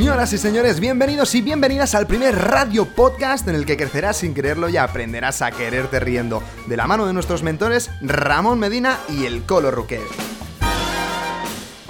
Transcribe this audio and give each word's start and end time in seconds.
Señoras 0.00 0.32
y 0.32 0.38
señores, 0.38 0.80
bienvenidos 0.80 1.34
y 1.34 1.42
bienvenidas 1.42 1.94
al 1.94 2.06
primer 2.06 2.34
radio 2.34 2.86
podcast 2.86 3.46
en 3.48 3.54
el 3.54 3.66
que 3.66 3.76
crecerás 3.76 4.16
sin 4.16 4.32
quererlo 4.32 4.70
y 4.70 4.78
aprenderás 4.78 5.42
a 5.42 5.50
quererte 5.50 6.00
riendo, 6.00 6.42
de 6.66 6.78
la 6.78 6.86
mano 6.86 7.04
de 7.04 7.12
nuestros 7.12 7.42
mentores 7.42 7.90
Ramón 8.00 8.58
Medina 8.58 8.98
y 9.10 9.26
el 9.26 9.42
Colo 9.42 9.70
Ruquer. 9.70 10.00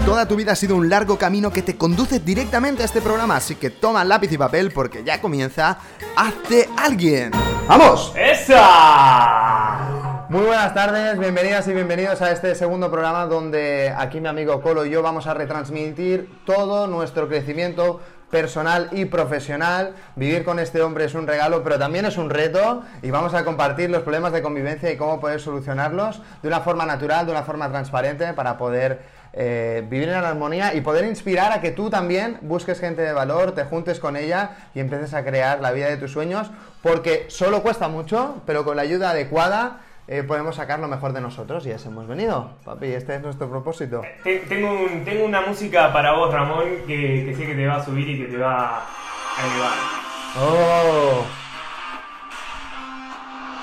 Toda 0.05 0.27
tu 0.27 0.35
vida 0.35 0.53
ha 0.53 0.57
sido 0.57 0.75
un 0.75 0.89
largo 0.89 1.19
camino 1.19 1.53
que 1.53 1.63
te 1.63 1.77
conduce 1.77 2.19
directamente 2.19 2.83
a 2.83 2.87
este 2.87 3.01
programa, 3.01 3.37
así 3.37 3.55
que 3.55 3.71
toma 3.71 4.03
lápiz 4.03 4.33
y 4.33 4.39
papel 4.39 4.73
porque 4.73 5.05
ya 5.05 5.21
comienza 5.21 5.79
Hazte 6.17 6.69
Alguien. 6.77 7.31
¡Vamos! 7.69 8.13
¡Esa! 8.17 10.00
Muy 10.31 10.43
buenas 10.43 10.73
tardes, 10.75 11.19
bienvenidas 11.19 11.67
y 11.67 11.73
bienvenidos 11.73 12.23
a 12.23 12.31
este 12.31 12.55
segundo 12.55 12.89
programa 12.89 13.27
donde 13.27 13.93
aquí 13.99 14.21
mi 14.21 14.29
amigo 14.29 14.63
Colo 14.63 14.87
y 14.87 14.91
yo 14.91 15.03
vamos 15.03 15.27
a 15.27 15.35
retransmitir 15.35 16.31
todo 16.47 16.87
nuestro 16.87 17.27
crecimiento 17.27 18.01
personal 18.31 18.91
y 18.93 19.07
profesional. 19.07 19.93
Vivir 20.15 20.45
con 20.45 20.61
este 20.61 20.83
hombre 20.83 21.07
es 21.07 21.17
un 21.17 21.27
regalo, 21.27 21.65
pero 21.65 21.81
también 21.81 22.05
es 22.05 22.17
un 22.17 22.31
reto 22.31 22.85
y 23.03 23.11
vamos 23.11 23.35
a 23.35 23.45
compartir 23.45 23.91
los 23.91 24.03
problemas 24.03 24.33
de 24.33 24.41
convivencia 24.41 24.93
y 24.93 24.97
cómo 24.97 25.19
poder 25.19 25.41
solucionarlos 25.41 26.23
de 26.43 26.47
una 26.47 26.61
forma 26.61 26.87
natural, 26.87 27.27
de 27.27 27.33
una 27.33 27.43
forma 27.43 27.69
transparente 27.69 28.33
para 28.33 28.57
poder 28.57 29.01
eh, 29.33 29.85
vivir 29.91 30.11
en 30.11 30.15
armonía 30.15 30.75
y 30.75 30.81
poder 30.81 31.07
inspirar 31.07 31.51
a 31.51 31.61
que 31.61 31.73
tú 31.73 31.91
también 31.91 32.39
busques 32.43 32.79
gente 32.79 33.03
de 33.03 33.13
valor, 33.13 33.51
te 33.57 33.65
juntes 33.65 33.99
con 33.99 34.17
ella 34.17 34.51
y 34.77 34.79
empieces 34.79 35.13
a 35.13 35.25
crear 35.25 35.59
la 35.59 35.73
vida 35.73 35.89
de 35.89 35.97
tus 35.97 36.13
sueños, 36.13 36.53
porque 36.85 37.27
solo 37.31 37.63
cuesta 37.63 37.89
mucho, 37.89 38.43
pero 38.47 38.65
con 38.65 38.77
la 38.77 38.83
ayuda 38.83 39.11
adecuada 39.11 39.81
eh, 40.11 40.25
podemos 40.25 40.57
sacar 40.57 40.81
lo 40.81 40.89
mejor 40.89 41.13
de 41.13 41.21
nosotros 41.21 41.65
y 41.67 41.71
eso 41.71 41.89
hemos 41.89 42.09
venido. 42.09 42.51
Papi, 42.65 42.87
este 42.87 43.15
es 43.15 43.23
nuestro 43.23 43.49
propósito. 43.49 44.03
Tengo, 44.25 44.77
tengo 45.05 45.25
una 45.25 45.41
música 45.43 45.93
para 45.93 46.15
vos, 46.15 46.35
Ramón, 46.35 46.65
que, 46.85 47.33
sé 47.37 47.47
que 47.47 47.55
te 47.55 47.65
va 47.65 47.77
a 47.77 47.85
subir 47.85 48.09
y 48.09 48.19
que 48.19 48.25
te 48.25 48.37
va 48.37 48.79
a 48.79 49.47
elevar. 49.47 49.73
¡Oh! 50.37 51.25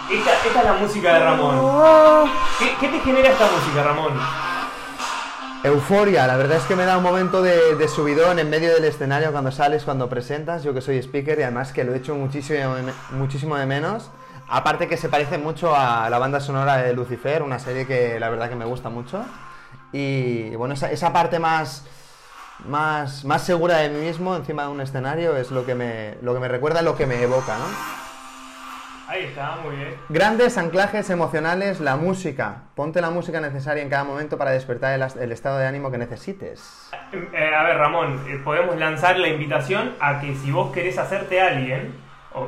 Esta, 0.10 0.62
es 0.62 0.66
la 0.66 0.74
música 0.76 1.16
de 1.16 1.20
Ramón. 1.20 2.32
¿Qué, 2.60 2.66
¿Qué 2.80 2.88
te 2.94 3.00
genera 3.02 3.28
esta 3.28 3.46
música, 3.52 3.84
Ramón? 3.84 4.14
Euforia, 5.66 6.28
la 6.28 6.38
verdad 6.38 6.60
es 6.60 6.64
que 6.64 6.78
me 6.78 6.86
da 6.86 6.98
un 6.98 7.04
momento 7.04 7.42
de, 7.42 7.88
subidón 7.90 8.40
en 8.40 8.50
medio 8.50 8.74
del 8.74 8.86
escenario 8.86 9.34
cuando 9.34 9.52
sales, 9.52 9.84
cuando 9.84 10.08
presentas, 10.08 10.64
yo 10.64 10.74
que 10.74 10.80
soy 10.80 10.98
speaker 11.00 11.40
y 11.40 11.44
además 11.44 11.74
que 11.74 11.84
lo 11.84 11.94
he 11.94 11.98
hecho 11.98 12.16
muchísimo, 12.16 12.76
muchísimo 13.12 13.58
de 13.58 13.66
menos. 13.66 14.10
Aparte 14.50 14.88
que 14.88 14.98
se 14.98 15.10
parece 15.10 15.38
mucho 15.38 15.76
a 15.76 16.10
la 16.10 16.20
banda 16.20 16.40
sonora 16.40 16.78
de 16.78 16.94
Lucifer, 16.94 17.44
una 17.44 17.60
serie 17.60 17.86
que 17.86 18.20
la 18.20 18.30
verdad 18.30 18.50
que 18.50 18.56
me 18.56 18.66
gusta 18.66 18.90
mucho. 18.90 19.26
Y 19.92 20.56
bueno, 20.56 20.74
esa, 20.74 20.92
esa 20.92 21.12
parte 21.12 21.40
más, 21.40 21.86
más, 22.66 23.26
más 23.26 23.44
segura 23.44 23.78
de 23.78 23.90
mí 23.90 24.06
mismo 24.06 24.36
encima 24.36 24.64
de 24.64 24.70
un 24.70 24.82
escenario 24.82 25.36
es 25.36 25.52
lo 25.52 25.66
que 25.66 25.76
me, 25.76 26.16
lo 26.22 26.34
que 26.34 26.40
me 26.40 26.48
recuerda, 26.48 26.82
lo 26.82 26.96
que 26.96 27.06
me 27.06 27.22
evoca, 27.22 27.58
¿no? 27.58 27.66
Ahí 29.10 29.24
está, 29.24 29.58
muy 29.64 29.78
bien. 29.78 29.96
Grandes 30.10 30.58
anclajes 30.58 31.10
emocionales, 31.10 31.80
la 31.80 31.96
música. 31.96 32.64
Ponte 32.76 33.00
la 33.00 33.10
música 33.10 33.40
necesaria 33.40 33.82
en 33.82 33.90
cada 33.90 34.04
momento 34.04 34.38
para 34.38 34.52
despertar 34.52 35.00
el, 35.18 35.32
estado 35.32 35.58
de 35.60 35.66
ánimo 35.66 35.92
que 35.92 35.98
necesites. 35.98 36.90
Eh, 37.14 37.56
a 37.56 37.64
ver, 37.64 37.78
Ramón, 37.78 38.22
eh, 38.28 38.42
podemos 38.44 38.76
lanzar 38.76 39.18
la 39.18 39.30
invitación 39.30 39.94
a 40.02 40.20
que 40.20 40.36
si 40.36 40.52
vos 40.52 40.74
querés 40.74 40.98
hacerte 40.98 41.40
alguien, 41.40 41.94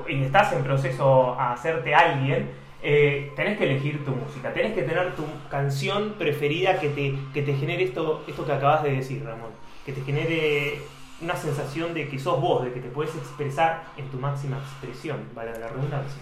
y 0.07 0.23
estás 0.23 0.53
en 0.53 0.63
proceso 0.63 1.33
a 1.39 1.53
hacerte 1.53 1.93
alguien, 1.93 2.49
eh, 2.81 3.31
tenés 3.35 3.57
que 3.57 3.65
elegir 3.65 4.05
tu 4.05 4.11
música, 4.11 4.53
tenés 4.53 4.73
que 4.73 4.83
tener 4.83 5.15
tu 5.15 5.23
canción 5.49 6.13
preferida 6.17 6.79
que 6.79 6.89
te, 6.89 7.15
que 7.33 7.41
te 7.41 7.53
genere 7.55 7.83
esto, 7.83 8.23
esto 8.27 8.45
que 8.45 8.53
acabas 8.53 8.83
de 8.83 8.91
decir, 8.91 9.23
Ramón. 9.23 9.51
Que 9.85 9.93
te 9.93 10.01
genere 10.01 10.79
una 11.21 11.35
sensación 11.35 11.93
de 11.93 12.07
que 12.07 12.19
sos 12.19 12.39
vos, 12.39 12.63
de 12.63 12.71
que 12.71 12.79
te 12.79 12.89
puedes 12.89 13.13
expresar 13.15 13.83
en 13.97 14.07
tu 14.09 14.17
máxima 14.17 14.57
expresión, 14.57 15.17
vale 15.35 15.57
la 15.59 15.67
redundancia. 15.67 16.21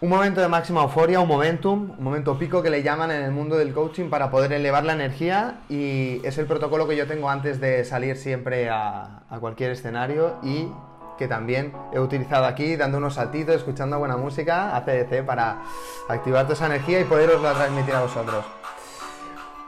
Un 0.00 0.10
momento 0.10 0.40
de 0.40 0.48
máxima 0.48 0.82
euforia, 0.82 1.20
un 1.20 1.28
momentum, 1.28 1.92
un 1.96 2.04
momento 2.04 2.38
pico 2.38 2.62
que 2.62 2.68
le 2.68 2.82
llaman 2.82 3.10
en 3.10 3.22
el 3.22 3.30
mundo 3.30 3.56
del 3.56 3.72
coaching 3.72 4.10
para 4.10 4.30
poder 4.30 4.52
elevar 4.52 4.84
la 4.84 4.92
energía 4.92 5.60
y 5.70 6.20
es 6.24 6.36
el 6.36 6.46
protocolo 6.46 6.86
que 6.86 6.94
yo 6.94 7.06
tengo 7.06 7.30
antes 7.30 7.60
de 7.60 7.84
salir 7.84 8.16
siempre 8.16 8.68
a, 8.68 9.22
cualquier 9.40 9.70
escenario 9.70 10.36
y 10.42 10.68
que 11.18 11.28
también 11.28 11.72
he 11.92 12.00
utilizado 12.00 12.46
aquí 12.46 12.76
dando 12.76 12.98
unos 12.98 13.14
saltitos, 13.14 13.56
escuchando 13.56 13.98
buena 13.98 14.16
música, 14.16 14.76
ACDC, 14.76 15.24
para 15.24 15.58
activar 16.08 16.42
toda 16.44 16.54
esa 16.54 16.66
energía 16.66 17.00
y 17.00 17.04
poderosla 17.04 17.52
transmitir 17.52 17.94
a 17.94 18.02
vosotros. 18.02 18.44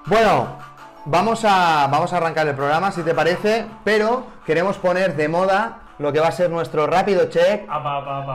Bueno, 0.06 0.58
vamos 1.04 1.44
a, 1.44 1.88
vamos 1.90 2.12
a 2.12 2.16
arrancar 2.18 2.46
el 2.46 2.54
programa 2.54 2.90
si 2.90 3.02
te 3.02 3.14
parece, 3.14 3.66
pero 3.84 4.24
queremos 4.44 4.76
poner 4.78 5.16
de 5.16 5.28
moda 5.28 5.82
lo 5.98 6.12
que 6.12 6.20
va 6.20 6.28
a 6.28 6.32
ser 6.32 6.50
nuestro 6.50 6.86
rápido 6.86 7.30
check, 7.30 7.66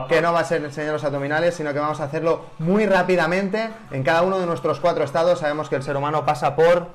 que 0.10 0.22
no 0.22 0.34
va 0.34 0.40
a 0.40 0.44
ser 0.44 0.64
enseñar 0.64 0.94
los 0.94 1.04
abdominales, 1.04 1.56
sino 1.56 1.74
que 1.74 1.80
vamos 1.80 2.02
a 2.02 2.06
hacerlo 2.06 2.46
muy 2.58 2.88
rápidamente 2.88 3.70
en 3.92 4.04
cada 4.04 4.24
uno 4.24 4.40
de 4.40 4.48
nuestros 4.48 4.80
cuatro 4.80 5.04
estados. 5.04 5.40
Sabemos 5.40 5.70
que 5.70 5.76
el 5.76 5.84
ser 5.84 5.96
humano 5.96 6.26
pasa 6.26 6.56
por 6.56 6.88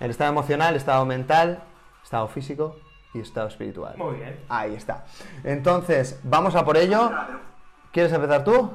el 0.00 0.10
estado 0.10 0.30
emocional, 0.30 0.74
estado 0.74 1.06
mental, 1.06 1.62
estado 2.02 2.26
físico 2.26 2.76
y 3.14 3.20
estado 3.20 3.48
espiritual. 3.48 3.94
Muy 3.96 4.16
bien. 4.16 4.40
Ahí 4.48 4.74
está. 4.74 5.04
Entonces, 5.44 6.18
vamos 6.22 6.54
a 6.54 6.64
por 6.64 6.76
ello. 6.76 7.10
¿Quieres 7.92 8.12
empezar 8.12 8.44
tú? 8.44 8.72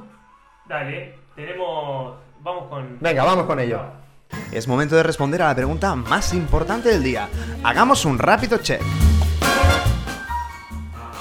Dale, 0.66 1.18
tenemos... 1.34 2.16
Vamos 2.40 2.68
con... 2.68 2.98
Venga, 3.00 3.24
vamos 3.24 3.46
con 3.46 3.58
ello. 3.58 3.80
Es 4.52 4.68
momento 4.68 4.94
de 4.94 5.02
responder 5.02 5.42
a 5.42 5.48
la 5.48 5.54
pregunta 5.54 5.94
más 5.94 6.32
importante 6.34 6.88
del 6.90 7.02
día. 7.02 7.28
Hagamos 7.64 8.04
un 8.04 8.18
rápido 8.18 8.58
check. 8.58 8.82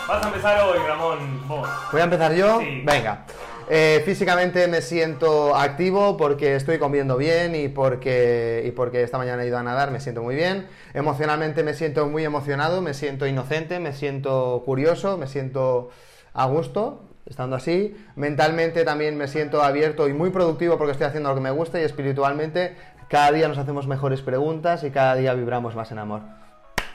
Vas 0.08 0.24
a 0.24 0.28
empezar 0.28 0.62
hoy, 0.62 0.78
Ramón, 0.88 1.48
vos. 1.48 1.68
¿Voy 1.92 2.02
a 2.02 2.04
empezar 2.04 2.34
yo? 2.34 2.60
Venga. 2.60 3.26
Eh, 3.70 4.02
físicamente 4.06 4.66
me 4.70 4.82
siento 4.82 5.54
activo 5.54 6.16
porque 6.16 6.56
estoy 6.56 6.80
comiendo 6.80 7.18
bien 7.18 7.54
y 7.54 7.68
porque, 7.68 8.64
y 8.66 8.72
porque 8.72 9.04
esta 9.04 9.18
mañana 9.18 9.44
he 9.44 9.48
ido 9.48 9.58
a 9.58 9.64
nadar, 9.64 9.92
me 9.92 10.00
siento 10.00 10.24
muy 10.24 10.36
bien. 10.36 10.68
Emocionalmente 10.94 11.64
me 11.64 11.74
siento 11.74 12.08
muy 12.08 12.24
emocionado, 12.24 12.82
me 12.82 12.94
siento 12.94 13.28
inocente, 13.28 13.80
me 13.80 13.92
siento 13.92 14.64
curioso, 14.66 15.18
me 15.18 15.28
siento 15.28 15.90
a 16.34 16.46
gusto 16.46 17.04
estando 17.26 17.58
así. 17.58 17.96
Mentalmente 18.16 18.86
también 18.86 19.18
me 19.18 19.28
siento 19.28 19.62
abierto 19.62 20.08
y 20.08 20.14
muy 20.14 20.30
productivo 20.30 20.78
porque 20.78 20.94
estoy 20.94 21.08
haciendo 21.08 21.30
lo 21.30 21.36
que 21.36 21.42
me 21.42 21.52
gusta 21.52 21.82
y 21.82 21.84
espiritualmente 21.84 22.76
cada 23.10 23.32
día 23.32 23.48
nos 23.48 23.58
hacemos 23.58 23.88
mejores 23.88 24.22
preguntas 24.22 24.84
y 24.84 24.92
cada 24.92 25.16
día 25.16 25.34
vibramos 25.34 25.76
más 25.76 25.92
en 25.92 26.00
amor. 26.00 26.22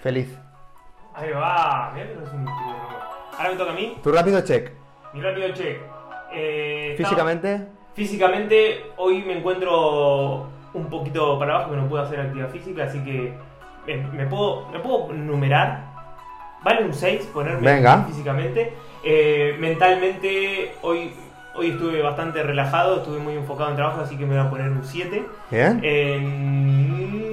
Feliz. 0.02 0.28
Ahí 1.14 1.30
va, 1.30 1.90
mira 1.94 2.08
que 2.08 2.14
no 2.14 2.22
es 2.22 2.32
un 2.32 2.48
Ahora 2.48 3.50
me 3.50 3.56
toca 3.56 3.72
a 3.72 3.74
mí. 3.74 3.98
Tu 4.02 4.12
rápido 4.12 4.40
check. 4.42 4.72
Mi 5.12 5.20
rápido 5.20 5.52
check. 5.52 6.01
Eh, 6.32 6.94
¿Físicamente? 6.96 7.66
Físicamente, 7.94 8.86
hoy 8.96 9.22
me 9.22 9.38
encuentro 9.38 10.48
un 10.74 10.86
poquito 10.88 11.38
para 11.38 11.56
abajo 11.56 11.72
que 11.72 11.76
no 11.76 11.88
puedo 11.88 12.02
hacer 12.02 12.20
actividad 12.20 12.48
física, 12.48 12.84
así 12.84 12.98
que 13.04 13.34
me, 13.86 14.26
puedo, 14.26 14.68
me 14.70 14.78
puedo 14.78 15.12
numerar. 15.12 15.92
Vale 16.64 16.84
un 16.84 16.94
6 16.94 17.30
ponerme 17.34 17.82
físicamente. 18.06 18.72
Eh, 19.04 19.56
mentalmente, 19.58 20.74
hoy, 20.82 21.12
hoy 21.54 21.70
estuve 21.70 22.00
bastante 22.00 22.42
relajado, 22.42 22.98
estuve 22.98 23.18
muy 23.18 23.34
enfocado 23.34 23.70
en 23.70 23.76
trabajo, 23.76 24.00
así 24.00 24.16
que 24.16 24.24
me 24.24 24.36
voy 24.36 24.46
a 24.46 24.50
poner 24.50 24.70
un 24.70 24.84
7. 24.84 25.24
Bien. 25.50 25.80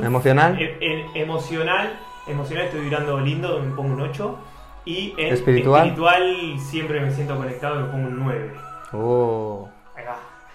¿Emocional? 0.03 0.59
emocional, 1.13 1.99
emocional 2.27 2.65
estoy 2.65 2.81
vibrando 2.81 3.19
lindo, 3.19 3.61
me 3.61 3.73
pongo 3.75 3.93
un 3.93 4.01
8. 4.01 4.39
Y 4.85 5.13
en 5.17 5.33
espiritual, 5.33 5.95
siempre 6.57 6.99
me 6.99 7.11
siento 7.11 7.35
conectado 7.37 7.79
y 7.79 7.83
me 7.83 7.89
pongo 7.89 8.07
un 8.07 8.19
9. 8.19 8.51
Oh. 8.93 9.69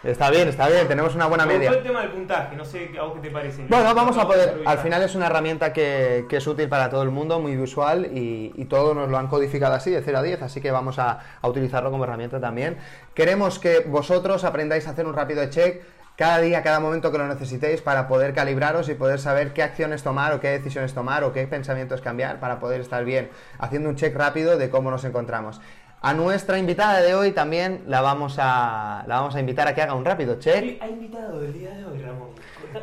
Está 0.05 0.28
bien, 0.28 0.49
está 0.49 0.69
bien, 0.69 0.87
tenemos 0.87 1.15
una 1.15 1.27
buena 1.27 1.47
media. 1.47 1.71
el 1.71 1.83
tema 1.83 2.03
del 2.03 2.11
puntaje, 2.11 2.55
no 2.56 2.65
sé 2.65 2.91
a 2.99 3.05
vos 3.05 3.15
qué 3.15 3.21
te 3.21 3.31
parece. 3.31 3.65
Bueno, 3.67 3.95
vamos 3.95 4.19
a 4.19 4.27
poder, 4.27 4.61
al 4.67 4.78
final 4.78 5.03
es 5.03 5.15
una 5.15 5.27
herramienta 5.27 5.72
que, 5.72 6.27
es 6.31 6.47
útil 6.47 6.69
para 6.69 6.91
todo 6.91 7.03
el 7.03 7.11
mundo, 7.11 7.41
muy 7.41 7.56
visual 7.56 8.11
y, 8.12 8.53
y 8.55 8.65
todos 8.67 8.94
nos 8.94 9.09
lo 9.09 9.17
han 9.17 9.28
codificado 9.28 9.73
así, 9.75 9.91
de 9.91 10.03
0 10.03 10.19
a 10.19 10.23
10, 10.23 10.43
así 10.43 10.61
que 10.61 10.70
vamos 10.70 10.99
a, 10.99 11.20
a 11.41 11.49
utilizarlo 11.49 11.91
como 11.91 12.05
herramienta 12.05 12.38
también. 12.38 12.76
Queremos 13.14 13.58
que 13.58 13.81
vosotros 13.81 14.44
aprendáis 14.44 14.87
a 14.87 14.91
hacer 14.91 15.06
un 15.06 15.14
rápido 15.14 15.49
check 15.49 15.82
cada 16.17 16.38
día, 16.38 16.62
cada 16.62 16.79
momento 16.79 17.11
que 17.11 17.19
lo 17.19 17.26
necesitéis 17.26 17.81
para 17.81 18.06
poder 18.06 18.35
calibraros 18.35 18.88
y 18.88 18.94
poder 18.94 19.19
saber 19.19 19.53
qué 19.53 19.62
acciones 19.62 20.03
tomar 20.03 20.32
o 20.32 20.41
qué 20.41 20.49
decisiones 20.49 20.94
tomar 20.94 21.25
o 21.25 21.32
qué 21.32 21.47
pensamientos 21.49 22.00
cambiar 22.00 22.38
para 22.38 22.61
poder 22.61 22.81
estar 22.82 23.05
bien, 23.05 23.31
haciendo 23.58 23.88
un 23.88 23.97
check 23.97 24.14
rápido 24.14 24.56
de 24.56 24.70
cómo 24.70 24.91
nos 24.91 25.05
encontramos. 25.05 25.61
A 26.05 26.12
nuestra 26.12 26.59
invitada 26.59 27.01
de 27.01 27.15
hoy 27.15 27.33
también 27.33 27.83
la 27.87 28.03
vamos 28.03 28.37
a, 28.39 29.05
la 29.06 29.21
vamos 29.21 29.35
a 29.37 29.41
invitar 29.41 29.67
a 29.69 29.75
que 29.75 29.81
haga 29.81 29.95
un 29.95 30.05
rápido 30.05 30.39
check. 30.39 30.83
¿Ha 30.83 30.87
invitado 30.87 31.41
el 31.41 31.55
día 31.55 31.71
de 31.71 31.83
hoy, 31.87 31.99
Ramón? 32.03 32.29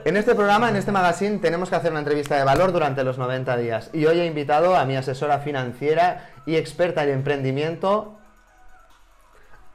En 0.05 0.17
este 0.17 0.33
programa, 0.33 0.69
en 0.69 0.75
este 0.75 0.91
magazine, 0.91 1.37
tenemos 1.37 1.69
que 1.69 1.75
hacer 1.75 1.91
una 1.91 1.99
entrevista 1.99 2.35
de 2.35 2.43
valor 2.43 2.71
durante 2.71 3.03
los 3.03 3.19
90 3.19 3.57
días. 3.57 3.91
Y 3.93 4.07
hoy 4.07 4.21
he 4.21 4.25
invitado 4.25 4.75
a 4.75 4.85
mi 4.85 4.95
asesora 4.95 5.37
financiera 5.37 6.31
y 6.47 6.55
experta 6.55 7.03
en 7.03 7.11
emprendimiento, 7.11 8.17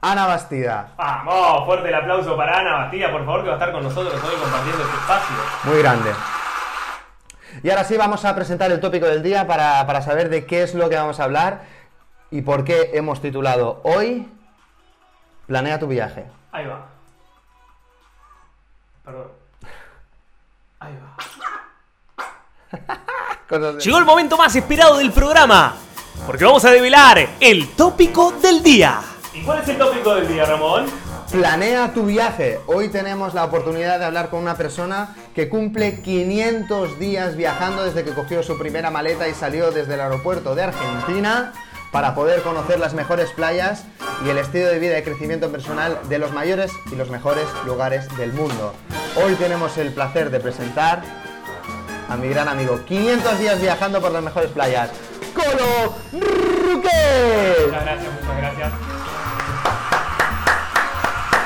Ana 0.00 0.26
Bastida. 0.26 0.94
Vamos, 0.96 1.66
fuerte 1.66 1.86
el 1.86 1.94
aplauso 1.94 2.36
para 2.36 2.58
Ana 2.58 2.72
Bastida, 2.72 3.12
por 3.12 3.24
favor, 3.24 3.42
que 3.42 3.46
va 3.46 3.54
a 3.54 3.58
estar 3.58 3.70
con 3.70 3.84
nosotros 3.84 4.14
hoy 4.24 4.40
compartiendo 4.42 4.82
este 4.82 4.96
espacio. 4.96 5.36
Muy 5.62 5.78
grande. 5.78 6.10
Y 7.62 7.70
ahora 7.70 7.84
sí 7.84 7.96
vamos 7.96 8.24
a 8.24 8.34
presentar 8.34 8.70
el 8.70 8.80
tópico 8.80 9.06
del 9.06 9.22
día 9.22 9.46
para, 9.46 10.02
saber 10.02 10.28
de 10.28 10.46
qué 10.46 10.62
es 10.62 10.74
lo 10.74 10.88
que 10.88 10.96
vamos 10.96 11.20
a 11.20 11.24
hablar. 11.24 11.75
Y 12.30 12.42
por 12.42 12.64
qué 12.64 12.90
hemos 12.94 13.20
titulado 13.20 13.80
hoy 13.84 14.28
Planea 15.46 15.78
tu 15.78 15.86
viaje. 15.86 16.26
Ahí 16.50 16.66
va. 16.66 16.88
Perdón. 19.04 19.28
Ahí 20.80 20.94
va. 21.00 21.16
Llegó 23.78 23.98
el 23.98 24.04
momento 24.04 24.36
más 24.36 24.56
esperado 24.56 24.98
del 24.98 25.12
programa, 25.12 25.76
porque 26.26 26.44
vamos 26.44 26.64
a 26.64 26.72
develar 26.72 27.28
el 27.38 27.68
tópico 27.76 28.32
del 28.32 28.60
día. 28.60 29.00
¿Y 29.32 29.42
cuál 29.42 29.60
es 29.60 29.68
el 29.68 29.78
tópico 29.78 30.16
del 30.16 30.26
día, 30.26 30.46
Ramón? 30.46 30.86
Planea 31.30 31.92
tu 31.92 32.06
viaje. 32.06 32.58
Hoy 32.66 32.88
tenemos 32.88 33.32
la 33.34 33.44
oportunidad 33.44 34.00
de 34.00 34.04
hablar 34.04 34.30
con 34.30 34.40
una 34.40 34.56
persona 34.56 35.14
que 35.32 35.48
cumple 35.48 36.00
500 36.00 36.98
días 36.98 37.36
viajando 37.36 37.84
desde 37.84 38.02
que 38.02 38.14
cogió 38.14 38.42
su 38.42 38.58
primera 38.58 38.90
maleta 38.90 39.28
y 39.28 39.34
salió 39.34 39.70
desde 39.70 39.94
el 39.94 40.00
aeropuerto 40.00 40.56
de 40.56 40.64
Argentina 40.64 41.52
para 41.96 42.14
poder 42.14 42.42
conocer 42.42 42.78
las 42.78 42.92
mejores 42.92 43.30
playas 43.30 43.86
y 44.22 44.28
el 44.28 44.36
estilo 44.36 44.66
de 44.66 44.78
vida 44.78 44.98
y 44.98 45.02
crecimiento 45.02 45.50
personal 45.50 45.98
de 46.10 46.18
los 46.18 46.30
mayores 46.30 46.70
y 46.92 46.94
los 46.94 47.08
mejores 47.08 47.46
lugares 47.64 48.14
del 48.18 48.34
mundo. 48.34 48.74
Hoy 49.24 49.32
tenemos 49.36 49.78
el 49.78 49.94
placer 49.94 50.28
de 50.28 50.38
presentar 50.38 51.02
a 52.10 52.16
mi 52.16 52.28
gran 52.28 52.48
amigo 52.48 52.84
500 52.84 53.38
días 53.38 53.62
viajando 53.62 54.02
por 54.02 54.12
las 54.12 54.22
mejores 54.22 54.50
playas, 54.50 54.90
Colo 55.34 55.96
Ruque. 56.12 57.64
Muchas 57.64 57.82
gracias, 57.82 58.12
muchas 58.12 58.36
gracias. 58.36 58.72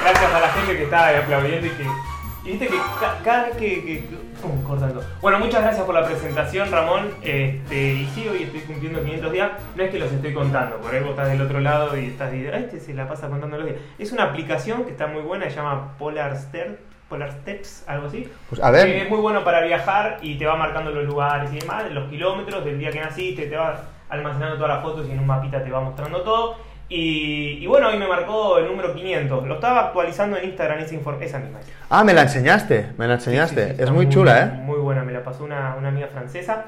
Gracias 0.03 0.35
a 0.35 0.41
la 0.41 0.49
gente 0.49 0.77
que 0.77 0.83
está 0.83 1.17
aplaudiendo 1.17 1.67
y 1.69 1.71
que. 1.71 2.10
Y 2.45 2.51
viste 2.53 2.69
que 2.69 2.77
ca- 3.01 3.19
cada 3.23 3.45
vez 3.47 3.57
que. 3.57 3.85
que- 3.85 4.05
pum, 4.41 4.63
cortando. 4.63 5.03
Bueno, 5.21 5.39
muchas 5.39 5.63
gracias 5.63 5.85
por 5.85 5.95
la 5.95 6.05
presentación, 6.07 6.71
Ramón. 6.71 7.11
Este, 7.23 7.93
y 7.95 8.07
sí, 8.15 8.27
hoy 8.29 8.45
estoy 8.45 8.61
cumpliendo 8.63 9.03
500 9.03 9.33
días. 9.33 9.51
No 9.77 9.83
es 9.83 9.91
que 9.91 9.99
los 9.99 10.11
estoy 10.11 10.33
contando, 10.33 10.77
por 10.79 10.95
ahí 10.95 11.01
vos 11.01 11.11
estás 11.11 11.29
del 11.29 11.43
otro 11.43 11.61
lado 11.61 11.97
y 11.99 12.07
estás 12.07 12.33
diciendo, 12.33 12.57
"Ah, 12.57 12.61
este 12.61 12.81
se 12.81 12.95
la 12.95 13.07
pasa 13.07 13.29
contando 13.29 13.59
los 13.59 13.67
días. 13.67 13.79
Es 13.99 14.13
una 14.13 14.25
aplicación 14.25 14.85
que 14.85 14.93
está 14.93 15.07
muy 15.07 15.21
buena, 15.23 15.45
se 15.51 15.57
llama 15.57 15.97
Polar, 15.99 16.35
Step, 16.39 16.81
Polar 17.11 17.31
Steps, 17.33 17.85
algo 17.87 18.07
así. 18.07 18.27
Pues 18.49 18.63
a 18.63 18.71
ver. 18.71 18.87
Que 18.87 19.03
es 19.03 19.11
muy 19.11 19.19
bueno 19.19 19.45
para 19.45 19.61
viajar 19.63 20.19
y 20.23 20.39
te 20.39 20.47
va 20.47 20.57
marcando 20.57 20.91
los 20.93 21.05
lugares 21.05 21.53
y 21.53 21.59
demás, 21.59 21.91
los 21.91 22.09
kilómetros 22.09 22.65
del 22.65 22.79
día 22.79 22.91
que 22.91 23.01
naciste, 23.01 23.47
te 23.49 23.57
va 23.57 23.83
almacenando 24.09 24.57
todas 24.57 24.71
las 24.77 24.83
fotos 24.83 25.07
y 25.09 25.13
en 25.13 25.19
un 25.21 25.27
mapita 25.27 25.63
te 25.63 25.71
va 25.71 25.81
mostrando 25.81 26.23
todo. 26.23 26.57
Y, 26.91 27.59
y 27.61 27.67
bueno, 27.67 27.89
hoy 27.89 27.99
me 27.99 28.07
marcó 28.07 28.59
el 28.59 28.67
número 28.67 28.93
500. 28.95 29.47
Lo 29.47 29.55
estaba 29.55 29.87
actualizando 29.87 30.37
en 30.37 30.47
Instagram 30.47 30.81
esa, 30.81 30.97
esa 31.21 31.39
misma. 31.39 31.61
Ah, 31.89 32.05
me 32.05 32.13
la 32.13 32.23
enseñaste, 32.23 32.89
me 32.99 33.07
la 33.07 33.15
enseñaste. 33.15 33.63
Sí, 33.63 33.69
sí, 33.69 33.69
sí, 33.69 33.75
es 33.75 33.79
está 33.81 33.93
muy 33.93 34.09
chula, 34.09 34.43
¿eh? 34.43 34.47
Muy 34.63 34.79
buena, 34.79 35.05
me 35.05 35.13
la 35.13 35.23
pasó 35.23 35.45
una, 35.45 35.77
una 35.77 35.89
amiga 35.89 36.09
francesa. 36.09 36.67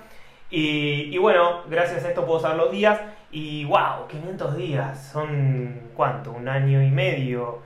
Y, 0.48 1.14
y 1.14 1.18
bueno, 1.18 1.62
gracias 1.68 2.04
a 2.04 2.08
esto 2.08 2.24
puedo 2.24 2.40
saber 2.40 2.56
los 2.56 2.70
días. 2.70 3.00
Y 3.32 3.64
wow, 3.64 4.06
500 4.08 4.56
días. 4.56 5.10
Son 5.12 5.90
¿cuánto? 5.94 6.32
Un 6.32 6.48
año 6.48 6.82
y 6.82 6.90
medio. 6.90 7.58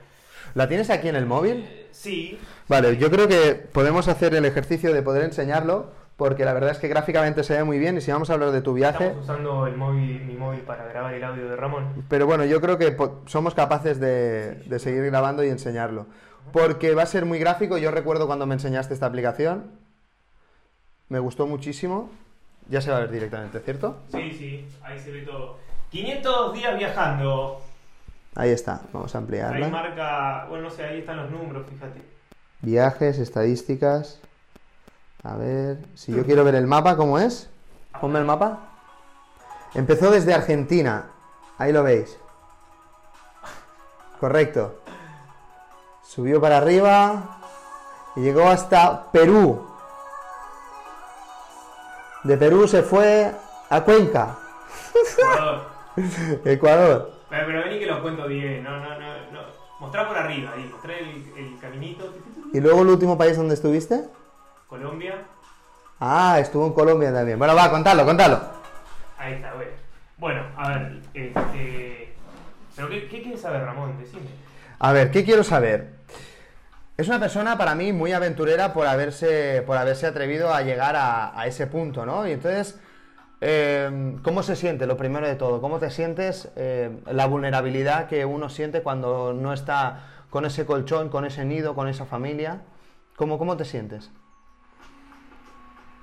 ¿La 0.55 0.67
tienes 0.67 0.89
aquí 0.89 1.07
en 1.07 1.15
el 1.15 1.27
móvil? 1.27 1.69
Sí, 1.91 2.39
Vale, 2.67 2.97
yo 2.97 3.09
creo 3.09 3.27
que 3.27 3.53
podemos 3.71 4.07
hacer 4.07 4.35
el 4.35 4.45
ejercicio 4.45 4.93
de 4.93 5.01
poder 5.01 5.23
enseñarlo, 5.23 5.91
porque 6.17 6.43
la 6.43 6.53
verdad 6.53 6.71
es 6.71 6.79
que 6.79 6.87
gráficamente 6.89 7.43
se 7.43 7.55
ve 7.55 7.63
muy 7.63 7.79
bien 7.79 7.97
y 7.97 8.01
si 8.01 8.11
vamos 8.11 8.29
a 8.29 8.33
hablar 8.33 8.51
de 8.51 8.61
tu 8.61 8.73
viaje, 8.73 9.05
estamos 9.05 9.23
usando 9.23 9.67
el 9.67 9.77
móvil, 9.77 10.25
mi 10.25 10.35
móvil 10.35 10.61
para 10.61 10.85
grabar 10.85 11.13
el 11.13 11.23
audio 11.23 11.47
de 11.47 11.55
Ramón. 11.55 12.03
pero 12.09 12.25
bueno, 12.25 12.43
yo 12.43 12.59
creo 12.59 12.77
que 12.77 12.97
somos 13.27 13.53
capaces 13.53 13.99
de, 13.99 14.55
de 14.65 14.79
seguir 14.79 15.05
grabando 15.05 15.43
y 15.43 15.49
enseñarlo, 15.49 16.07
porque 16.51 16.93
va 16.95 17.03
a 17.03 17.07
ser 17.07 17.25
muy 17.25 17.39
gráfico, 17.39 17.77
yo 17.77 17.91
recuerdo 17.91 18.25
cuando 18.27 18.45
me 18.45 18.55
enseñaste 18.55 18.93
esta 18.93 19.05
aplicación, 19.05 19.71
me 21.09 21.19
gustó 21.19 21.47
muchísimo, 21.47 22.09
ya 22.67 22.81
se 22.81 22.91
va 22.91 22.97
a 22.97 23.01
ver 23.01 23.11
directamente, 23.11 23.59
¿cierto? 23.61 23.97
Sí, 24.11 24.31
sí, 24.37 24.67
ahí 24.83 24.99
se 24.99 25.11
ve 25.11 25.21
todo. 25.21 25.57
500 25.91 26.53
días 26.53 26.77
viajando. 26.77 27.61
Ahí 28.35 28.49
está, 28.49 28.81
vamos 28.91 29.15
a 29.15 29.17
Ahí 29.19 29.23
ampliarla. 29.23 29.69
marca, 29.69 30.45
bueno, 30.49 30.65
no 30.65 30.69
sé, 30.69 30.83
ahí 30.83 30.99
están 30.99 31.17
los 31.17 31.31
números, 31.31 31.65
fíjate. 31.69 32.01
Viajes, 32.61 33.19
estadísticas, 33.19 34.19
a 35.27 35.35
ver, 35.35 35.79
si 35.93 36.13
yo 36.13 36.25
quiero 36.25 36.45
ver 36.45 36.55
el 36.55 36.67
mapa, 36.67 36.95
¿cómo 36.95 37.19
es? 37.19 37.49
Ponme 37.99 38.19
el 38.19 38.25
mapa. 38.25 38.59
Empezó 39.73 40.09
desde 40.09 40.33
Argentina. 40.33 41.07
Ahí 41.57 41.73
lo 41.73 41.83
veis. 41.83 42.17
Correcto. 44.21 44.79
Subió 46.01 46.39
para 46.39 46.57
arriba 46.57 47.39
y 48.15 48.21
llegó 48.21 48.47
hasta 48.47 49.11
Perú. 49.11 49.67
De 52.23 52.37
Perú 52.37 52.65
se 52.65 52.81
fue 52.81 53.35
a 53.69 53.81
Cuenca, 53.81 54.37
Ecuador. 55.17 55.61
Ecuador. 56.45 57.11
Pero, 57.29 57.45
pero 57.45 57.63
vení 57.63 57.79
que 57.79 57.85
lo 57.85 58.01
cuento 58.01 58.27
bien, 58.27 58.63
no, 58.63 58.79
no, 58.79 58.97
no, 58.97 59.31
no. 59.33 59.39
Mostrá 59.79 60.07
por 60.07 60.17
arriba, 60.17 60.53
ahí, 60.55 60.69
mostrá 60.71 60.97
el, 60.97 61.33
el 61.37 61.59
caminito. 61.59 62.13
¿Y 62.53 62.61
luego 62.61 62.81
el 62.81 62.87
último 62.87 63.17
país 63.17 63.35
donde 63.35 63.55
estuviste? 63.55 64.07
Colombia, 64.67 65.15
Ah, 65.99 66.37
estuvo 66.39 66.67
en 66.67 66.73
Colombia 66.73 67.11
también. 67.11 67.39
Bueno, 67.39 67.55
va, 67.55 67.71
contalo, 67.71 68.05
contalo. 68.05 68.39
ahí 69.17 69.33
está, 69.33 69.53
bueno. 69.55 69.71
Bueno, 70.17 70.43
a 70.55 70.69
ver, 70.69 71.01
este... 71.13 72.13
¿Pero 72.75 72.89
qué, 72.89 73.07
qué 73.07 73.21
quieres 73.23 73.41
saber, 73.41 73.63
Ramón? 73.63 73.97
Decime. 73.99 74.27
A 74.79 74.91
ver, 74.91 75.09
¿qué 75.09 75.23
quiero 75.23 75.43
saber? 75.43 75.95
Es 76.97 77.07
una 77.07 77.19
persona 77.19 77.57
para 77.57 77.73
mí 77.73 77.93
muy 77.93 78.11
aventurera 78.11 78.73
por 78.73 78.85
haberse, 78.85 79.63
por 79.65 79.77
haberse 79.77 80.05
atrevido 80.05 80.53
a 80.53 80.61
llegar 80.61 80.95
a, 80.95 81.39
a 81.39 81.47
ese 81.47 81.65
punto, 81.65 82.05
¿no? 82.05 82.27
Y 82.27 82.31
entonces, 82.33 82.79
eh, 83.41 84.15
¿cómo 84.23 84.43
se 84.43 84.55
siente? 84.55 84.85
Lo 84.85 84.97
primero 84.97 85.27
de 85.27 85.35
todo, 85.35 85.61
¿cómo 85.61 85.79
te 85.79 85.89
sientes? 85.89 86.49
eh, 86.55 86.91
la 87.07 87.25
vulnerabilidad 87.25 88.07
que 88.07 88.25
uno 88.25 88.49
siente 88.49 88.83
cuando 88.83 89.33
no 89.33 89.53
está 89.53 90.03
con 90.29 90.45
ese 90.45 90.65
colchón, 90.67 91.09
con 91.09 91.25
ese 91.25 91.43
nido, 91.45 91.73
con 91.73 91.87
esa 91.87 92.05
familia. 92.05 92.61
¿Cómo, 93.15 93.39
cómo 93.39 93.57
te 93.57 93.65
sientes? 93.65 94.11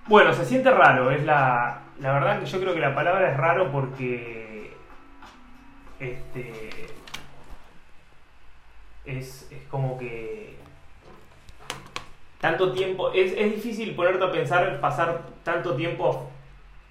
Bueno, 0.06 0.35
se 0.35 0.45
siente 0.45 0.71
raro, 0.71 1.11
es 1.11 1.25
la, 1.25 1.81
la 1.99 2.12
verdad 2.12 2.39
que 2.39 2.45
yo 2.45 2.61
creo 2.61 2.75
que 2.75 2.81
la 2.81 2.95
palabra 2.95 3.31
es 3.31 3.37
raro 3.39 3.73
porque 3.73 4.71
este 5.99 6.71
es, 9.06 9.49
es 9.51 9.62
como 9.71 9.97
que 9.97 10.56
tanto 12.39 12.73
tiempo, 12.73 13.12
es, 13.12 13.33
es 13.33 13.55
difícil 13.55 13.95
ponerte 13.95 14.23
a 14.23 14.31
pensar 14.31 14.79
pasar 14.79 15.23
tanto 15.43 15.75
tiempo 15.75 16.31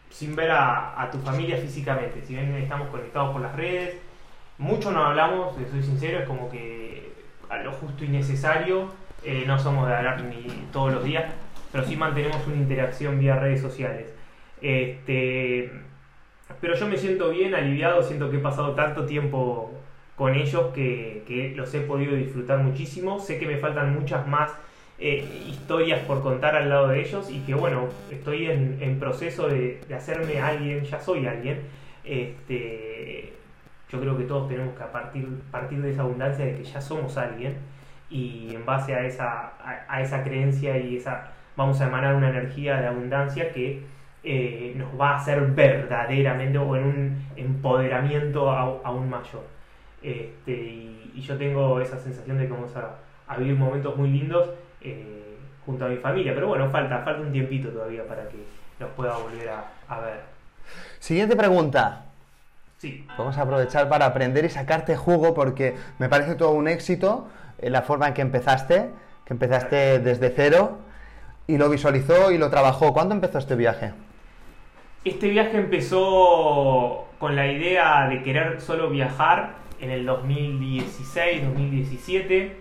sin 0.10 0.36
ver 0.36 0.50
a, 0.50 1.00
a 1.00 1.12
tu 1.12 1.20
familia 1.20 1.58
físicamente, 1.58 2.26
si 2.26 2.34
bien 2.34 2.56
estamos 2.56 2.90
conectados 2.90 3.32
por 3.32 3.42
las 3.42 3.56
redes, 3.56 3.96
mucho 4.58 4.92
no 4.92 5.06
hablamos, 5.06 5.56
soy 5.70 5.84
sincero, 5.84 6.20
es 6.20 6.28
como 6.28 6.50
que 6.50 7.14
a 7.48 7.58
lo 7.58 7.74
justo 7.74 8.06
y 8.06 8.08
necesario, 8.08 8.92
eh, 9.24 9.44
no 9.46 9.60
somos 9.60 9.88
de 9.88 9.96
hablar 9.96 10.20
ni 10.24 10.68
todos 10.72 10.94
los 10.94 11.04
días, 11.04 11.32
pero 11.74 11.86
sí 11.86 11.98
mantenemos 11.98 12.46
una 12.46 12.58
interacción 12.58 13.20
vía 13.20 13.36
redes 13.36 13.60
sociales. 13.60 14.14
Este, 14.62 15.72
pero 16.62 16.76
yo 16.76 16.88
me 16.88 16.98
siento 16.98 17.32
bien, 17.32 17.56
aliviado, 17.56 18.04
siento 18.04 18.30
que 18.30 18.38
he 18.38 18.40
pasado 18.40 18.76
tanto 18.76 19.08
tiempo 19.08 19.72
con 20.16 20.36
ellos 20.36 20.68
que, 20.76 21.54
los 21.56 21.74
he 21.74 21.82
podido 21.82 22.16
disfrutar 22.16 22.60
muchísimo. 22.60 23.20
Sé 23.20 23.40
que 23.40 23.48
me 23.48 23.58
faltan 23.58 23.92
muchas 23.92 24.28
más 24.28 24.52
eh, 25.00 25.28
historias 25.50 26.02
por 26.02 26.22
contar 26.22 26.56
al 26.56 26.70
lado 26.70 26.90
de 26.90 27.02
ellos 27.02 27.32
y 27.32 27.40
que 27.40 27.56
bueno, 27.56 27.88
estoy 28.12 28.52
en, 28.52 29.00
proceso 29.00 29.48
de, 29.48 29.82
hacerme 29.96 30.40
alguien, 30.40 30.84
ya 30.84 31.00
soy 31.00 31.26
alguien. 31.26 31.62
Este, 32.04 33.34
yo 33.90 34.00
creo 34.00 34.16
que 34.16 34.26
todos 34.26 34.48
tenemos 34.48 34.78
que 34.78 34.84
partir, 34.84 35.28
partir 35.50 35.82
de 35.82 35.90
esa 35.90 36.04
abundancia 36.04 36.46
de 36.46 36.56
que 36.56 36.66
ya 36.66 36.80
somos 36.80 37.18
alguien 37.18 37.58
y 38.12 38.54
en 38.54 38.64
base 38.64 38.94
a 38.94 39.08
esa, 39.08 39.54
a 39.88 40.02
esa 40.04 40.24
creencia 40.24 40.78
y 40.78 40.98
esa 40.98 41.34
vamos 41.56 41.80
a 41.82 41.88
emanar 41.88 42.16
una 42.16 42.30
energía 42.30 42.80
de 42.82 42.88
abundancia 42.88 43.52
que 43.52 43.84
eh, 44.24 44.74
nos 44.78 45.00
va 45.00 45.12
a 45.12 45.18
hacer 45.18 45.42
verdaderamente 45.48 46.58
o 46.58 46.76
en 46.76 46.84
un 46.84 47.28
empoderamiento 47.36 48.50
aún 48.52 49.10
mayor. 49.10 49.44
Este, 50.02 50.52
y, 50.52 51.12
y 51.16 51.22
yo 51.22 51.38
tengo 51.38 51.80
esa 51.80 51.98
sensación 52.00 52.38
de 52.38 52.48
que 52.48 52.54
vamos 52.54 52.76
a, 52.76 52.96
a 53.28 53.38
vivir 53.38 53.56
momentos 53.56 53.96
muy 53.96 54.10
lindos 54.10 54.50
eh, 54.82 55.38
junto 55.66 55.86
a 55.86 55.90
mi 55.90 55.98
familia, 55.98 56.34
pero 56.34 56.48
bueno, 56.48 56.70
falta, 56.70 57.00
falta 57.00 57.22
un 57.22 57.32
tiempito 57.32 57.70
todavía 57.70 58.06
para 58.06 58.28
que 58.28 58.38
los 58.80 58.90
pueda 58.92 59.16
volver 59.18 59.50
a, 59.50 59.66
a 59.88 60.00
ver. 60.00 60.20
Siguiente 61.00 61.36
pregunta. 61.36 62.06
Sí, 62.78 63.06
Vamos 63.18 63.38
a 63.38 63.44
aprovechar 63.44 63.88
para 63.88 64.06
aprender 64.06 64.44
y 64.44 64.50
sacarte 64.50 64.98
jugo 64.98 65.34
porque 65.34 65.76
me 66.00 66.10
parece 66.10 66.36
todo 66.36 66.52
un 66.52 66.68
éxito 66.68 67.28
eh, 67.60 67.70
la 67.70 67.82
forma 67.82 68.10
en 68.10 68.14
que 68.14 68.22
empezaste, 68.22 68.90
que 69.26 69.34
empezaste 69.34 70.00
desde 70.00 70.30
cero 70.32 70.80
y 71.48 71.58
lo 71.58 71.70
visualizó 71.70 72.32
y 72.32 72.38
lo 72.38 72.50
trabajó. 72.50 72.94
¿Cuándo 72.94 73.16
empezó 73.16 73.38
este 73.38 73.56
viaje? 73.56 73.92
Este 75.04 75.28
viaje 75.30 75.58
empezó 75.58 77.08
con 77.20 77.36
la 77.36 77.48
idea 77.52 78.08
de 78.08 78.24
querer 78.24 78.62
solo 78.62 78.90
viajar 78.90 79.56
en 79.80 79.90
el 79.90 80.06
2016, 80.06 81.44
2017. 81.44 82.58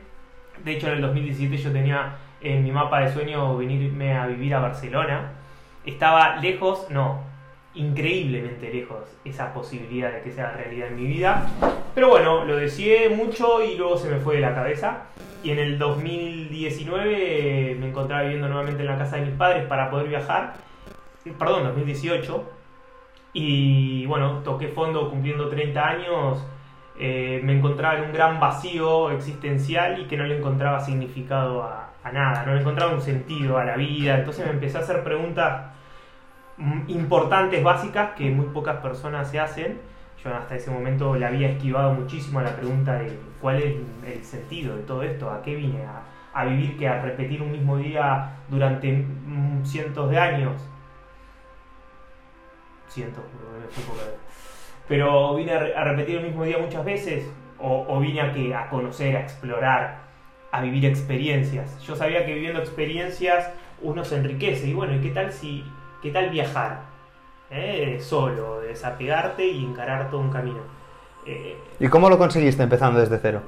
De 0.64 0.72
hecho, 0.72 0.88
en 0.88 0.94
el 0.94 1.00
2017 1.02 1.56
yo 1.56 1.72
tenía 1.72 2.16
en 2.40 2.64
mi 2.64 2.72
mapa 2.72 3.00
de 3.00 3.12
sueño 3.12 3.56
venirme 3.56 4.14
a 4.14 4.26
vivir 4.26 4.54
a 4.54 4.60
Barcelona. 4.60 5.32
Estaba 5.86 6.36
lejos, 6.36 6.86
no, 6.90 7.22
increíblemente 7.74 8.72
lejos 8.72 9.04
esa 9.24 9.54
posibilidad 9.54 10.12
de 10.12 10.22
que 10.22 10.32
sea 10.32 10.52
realidad 10.52 10.88
en 10.88 10.96
mi 10.96 11.06
vida. 11.06 11.46
Pero 11.94 12.08
bueno, 12.08 12.44
lo 12.44 12.56
deseé 12.56 13.08
mucho 13.08 13.62
y 13.62 13.76
luego 13.76 13.96
se 13.96 14.10
me 14.10 14.18
fue 14.18 14.36
de 14.36 14.40
la 14.40 14.54
cabeza. 14.54 15.04
Y 15.42 15.50
en 15.50 15.58
el 15.58 15.78
2019 15.78 17.76
me 17.80 17.88
encontraba 17.88 18.22
viviendo 18.22 18.48
nuevamente 18.48 18.82
en 18.82 18.88
la 18.88 18.98
casa 18.98 19.16
de 19.16 19.26
mis 19.26 19.34
padres 19.34 19.66
para 19.66 19.90
poder 19.90 20.08
viajar. 20.08 20.54
Perdón, 21.38 21.64
2018. 21.64 22.50
Y 23.32 24.06
bueno, 24.06 24.38
toqué 24.44 24.68
fondo 24.68 25.10
cumpliendo 25.10 25.48
30 25.48 25.88
años. 25.88 26.46
Eh, 26.98 27.40
me 27.42 27.56
encontraba 27.56 27.96
en 27.98 28.04
un 28.04 28.12
gran 28.12 28.38
vacío 28.38 29.10
existencial 29.10 30.00
y 30.00 30.04
que 30.06 30.16
no 30.16 30.24
le 30.24 30.38
encontraba 30.38 30.78
significado 30.80 31.62
a, 31.62 31.90
nada, 32.12 32.44
no 32.44 32.54
le 32.54 32.60
encontraba 32.60 32.92
un 32.92 33.00
sentido 33.00 33.58
a 33.58 33.64
la 33.64 33.76
vida. 33.76 34.18
Entonces 34.18 34.46
me 34.46 34.52
empecé 34.52 34.78
a 34.78 34.82
hacer 34.82 35.02
preguntas 35.02 35.72
mm, 36.58 36.82
importantes, 36.88 37.62
básicas, 37.64 38.10
que 38.14 38.30
muy 38.30 38.46
pocas 38.46 38.76
personas 38.76 39.30
se 39.30 39.40
hacen. 39.40 39.80
Yo 40.22 40.34
hasta 40.34 40.54
ese 40.54 40.70
momento 40.70 41.16
le 41.16 41.26
había 41.26 41.50
esquivado 41.50 41.94
muchísimo 41.94 42.38
a 42.38 42.42
la 42.42 42.56
pregunta 42.56 42.94
de 42.94 43.18
cuál 43.40 43.56
es 43.56 43.74
el 44.06 44.24
sentido 44.24 44.76
de 44.76 44.82
todo 44.82 45.02
esto, 45.02 45.30
a 45.30 45.42
qué 45.42 45.56
vine, 45.56 45.84
a, 46.32 46.44
vivir 46.44 46.78
que 46.78 46.88
a 46.88 47.02
repetir 47.02 47.42
un 47.42 47.50
mismo 47.50 47.76
día 47.76 48.36
durante 48.48 49.04
cientos 49.64 50.10
de 50.10 50.18
años. 50.18 50.62
Cientos, 52.88 53.24
pero 54.86 55.34
vine 55.34 55.52
a 55.52 55.84
repetir 55.84 56.18
el 56.18 56.24
mismo 56.24 56.44
día 56.44 56.58
muchas 56.58 56.84
veces, 56.84 57.28
o, 57.58 57.86
o 57.88 58.00
vine 58.00 58.20
a, 58.20 58.32
que, 58.32 58.54
a 58.54 58.68
conocer, 58.68 59.16
a 59.16 59.22
explorar, 59.22 60.02
a 60.52 60.60
vivir 60.60 60.84
experiencias. 60.84 61.80
Yo 61.82 61.96
sabía 61.96 62.24
que 62.26 62.34
viviendo 62.34 62.60
experiencias 62.60 63.50
uno 63.80 64.04
se 64.04 64.16
enriquece. 64.16 64.68
Y 64.68 64.74
bueno, 64.74 64.94
¿y 64.94 65.00
qué 65.00 65.10
tal 65.10 65.32
si 65.32 65.64
qué 66.02 66.10
tal 66.10 66.30
viajar? 66.30 66.91
¿Eh? 67.52 67.98
Solo, 68.00 68.60
desapegarte 68.60 69.46
y 69.46 69.64
encarar 69.64 70.10
todo 70.10 70.20
un 70.20 70.30
camino. 70.30 70.60
Eh, 71.26 71.56
¿Y 71.78 71.88
cómo 71.88 72.08
lo 72.08 72.18
conseguiste 72.18 72.62
empezando 72.62 72.98
desde 72.98 73.18
cero? 73.18 73.42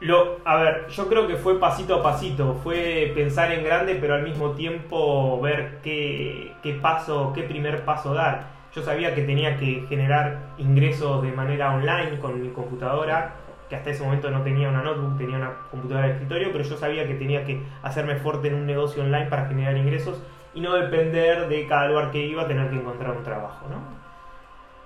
lo, 0.00 0.38
a 0.46 0.56
ver, 0.56 0.88
yo 0.88 1.08
creo 1.08 1.28
que 1.28 1.36
fue 1.36 1.60
pasito 1.60 1.96
a 1.96 2.02
pasito, 2.02 2.58
fue 2.62 3.12
pensar 3.14 3.52
en 3.52 3.62
grande, 3.62 3.96
pero 4.00 4.14
al 4.14 4.22
mismo 4.22 4.52
tiempo 4.52 5.40
ver 5.40 5.78
qué, 5.82 6.52
qué 6.62 6.72
paso, 6.74 7.32
qué 7.34 7.42
primer 7.42 7.84
paso 7.84 8.14
dar. 8.14 8.58
Yo 8.74 8.82
sabía 8.82 9.14
que 9.14 9.22
tenía 9.22 9.58
que 9.58 9.84
generar 9.88 10.38
ingresos 10.56 11.22
de 11.22 11.32
manera 11.32 11.74
online 11.74 12.18
con 12.18 12.40
mi 12.40 12.48
computadora, 12.48 13.34
que 13.68 13.76
hasta 13.76 13.90
ese 13.90 14.02
momento 14.02 14.30
no 14.30 14.42
tenía 14.42 14.68
una 14.68 14.82
notebook, 14.82 15.18
tenía 15.18 15.36
una 15.36 15.52
computadora 15.70 16.06
de 16.06 16.12
escritorio, 16.14 16.48
pero 16.50 16.64
yo 16.64 16.76
sabía 16.76 17.06
que 17.06 17.14
tenía 17.14 17.44
que 17.44 17.60
hacerme 17.82 18.16
fuerte 18.16 18.48
en 18.48 18.54
un 18.54 18.66
negocio 18.66 19.02
online 19.02 19.26
para 19.26 19.46
generar 19.46 19.76
ingresos 19.76 20.22
y 20.54 20.60
no 20.60 20.74
depender 20.74 21.48
de 21.48 21.66
cada 21.66 21.88
lugar 21.88 22.10
que 22.10 22.24
iba 22.26 22.46
tener 22.46 22.70
que 22.70 22.76
encontrar 22.76 23.16
un 23.16 23.22
trabajo, 23.22 23.66
¿no? 23.68 24.00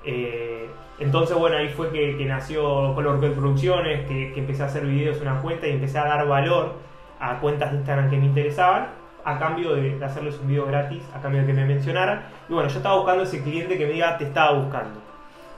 Eh, 0.04 0.68
entonces, 0.98 1.36
bueno, 1.36 1.56
ahí 1.56 1.68
fue 1.68 1.90
que, 1.90 2.24
nació 2.26 2.94
Color 2.94 3.20
Cut 3.20 3.34
Producciones, 3.34 4.06
que, 4.06 4.32
empecé 4.36 4.62
a 4.62 4.66
hacer 4.66 4.84
videos 4.84 5.16
en 5.16 5.28
una 5.28 5.40
cuenta 5.40 5.66
y 5.66 5.72
empecé 5.72 5.98
a 5.98 6.04
dar 6.04 6.26
valor 6.28 6.74
a 7.18 7.40
cuentas 7.40 7.70
de 7.72 7.78
Instagram 7.78 8.10
que 8.10 8.16
me 8.18 8.26
interesaban, 8.26 8.88
a 9.24 9.38
cambio 9.38 9.74
de, 9.74 9.98
de 9.98 10.04
hacerles 10.04 10.38
un 10.38 10.48
video 10.48 10.66
gratis, 10.66 11.02
a 11.14 11.20
cambio 11.20 11.40
de 11.40 11.46
que 11.46 11.52
me 11.54 11.64
mencionaran. 11.64 12.26
Y 12.48 12.52
bueno, 12.52 12.68
yo 12.68 12.76
estaba 12.76 12.96
buscando 12.96 13.22
ese 13.22 13.42
cliente 13.42 13.78
que 13.78 13.86
me 13.86 13.92
diga, 13.92 14.18
te 14.18 14.24
estaba 14.24 14.52
buscando. 14.52 15.00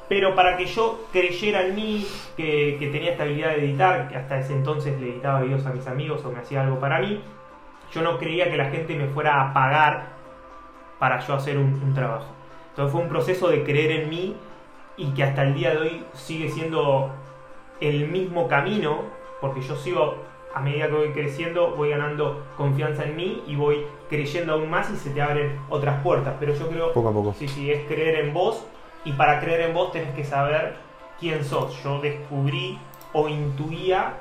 Pero 0.09 0.37
para 0.37 0.57
que 0.57 0.67
yo 0.67 1.05
creyera 1.13 1.67
en 1.67 1.75
mí, 1.75 2.07
que, 2.37 2.77
que 2.79 2.87
tenía 2.89 3.11
esta 3.11 3.25
habilidad 3.25 3.51
de 3.51 3.65
editar, 3.65 4.09
que 4.09 4.17
hasta 4.17 4.39
ese 4.39 4.53
entonces 4.53 4.99
le 5.01 5.11
editaba 5.11 5.41
videos 5.41 5.67
a 5.67 5.73
mis 5.73 5.87
amigos 5.89 6.25
o 6.25 6.31
me 6.31 6.39
hacía 6.39 6.63
algo 6.63 6.79
para 6.79 7.01
mí, 7.01 7.21
yo 7.97 8.03
no 8.03 8.19
creía 8.19 8.51
que 8.51 8.59
la 8.59 8.67
gente 8.67 8.95
me 8.95 9.07
fuera 9.07 9.41
a 9.41 9.55
pagar 9.55 10.09
para 10.99 11.19
yo 11.21 11.35
hacer 11.35 11.57
un, 11.57 11.81
un 11.83 11.95
trabajo. 11.95 12.27
Entonces 12.71 12.93
fue 12.93 13.01
un 13.01 13.09
proceso 13.09 13.49
de 13.49 13.65
creer 13.65 13.91
en 14.03 14.11
mí 14.11 14.37
y 14.99 15.13
que 15.15 15.25
hasta 15.25 15.45
el 15.45 15.55
día 15.55 15.71
de 15.71 15.79
hoy 15.79 16.05
sigue 16.13 16.51
siendo 16.51 17.11
el 17.81 18.09
mismo 18.09 18.49
camino, 18.49 19.01
porque 19.41 19.63
yo 19.63 19.77
sigo, 19.77 20.17
a 20.55 20.61
medida 20.61 20.87
que 20.89 20.93
voy 20.95 21.09
creciendo, 21.13 21.75
voy 21.75 21.91
ganando 21.91 22.45
confianza 22.59 23.05
en 23.05 23.17
mí 23.17 23.43
y 23.47 23.57
voy 23.57 23.87
creyendo 24.11 24.53
aún 24.55 24.69
más 24.69 24.91
y 24.91 24.97
se 24.97 25.11
te 25.11 25.23
abren 25.23 25.59
otras 25.71 26.03
puertas. 26.03 26.35
Pero 26.39 26.55
yo 26.55 26.69
creo, 26.69 26.93
Poco 26.93 27.09
a 27.09 27.13
poco. 27.13 27.35
sí, 27.39 27.49
sí, 27.49 27.71
es 27.71 27.87
creer 27.87 28.27
en 28.27 28.35
vos 28.35 28.63
y 29.07 29.13
para 29.13 29.41
creer 29.41 29.63
en 29.63 29.75
vos 29.75 29.93
tenés 29.93 30.15
que 30.15 30.25
saber 30.25 30.77
quién 31.19 31.45
sos. 31.45 31.83
Yo 31.83 32.01
descubrí 32.01 32.79
o 33.15 33.29
intuía 33.29 34.15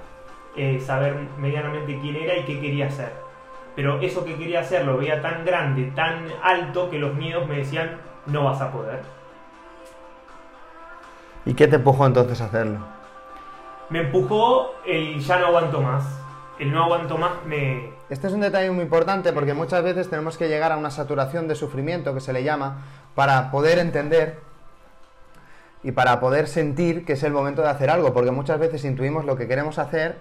eh, 0.55 0.79
saber 0.79 1.15
medianamente 1.37 1.99
quién 2.01 2.15
era 2.15 2.37
y 2.37 2.43
qué 2.43 2.59
quería 2.61 2.87
hacer. 2.87 3.24
Pero 3.75 3.99
eso 3.99 4.23
que 4.23 4.35
quería 4.35 4.61
hacer 4.61 4.85
lo 4.85 4.97
veía 4.97 5.21
tan 5.21 5.43
grande, 5.45 5.91
tan 5.95 6.27
alto, 6.41 6.89
que 6.89 6.97
los 6.97 7.13
miedos 7.15 7.47
me 7.47 7.57
decían, 7.57 7.97
no 8.25 8.45
vas 8.45 8.61
a 8.61 8.71
poder. 8.71 9.01
¿Y 11.45 11.53
qué 11.53 11.67
te 11.67 11.75
empujó 11.75 12.05
entonces 12.05 12.41
a 12.41 12.45
hacerlo? 12.45 12.79
Me 13.89 13.99
empujó 13.99 14.73
el 14.85 15.19
ya 15.19 15.39
no 15.39 15.47
aguanto 15.47 15.81
más. 15.81 16.03
El 16.57 16.71
no 16.71 16.85
aguanto 16.85 17.17
más 17.17 17.31
me... 17.45 17.93
Este 18.09 18.27
es 18.27 18.33
un 18.33 18.41
detalle 18.41 18.71
muy 18.71 18.83
importante 18.83 19.33
porque 19.33 19.53
muchas 19.53 19.83
veces 19.83 20.09
tenemos 20.09 20.37
que 20.37 20.47
llegar 20.47 20.71
a 20.71 20.77
una 20.77 20.89
saturación 20.89 21.47
de 21.47 21.55
sufrimiento 21.55 22.13
que 22.13 22.21
se 22.21 22.33
le 22.33 22.43
llama 22.43 22.77
para 23.13 23.51
poder 23.51 23.77
entender 23.79 24.39
y 25.83 25.91
para 25.91 26.19
poder 26.19 26.47
sentir 26.47 27.05
que 27.05 27.13
es 27.13 27.23
el 27.23 27.33
momento 27.33 27.61
de 27.61 27.69
hacer 27.69 27.89
algo, 27.89 28.13
porque 28.13 28.31
muchas 28.31 28.57
veces 28.57 28.85
intuimos 28.85 29.25
lo 29.25 29.35
que 29.35 29.47
queremos 29.47 29.77
hacer, 29.77 30.17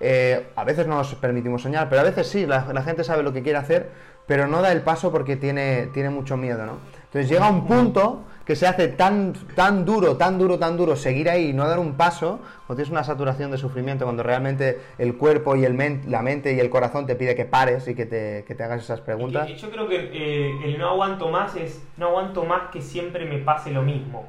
eh, 0.00 0.48
a 0.56 0.64
veces 0.64 0.86
no 0.86 0.96
nos 0.96 1.14
permitimos 1.14 1.62
soñar, 1.62 1.88
pero 1.88 2.00
a 2.00 2.04
veces 2.04 2.26
sí, 2.26 2.46
la, 2.46 2.62
gente 2.82 3.04
sabe 3.04 3.22
lo 3.22 3.32
que 3.32 3.42
quiere 3.42 3.58
hacer, 3.58 3.90
pero 4.26 4.46
no 4.46 4.62
da 4.62 4.72
el 4.72 4.80
paso 4.82 5.12
porque 5.12 5.36
tiene, 5.36 5.88
tiene 5.92 6.08
mucho 6.10 6.36
miedo, 6.36 6.64
¿no? 6.64 6.78
Entonces 7.04 7.28
llega 7.28 7.48
un 7.50 7.66
punto 7.66 8.22
que 8.46 8.56
se 8.56 8.66
hace 8.66 8.88
tan, 8.88 9.34
tan 9.54 9.84
duro, 9.84 10.16
tan 10.16 10.38
duro, 10.38 10.58
tan 10.58 10.76
duro 10.76 10.96
seguir 10.96 11.28
ahí 11.28 11.50
y 11.50 11.52
no 11.52 11.68
dar 11.68 11.78
un 11.78 11.94
paso, 11.94 12.40
cuando 12.66 12.76
tienes 12.82 12.90
una 12.90 13.04
saturación 13.04 13.50
de 13.50 13.58
sufrimiento, 13.58 14.04
cuando 14.04 14.22
realmente 14.22 14.80
el 14.98 15.16
cuerpo 15.16 15.54
y 15.54 15.64
el 15.64 15.74
men- 15.74 16.02
la 16.08 16.22
mente 16.22 16.52
y 16.54 16.60
el 16.60 16.70
corazón 16.70 17.06
te 17.06 17.14
pide 17.14 17.34
que 17.36 17.44
pares 17.44 17.86
y 17.86 17.94
que 17.94 18.06
te, 18.06 18.44
que 18.46 18.54
te 18.54 18.62
hagas 18.64 18.82
esas 18.82 19.00
preguntas. 19.00 19.48
Yo 19.56 19.70
creo 19.70 19.88
que 19.88 20.10
eh, 20.12 20.60
el 20.64 20.78
no 20.78 20.88
aguanto 20.88 21.28
más 21.28 21.54
es, 21.56 21.82
no 21.96 22.06
aguanto 22.06 22.44
más 22.44 22.70
que 22.72 22.80
siempre 22.80 23.24
me 23.24 23.38
pase 23.38 23.70
lo 23.70 23.82
mismo. 23.82 24.28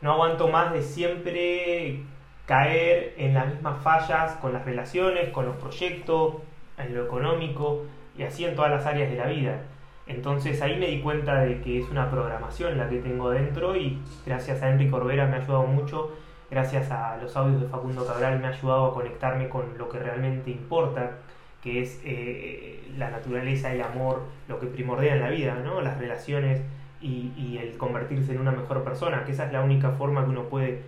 No 0.00 0.12
aguanto 0.14 0.48
más 0.48 0.72
de 0.72 0.82
siempre 0.82 2.02
caer 2.46 3.14
en 3.16 3.34
las 3.34 3.48
mismas 3.48 3.82
fallas 3.82 4.32
con 4.36 4.52
las 4.52 4.64
relaciones, 4.64 5.30
con 5.30 5.46
los 5.46 5.56
proyectos, 5.56 6.36
en 6.78 6.94
lo 6.94 7.04
económico 7.04 7.84
y 8.16 8.22
así 8.22 8.44
en 8.44 8.54
todas 8.54 8.70
las 8.70 8.86
áreas 8.86 9.10
de 9.10 9.16
la 9.16 9.26
vida. 9.26 9.62
Entonces 10.06 10.60
ahí 10.62 10.76
me 10.76 10.88
di 10.88 11.00
cuenta 11.00 11.40
de 11.42 11.60
que 11.60 11.78
es 11.78 11.88
una 11.88 12.10
programación 12.10 12.76
la 12.76 12.88
que 12.88 12.98
tengo 12.98 13.30
dentro 13.30 13.76
y 13.76 14.00
gracias 14.26 14.62
a 14.62 14.70
Enrique 14.70 14.90
Corbera 14.90 15.26
me 15.26 15.36
ha 15.36 15.40
ayudado 15.40 15.64
mucho, 15.64 16.12
gracias 16.50 16.90
a 16.90 17.16
los 17.18 17.36
audios 17.36 17.60
de 17.62 17.68
Facundo 17.68 18.04
Cabral 18.04 18.40
me 18.40 18.48
ha 18.48 18.50
ayudado 18.50 18.86
a 18.86 18.94
conectarme 18.94 19.48
con 19.48 19.78
lo 19.78 19.88
que 19.88 20.00
realmente 20.00 20.50
importa, 20.50 21.18
que 21.62 21.82
es 21.82 22.00
eh, 22.04 22.82
la 22.98 23.10
naturaleza, 23.10 23.72
el 23.72 23.82
amor, 23.82 24.24
lo 24.48 24.58
que 24.58 24.66
primordia 24.66 25.14
en 25.14 25.20
la 25.20 25.30
vida, 25.30 25.54
¿no? 25.64 25.80
las 25.80 25.96
relaciones 25.98 26.60
y, 27.00 27.32
y 27.36 27.58
el 27.58 27.76
convertirse 27.76 28.32
en 28.32 28.40
una 28.40 28.50
mejor 28.50 28.82
persona, 28.82 29.24
que 29.24 29.30
esa 29.30 29.46
es 29.46 29.52
la 29.52 29.62
única 29.62 29.92
forma 29.92 30.24
que 30.24 30.30
uno 30.30 30.44
puede 30.44 30.82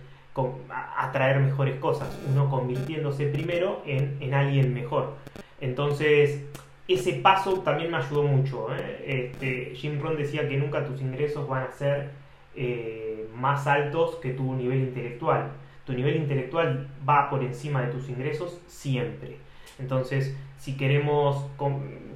atraer 0.97 1.39
mejores 1.39 1.79
cosas, 1.79 2.09
uno 2.29 2.49
convirtiéndose 2.49 3.27
primero 3.27 3.81
en, 3.85 4.17
en 4.19 4.33
alguien 4.33 4.73
mejor. 4.73 5.13
Entonces, 5.61 6.43
ese 6.87 7.13
paso 7.13 7.61
también 7.61 7.91
me 7.91 7.97
ayudó 7.97 8.23
mucho. 8.23 8.67
¿eh? 8.75 9.31
Este, 9.31 9.75
Jim 9.75 9.99
Rohn 9.99 10.17
decía 10.17 10.47
que 10.47 10.57
nunca 10.57 10.85
tus 10.85 11.01
ingresos 11.01 11.47
van 11.47 11.63
a 11.63 11.71
ser 11.71 12.11
eh, 12.55 13.27
más 13.35 13.65
altos 13.67 14.15
que 14.15 14.31
tu 14.31 14.53
nivel 14.55 14.79
intelectual. 14.79 15.51
Tu 15.85 15.93
nivel 15.93 16.15
intelectual 16.17 16.87
va 17.07 17.29
por 17.29 17.43
encima 17.43 17.81
de 17.81 17.91
tus 17.91 18.09
ingresos 18.09 18.59
siempre. 18.67 19.37
Entonces, 19.79 20.35
si 20.57 20.77
queremos 20.77 21.45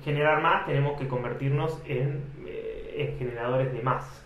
generar 0.04 0.42
más, 0.42 0.66
tenemos 0.66 0.98
que 1.00 1.08
convertirnos 1.08 1.82
en, 1.86 2.24
eh, 2.46 2.96
en 2.98 3.18
generadores 3.18 3.74
de 3.74 3.82
más. 3.82 4.26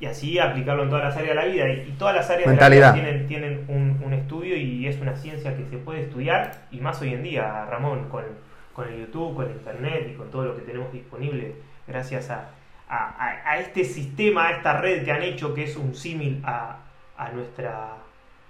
Y 0.00 0.06
así 0.06 0.38
aplicarlo 0.38 0.84
en 0.84 0.90
todas 0.90 1.04
las 1.06 1.16
áreas 1.16 1.36
de 1.36 1.42
la 1.42 1.52
vida. 1.52 1.68
Y, 1.68 1.96
todas 1.98 2.14
las 2.14 2.30
áreas 2.30 2.46
Mentalidad. 2.46 2.94
de 2.94 3.02
la 3.02 3.08
vida 3.08 3.26
tienen, 3.26 3.26
tienen 3.26 3.64
un, 3.68 4.00
un 4.04 4.12
estudio 4.12 4.56
y 4.56 4.86
es 4.86 5.00
una 5.00 5.16
ciencia 5.16 5.56
que 5.56 5.64
se 5.66 5.78
puede 5.78 6.02
estudiar. 6.02 6.66
Y 6.70 6.80
más 6.80 7.00
hoy 7.02 7.14
en 7.14 7.22
día, 7.22 7.64
Ramón, 7.64 8.08
con, 8.08 8.24
con 8.72 8.88
el 8.88 9.00
YouTube, 9.00 9.34
con 9.34 9.46
el 9.46 9.52
Internet 9.52 10.08
y 10.12 10.14
con 10.14 10.30
todo 10.30 10.44
lo 10.44 10.54
que 10.56 10.62
tenemos 10.62 10.92
disponible, 10.92 11.56
gracias 11.86 12.30
a, 12.30 12.50
a, 12.88 13.58
este 13.58 13.84
sistema, 13.84 14.48
a 14.48 14.50
esta 14.52 14.80
red 14.80 15.04
que 15.04 15.10
han 15.10 15.22
hecho, 15.22 15.52
que 15.52 15.64
es 15.64 15.76
un 15.76 15.94
símil 15.94 16.40
a, 16.44 16.76
a 17.16 17.30
nuestra 17.30 17.96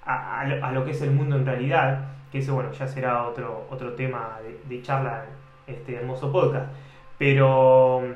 a, 0.04 0.40
a 0.40 0.44
lo, 0.44 0.64
a 0.64 0.72
lo 0.72 0.84
que 0.84 0.90
es 0.90 1.02
el 1.02 1.10
mundo 1.12 1.36
en 1.36 1.46
realidad, 1.46 2.08
que 2.30 2.38
ese 2.38 2.50
bueno, 2.50 2.72
ya 2.72 2.86
será 2.86 3.26
otro, 3.26 3.66
otro 3.70 3.94
tema 3.94 4.38
de, 4.42 4.76
de 4.76 4.82
charla 4.82 5.24
en 5.66 5.74
este 5.74 5.96
hermoso 5.96 6.30
podcast. 6.30 6.66
Pero 7.16 8.14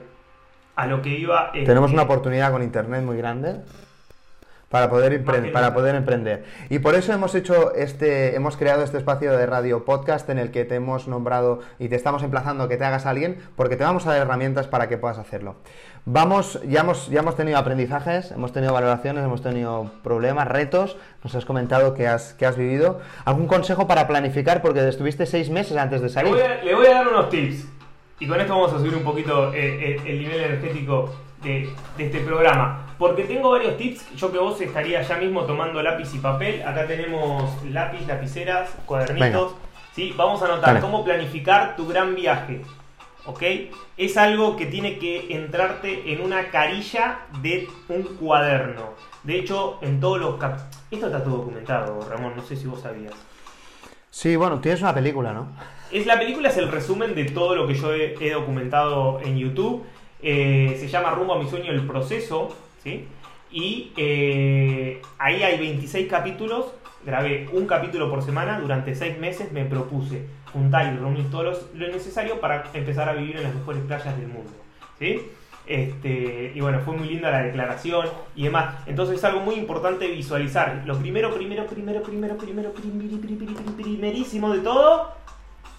a 0.83 0.87
lo 0.87 1.01
que 1.03 1.11
iba 1.11 1.51
es 1.55 1.65
Tenemos 1.65 1.91
que- 1.91 1.95
una 1.95 2.03
oportunidad 2.05 2.51
con 2.53 2.63
internet 2.63 3.03
muy 3.03 3.17
grande 3.17 3.57
Para 4.69 4.89
poder, 4.89 5.23
para 5.53 5.75
poder 5.75 5.95
emprender. 5.97 6.45
Y 6.71 6.79
por 6.79 6.95
eso 6.95 7.13
hemos 7.13 7.35
hecho 7.35 7.75
este, 7.75 8.35
hemos 8.35 8.57
creado 8.57 8.83
este 8.83 8.97
espacio 8.97 9.37
de 9.37 9.45
radio 9.45 9.85
podcast 9.85 10.27
en 10.31 10.39
el 10.39 10.51
que 10.51 10.65
te 10.65 10.77
hemos 10.77 11.09
nombrado 11.09 11.61
y 11.79 11.91
te 11.91 11.97
estamos 11.97 12.23
emplazando 12.23 12.65
a 12.65 12.69
que 12.71 12.79
te 12.79 12.85
hagas 12.87 13.05
alguien, 13.05 13.37
porque 13.55 13.77
te 13.77 13.85
vamos 13.85 14.07
a 14.07 14.13
dar 14.13 14.23
herramientas 14.23 14.69
para 14.69 14.89
que 14.89 14.97
puedas 14.97 15.19
hacerlo. 15.19 15.57
Vamos, 16.07 16.59
ya 16.67 16.81
hemos, 16.81 17.09
ya 17.11 17.21
hemos 17.21 17.37
tenido 17.37 17.59
aprendizajes, 17.59 18.31
hemos 18.33 18.55
tenido 18.55 18.73
valoraciones, 18.73 19.23
hemos 19.23 19.43
tenido 19.43 19.91
problemas, 20.03 20.49
retos, 20.49 20.97
nos 21.23 21.35
has 21.35 21.45
comentado 21.45 21.93
que 21.93 22.09
has, 22.09 22.33
que 22.33 22.47
has 22.47 22.57
vivido. 22.57 22.99
¿Algún 23.27 23.47
consejo 23.49 23.87
para 23.87 24.09
planificar? 24.09 24.63
Porque 24.63 24.89
estuviste 24.89 25.27
seis 25.27 25.51
meses 25.51 25.77
antes 25.77 26.01
de 26.01 26.07
Le 26.07 26.13
salir. 26.15 26.33
voy, 26.33 26.41
a, 26.43 26.65
le 26.65 26.75
voy 26.75 26.87
a 26.87 26.95
dar 26.95 27.09
unos 27.09 27.29
tips. 27.29 27.67
Y 28.23 28.27
con 28.29 28.41
esto 28.41 28.53
vamos 28.55 28.73
a 28.73 28.79
subir 28.79 28.95
un 28.95 29.03
poquito 29.03 29.53
eh, 29.53 29.97
el, 30.01 30.07
el 30.07 30.19
nivel 30.21 30.41
energético 30.43 31.13
de, 31.43 31.69
de 31.97 32.05
este 32.07 32.21
programa. 32.21 32.95
Porque 32.97 33.25
tengo 33.25 33.51
varios 33.51 33.77
tips. 33.77 34.15
Yo 34.15 34.31
que 34.31 34.39
vos 34.39 34.61
estaría 34.61 35.03
ya 35.03 35.17
mismo 35.17 35.43
tomando 35.43 35.83
lápiz 35.83 36.15
y 36.15 36.19
papel. 36.19 36.63
Acá 36.63 36.87
tenemos 36.87 37.51
lápiz, 37.65 38.07
lapiceras, 38.07 38.71
cuadernitos. 38.87 39.57
¿sí? 39.93 40.15
Vamos 40.17 40.41
a 40.41 40.45
anotar 40.45 40.75
Dale. 40.75 40.81
cómo 40.81 41.05
planificar 41.05 41.75
tu 41.75 41.89
gran 41.89 42.15
viaje. 42.15 42.63
¿Ok? 43.27 43.43
Es 43.97 44.17
algo 44.17 44.55
que 44.57 44.67
tiene 44.67 45.01
que 45.01 45.35
entrarte 45.35 46.13
en 46.13 46.21
una 46.21 46.51
carilla 46.53 47.23
de 47.41 47.69
un 47.89 48.05
cuaderno. 48.05 48.91
De 49.25 49.37
hecho, 49.41 49.79
en 49.83 49.99
todos 49.99 50.21
los. 50.21 50.35
Esto 50.93 51.07
está 51.07 51.25
todo 51.25 51.39
documentado, 51.39 52.09
Ramón. 52.09 52.35
No 52.37 52.43
sé 52.45 52.55
si 52.55 52.69
vos 52.69 52.83
sabías. 52.83 53.15
Sí, 54.13 54.37
bueno, 54.37 54.61
tienes 54.61 54.83
una 54.83 54.93
película, 54.93 55.33
¿no? 55.33 55.49
Es, 55.91 56.05
la 56.05 56.19
película 56.19 56.51
es 56.51 56.59
el 56.59 56.71
resumen 56.71 57.15
de 57.15 57.25
todo 57.25 57.57
lo 57.57 57.67
que 57.67 57.75
yo 57.75 57.95
he, 57.95 58.31
documentado 58.31 59.21
en 59.25 59.39
YouTube. 59.39 59.85
Eh, 60.23 60.77
se 60.79 60.87
llama 60.87 61.13
Rumbo 61.13 61.33
a 61.33 61.43
mi 61.43 61.49
sueño, 61.49 61.73
el 61.73 61.87
proceso. 61.87 62.55
¿sí? 62.85 63.09
Y 63.51 63.91
eh, 63.97 65.01
ahí 65.19 65.43
hay 65.43 65.59
26 65.59 66.11
capítulos. 66.11 66.67
Grabé 67.07 67.49
un 67.55 67.67
capítulo 67.67 68.11
por 68.11 68.23
semana. 68.23 68.61
Durante 68.61 68.95
6 68.95 69.19
meses 69.19 69.51
me 69.51 69.65
propuse 69.65 70.27
juntar 70.53 70.93
y 70.93 70.99
reunir 70.99 71.31
todo 71.31 71.45
lo 71.45 71.89
necesario 71.89 72.39
para 72.39 72.71
empezar 72.75 73.09
a 73.09 73.15
vivir 73.15 73.39
en 73.39 73.45
las 73.45 73.55
mejores 73.55 73.83
playas 73.85 74.15
del 74.19 74.29
mundo. 74.29 74.53
¿sí? 74.99 75.23
Este, 75.67 76.53
y 76.55 76.61
bueno, 76.61 76.81
fue 76.81 76.97
muy 76.97 77.09
linda 77.09 77.31
la 77.31 77.43
declaración 77.43 78.07
y 78.35 78.45
demás. 78.45 78.75
Entonces 78.87 79.19
es 79.19 79.25
algo 79.25 79.41
muy 79.41 79.55
importante 79.55 80.09
visualizar. 80.09 80.83
Lo 80.87 80.99
primero, 80.99 81.33
primero, 81.35 81.67
primero, 81.67 82.03
primero, 82.03 82.37
primero, 82.37 82.73
primerísimo 83.77 84.53
de 84.53 84.61
todo 84.61 85.13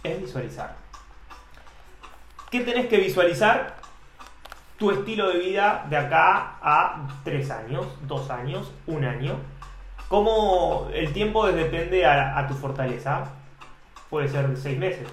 es 0.04 0.22
visualizar. 0.22 0.76
¿Qué 2.50 2.62
tenés 2.62 2.88
que 2.88 2.98
visualizar? 2.98 3.76
Tu 4.78 4.92
estilo 4.92 5.30
de 5.30 5.40
vida 5.40 5.86
de 5.90 5.98
acá 5.98 6.58
a 6.62 7.08
3 7.24 7.52
años, 7.52 7.88
2 8.08 8.30
años, 8.30 8.72
1 8.88 9.10
año. 9.10 9.36
¿Cómo 10.08 10.90
el 10.94 11.12
tiempo 11.14 11.48
depende 11.48 12.06
a, 12.06 12.38
a 12.38 12.48
tu 12.48 12.54
fortaleza? 12.54 13.24
Puede 14.10 14.28
ser 14.28 14.56
6 14.56 14.78
meses. 14.78 15.08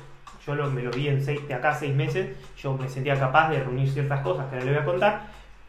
Yo 0.54 0.70
me 0.70 0.82
lo 0.82 0.90
vi 0.90 1.08
en 1.08 1.22
seis, 1.24 1.46
de 1.46 1.54
acá 1.54 1.74
6 1.74 1.94
meses. 1.94 2.36
Yo 2.56 2.76
me 2.76 2.88
sentía 2.88 3.18
capaz 3.18 3.50
de 3.50 3.60
reunir 3.60 3.90
ciertas 3.90 4.20
cosas 4.20 4.46
que 4.46 4.56
ahora 4.56 4.64
le 4.64 4.72
voy 4.72 4.80
a 4.80 4.84
contar. 4.84 5.22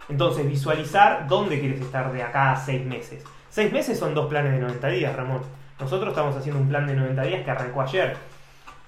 Entonces, 0.09 0.47
visualizar 0.47 1.27
dónde 1.27 1.59
quieres 1.59 1.81
estar 1.81 2.11
de 2.11 2.23
acá 2.23 2.51
a 2.51 2.55
6 2.55 2.85
meses. 2.85 3.23
6 3.49 3.71
meses 3.71 3.97
son 3.99 4.13
dos 4.13 4.27
planes 4.27 4.53
de 4.53 4.59
90 4.59 4.87
días, 4.87 5.15
Ramón. 5.15 5.41
Nosotros 5.79 6.09
estamos 6.09 6.35
haciendo 6.35 6.61
un 6.61 6.69
plan 6.69 6.85
de 6.85 6.95
90 6.95 7.23
días 7.23 7.43
que 7.43 7.51
arrancó 7.51 7.81
ayer. 7.81 8.15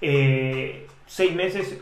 Eh, 0.00 0.86
seis 1.06 1.34
meses, 1.34 1.80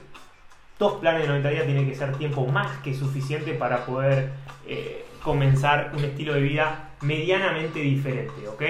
dos 0.79 1.01
planes 1.01 1.23
de 1.23 1.29
90 1.29 1.51
días 1.51 1.67
tiene 1.67 1.87
que 1.87 1.95
ser 1.95 2.17
tiempo 2.17 2.47
más 2.47 2.79
que 2.79 2.95
suficiente 2.95 3.53
para 3.55 3.85
poder 3.85 4.31
eh, 4.67 5.05
comenzar 5.23 5.93
un 5.95 6.05
estilo 6.05 6.35
de 6.35 6.41
vida 6.41 6.91
medianamente 7.03 7.81
diferente, 7.81 8.49
¿ok? 8.49 8.63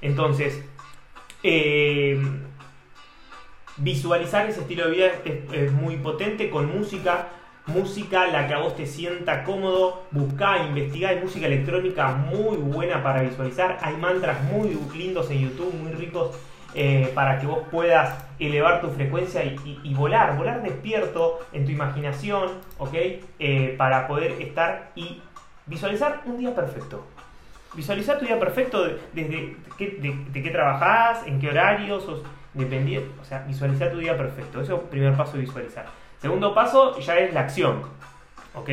Entonces, 0.00 0.64
eh, 1.42 2.22
visualizar 3.80 4.46
ese 4.48 4.60
estilo 4.60 4.86
de 4.86 4.90
vida 4.90 5.06
es, 5.52 5.72
muy 5.72 5.96
potente 5.96 6.50
con 6.50 6.76
música, 6.76 7.28
música 7.66 8.26
la 8.26 8.46
que 8.46 8.54
a 8.54 8.58
vos 8.58 8.76
te 8.76 8.86
sienta 8.86 9.44
cómodo, 9.44 10.02
buscá, 10.10 10.58
investigá, 10.58 11.10
hay 11.10 11.20
música 11.20 11.46
electrónica 11.46 12.08
muy 12.08 12.56
buena 12.56 13.02
para 13.02 13.22
visualizar, 13.22 13.78
hay 13.82 13.96
mantras 13.96 14.42
muy 14.44 14.78
lindos 14.94 15.30
en 15.30 15.40
YouTube, 15.40 15.72
muy 15.74 15.92
ricos 15.92 16.36
eh, 16.74 17.10
para 17.14 17.38
que 17.40 17.46
vos 17.46 17.60
puedas 17.70 18.16
elevar 18.38 18.80
tu 18.80 18.90
frecuencia 18.90 19.42
y, 19.44 19.94
volar, 19.94 20.36
volar 20.36 20.62
despierto 20.62 21.40
en 21.52 21.64
tu 21.64 21.72
imaginación, 21.72 22.48
¿ok? 22.78 22.94
Eh, 23.38 23.74
para 23.76 24.06
poder 24.06 24.32
estar 24.40 24.92
y 24.94 25.20
visualizar 25.66 26.22
un 26.26 26.38
día 26.38 26.54
perfecto. 26.54 27.04
Visualizar 27.74 28.18
tu 28.18 28.24
día 28.26 28.38
perfecto 28.38 28.84
de- 28.84 28.98
desde 29.12 29.56
qué, 29.78 29.98
de, 30.00 30.14
de 30.32 30.42
qué 30.42 30.50
trabajás, 30.50 31.26
en 31.26 31.40
qué 31.40 31.48
horario, 31.48 32.00
sos 32.00 32.22
dependiente, 32.54 33.10
o 33.20 33.24
sea, 33.24 33.44
visualizar 33.46 33.90
tu 33.90 33.98
día 33.98 34.16
perfecto. 34.16 34.60
Eso 34.60 34.76
es 34.76 34.82
el 34.82 34.88
primer 34.88 35.16
paso 35.16 35.34
de 35.34 35.40
visualizar. 35.40 35.86
Segundo 36.20 36.54
paso 36.54 36.98
ya 37.00 37.18
es 37.18 37.32
la 37.32 37.40
acción, 37.40 37.82
¿ok? 38.54 38.68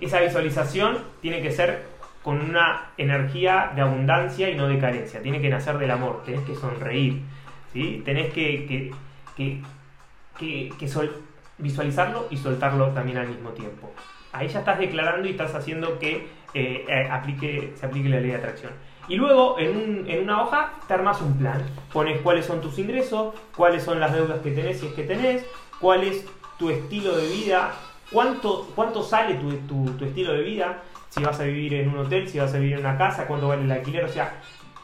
Esa 0.00 0.20
visualización 0.20 0.98
tiene 1.20 1.42
que 1.42 1.50
ser 1.50 1.84
con 2.22 2.40
una 2.40 2.90
energía 2.98 3.72
de 3.74 3.82
abundancia 3.82 4.50
y 4.50 4.56
no 4.56 4.66
de 4.68 4.78
carencia. 4.78 5.22
Tiene 5.22 5.40
que 5.40 5.48
nacer 5.48 5.78
del 5.78 5.90
amor, 5.90 6.22
tenés 6.24 6.42
que 6.42 6.54
sonreír, 6.54 7.22
¿sí? 7.72 8.02
Tenés 8.04 8.32
que, 8.32 8.66
que, 8.66 8.90
que, 9.36 9.62
que- 10.38 10.72
que 10.78 10.88
sol- 10.88 11.22
visualizarlo 11.58 12.26
y 12.30 12.36
soltarlo 12.36 12.88
también 12.88 13.18
al 13.18 13.28
mismo 13.28 13.50
tiempo. 13.50 13.92
Ahí 14.32 14.48
ya 14.48 14.58
estás 14.58 14.78
declarando 14.78 15.26
y 15.26 15.30
estás 15.30 15.54
haciendo 15.54 15.98
que 15.98 16.26
eh, 16.54 16.84
eh, 16.88 17.08
aplique, 17.10 17.72
se 17.74 17.86
aplique 17.86 18.08
la 18.08 18.20
ley 18.20 18.30
de 18.30 18.36
atracción. 18.36 18.72
Y 19.08 19.16
luego 19.16 19.58
en, 19.58 19.76
un- 19.76 20.04
en 20.08 20.22
una 20.24 20.42
hoja 20.42 20.70
te 20.88 20.94
armas 20.94 21.20
un 21.20 21.36
plan. 21.38 21.62
Pones 21.92 22.20
cuáles 22.22 22.44
son 22.46 22.60
tus 22.60 22.78
ingresos, 22.78 23.34
cuáles 23.56 23.82
son 23.84 24.00
las 24.00 24.12
deudas 24.12 24.40
que 24.40 24.50
tenés 24.50 24.80
si 24.80 24.86
es 24.86 24.92
que 24.94 25.04
tenés, 25.04 25.44
cuál 25.80 26.02
es 26.04 26.26
tu 26.58 26.70
estilo 26.70 27.16
de 27.16 27.26
vida, 27.28 27.70
cuánto, 28.10 28.68
cuánto 28.74 29.02
sale 29.02 29.34
tu, 29.34 29.50
tu- 29.58 29.92
tu 29.92 30.04
estilo 30.04 30.32
de 30.32 30.42
vida, 30.42 30.82
si 31.10 31.22
vas 31.22 31.38
a 31.40 31.44
vivir 31.44 31.74
en 31.74 31.88
un 31.90 31.98
hotel, 31.98 32.28
si 32.28 32.38
vas 32.38 32.52
a 32.54 32.58
vivir 32.58 32.74
en 32.74 32.80
una 32.80 32.98
casa, 32.98 33.26
cuánto 33.26 33.48
vale 33.48 33.62
el 33.62 33.70
alquiler, 33.72 34.04
o 34.04 34.08
sea, 34.08 34.34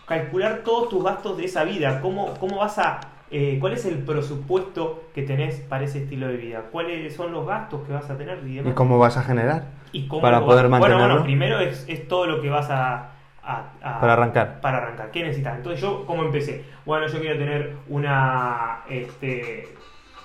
calcular 0.06 0.62
todos 0.64 0.88
tus 0.88 1.02
gastos 1.04 1.36
de 1.38 1.44
esa 1.46 1.64
vida, 1.64 2.00
cómo, 2.00 2.34
cómo 2.38 2.58
vas 2.58 2.78
a, 2.78 3.00
eh, 3.30 3.58
cuál 3.60 3.72
es 3.72 3.84
el 3.86 3.98
presupuesto 3.98 5.04
que 5.14 5.22
tenés 5.22 5.56
para 5.60 5.84
ese 5.84 6.02
estilo 6.04 6.28
de 6.28 6.36
vida, 6.36 6.62
cuáles 6.70 7.14
son 7.14 7.32
los 7.32 7.46
gastos 7.46 7.86
que 7.86 7.92
vas 7.92 8.08
a 8.10 8.16
tener 8.16 8.38
y 8.46 8.56
demás. 8.56 8.72
¿Y 8.72 8.74
cómo 8.74 8.98
vas 8.98 9.16
a 9.16 9.22
generar? 9.22 9.64
Y 9.92 10.06
cómo 10.08 10.22
para 10.22 10.40
poder 10.40 10.68
vas- 10.68 10.80
Bueno, 10.80 10.96
mantenerlo? 10.96 11.14
bueno, 11.14 11.24
primero 11.24 11.60
es, 11.60 11.84
es 11.88 12.06
todo 12.08 12.26
lo 12.26 12.40
que 12.40 12.48
vas 12.50 12.68
a, 12.70 13.11
a- 13.44 13.64
a- 13.82 14.00
Para 14.00 14.12
arrancar. 14.14 14.60
Para 14.60 14.78
arrancar. 14.78 15.10
¿Qué 15.10 15.22
necesitas? 15.22 15.56
Entonces 15.56 15.80
yo, 15.80 16.04
¿cómo 16.06 16.22
empecé? 16.24 16.64
Bueno, 16.84 17.06
yo 17.08 17.20
quiero 17.20 17.38
tener 17.38 17.76
una, 17.88 18.80
este, 18.88 19.68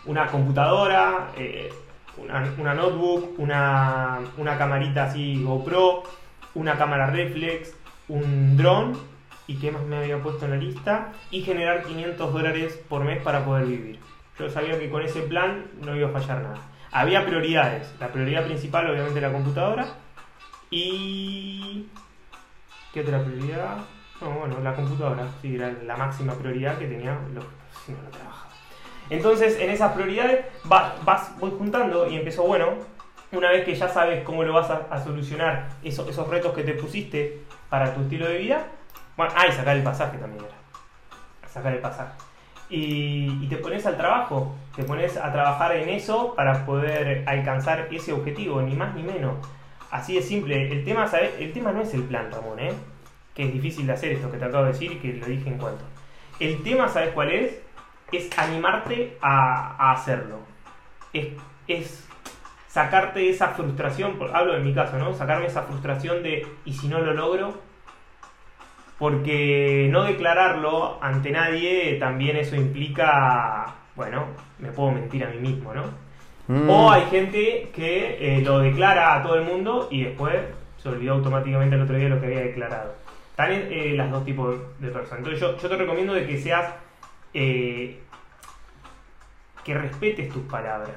una 0.06 0.28
computadora, 0.28 1.30
eh, 1.38 1.72
una, 2.18 2.52
una 2.58 2.74
notebook, 2.74 3.40
una, 3.40 4.20
una 4.38 4.58
camarita 4.58 5.06
así 5.06 5.44
GoPro, 5.44 6.04
una 6.56 6.78
cámara 6.78 7.08
reflex, 7.08 7.76
un 8.08 8.58
dron 8.58 8.98
y 9.48 9.58
qué 9.58 9.72
más 9.72 9.84
me 9.84 9.98
había 9.98 10.18
puesto 10.22 10.46
en 10.46 10.52
la 10.52 10.58
lista 10.58 11.10
y 11.32 11.42
generar 11.42 11.84
500 11.84 12.34
dólares 12.34 12.80
por 12.90 13.04
mes 13.04 13.22
para 13.22 13.44
poder 13.46 13.66
vivir. 13.66 14.00
Yo 14.40 14.50
sabía 14.50 14.78
que 14.80 14.90
con 14.90 15.02
ese 15.02 15.22
plan 15.22 15.66
no 15.84 15.96
iba 15.96 16.10
a 16.10 16.12
fallar 16.12 16.42
nada. 16.42 16.58
Había 16.92 17.26
prioridades. 17.26 17.94
La 18.00 18.08
prioridad 18.10 18.46
principal 18.46 18.90
obviamente 18.90 19.20
la 19.22 19.32
computadora 19.32 19.86
y... 20.70 21.88
¿Qué 22.98 23.02
otra 23.04 23.24
prioridad? 23.24 23.78
No, 24.20 24.32
bueno, 24.40 24.56
la 24.64 24.74
computadora, 24.74 25.24
sí, 25.40 25.54
era 25.54 25.72
la 25.86 25.96
máxima 25.98 26.34
prioridad 26.34 26.80
que 26.80 26.88
tenía 26.88 27.16
si 27.86 27.92
no. 27.92 28.00
Entonces, 29.12 29.60
en 29.60 29.70
esas 29.70 29.92
prioridades 29.94 30.44
va- 30.72 30.96
vas, 31.06 31.38
voy 31.40 31.52
juntando 31.56 32.10
y 32.10 32.16
empezó, 32.16 32.42
bueno, 32.48 32.70
una 33.32 33.52
vez 33.52 33.66
que 33.66 33.76
ya 33.76 33.88
sabes 33.88 34.24
cómo 34.24 34.42
lo 34.44 34.52
vas 34.54 34.72
a, 34.72 35.04
solucionar, 35.04 35.70
eso- 35.84 36.10
esos 36.10 36.28
retos 36.28 36.56
que 36.56 36.64
te 36.64 36.74
pusiste 36.74 37.44
para 37.70 37.94
tu 37.94 38.02
estilo 38.02 38.28
de 38.28 38.40
vida, 38.40 38.66
bueno, 39.16 39.32
ah, 39.38 39.46
y 39.48 39.52
sacar 39.52 39.78
el 39.78 39.84
pasaje 39.84 40.18
también 40.18 40.44
era. 40.44 41.48
Sacar 41.48 41.74
el 41.74 41.80
pasaje. 41.80 42.14
Y 42.72 43.46
te 43.48 43.58
pones 43.58 43.86
al 43.86 43.96
trabajo, 43.96 44.56
te 44.76 44.82
pones 44.84 45.18
a 45.18 45.32
trabajar 45.32 45.76
en 45.76 45.90
eso 45.90 46.34
para 46.34 46.66
poder 46.66 47.26
alcanzar 47.28 47.90
ese 47.92 48.12
objetivo, 48.12 48.60
ni 48.64 48.74
más 48.74 48.96
ni 48.96 49.04
menos. 49.04 49.36
Así 49.92 50.16
de 50.16 50.22
simple. 50.22 50.72
El 50.72 50.84
tema, 50.84 51.08
¿sabes? 51.08 51.32
El 51.40 51.54
tema 51.54 51.72
no 51.72 51.82
es 51.82 51.94
el 51.94 52.04
plan, 52.04 52.32
Ramón, 52.32 52.60
¿eh? 52.60 52.74
Que 53.34 53.46
es 53.46 53.54
difícil 53.54 53.88
de 53.88 53.94
hacer 53.94 54.12
esto 54.14 54.32
que 54.32 54.38
te 54.38 54.46
acabo 54.46 54.66
de 54.66 54.74
decir 54.74 54.92
y 54.92 54.96
que 54.98 55.14
lo 55.14 55.26
dije 55.26 55.50
en 55.50 55.58
cuanto. 55.58 55.84
El 56.40 56.62
tema, 56.64 56.88
¿sabes 56.88 57.12
cuál 57.14 57.32
es? 57.32 57.60
Es 58.12 58.30
animarte 58.38 59.18
a, 59.22 59.92
hacerlo. 59.92 60.40
Es, 61.14 61.28
es 61.68 62.08
sacarte 62.68 63.30
esa 63.30 63.50
frustración, 63.50 64.20
hablo 64.34 64.54
de 64.54 64.60
mi 64.60 64.74
caso, 64.74 64.98
¿no? 64.98 65.14
Sacarme 65.14 65.48
esa 65.48 65.64
frustración 65.64 66.22
de, 66.22 66.46
¿y 66.66 66.74
si 66.74 66.88
no 66.88 67.00
lo 67.00 67.14
logro? 67.14 67.60
Porque 69.00 69.88
no 69.92 70.04
declararlo 70.04 71.02
ante 71.02 71.32
nadie 71.32 71.98
también 72.00 72.38
eso 72.38 72.56
implica, 72.56 73.76
bueno, 73.96 74.26
me 74.60 74.72
puedo 74.72 74.92
mentir 74.92 75.24
a 75.24 75.30
mí 75.30 75.38
mismo, 75.38 75.74
¿no? 75.74 76.07
Mm. 76.48 76.70
O 76.70 76.92
hay 76.92 77.06
gente 77.08 77.70
que 77.74 78.38
eh, 78.38 78.42
lo 78.42 78.60
declara 78.60 79.16
a 79.16 79.24
todo 79.24 79.36
el 79.36 79.44
mundo 79.44 79.88
y 79.92 80.04
después 80.04 80.36
se 80.82 80.90
olvidó 80.90 81.14
automáticamente 81.14 81.76
el 81.76 81.82
otro 81.82 81.98
día 81.98 82.10
lo 82.10 82.20
que 82.20 82.28
había 82.28 82.42
declarado. 82.42 82.96
Están 83.32 83.52
eh, 83.52 83.94
las 83.96 84.10
dos 84.10 84.26
tipos 84.26 84.56
de 84.80 84.90
personas. 84.90 85.20
Entonces 85.20 85.40
yo, 85.40 85.70
te 85.70 85.76
recomiendo 85.76 86.14
de 86.14 86.26
que 86.26 86.38
seas... 86.38 86.74
eh, 87.34 88.00
que 89.68 89.74
respetes 89.74 90.30
tus 90.30 90.44
palabras, 90.44 90.96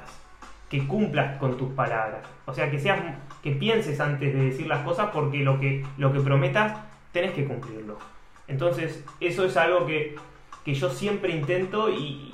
que 0.69 0.87
cumplas 0.87 1.37
con 1.39 1.57
tus 1.57 1.73
palabras. 1.73 2.21
O 2.45 2.53
sea, 2.53 2.71
que 2.71 2.79
seas 2.79 3.01
que 3.43 3.51
pienses 3.51 3.99
antes 3.99 4.33
de 4.33 4.45
decir 4.45 4.65
las 4.65 4.85
cosas 4.85 5.09
porque 5.13 5.39
lo 5.39 5.59
que, 5.59 5.85
lo 5.97 6.13
que 6.13 6.21
prometas 6.21 6.79
tenés 7.11 7.33
que 7.33 7.43
cumplirlo. 7.43 7.99
Entonces, 8.47 9.03
eso 9.19 9.43
es 9.43 9.57
algo 9.57 9.85
que, 9.85 10.15
que 10.63 10.73
yo 10.73 10.89
siempre 10.89 11.35
intento 11.35 11.89
y, 11.89 12.33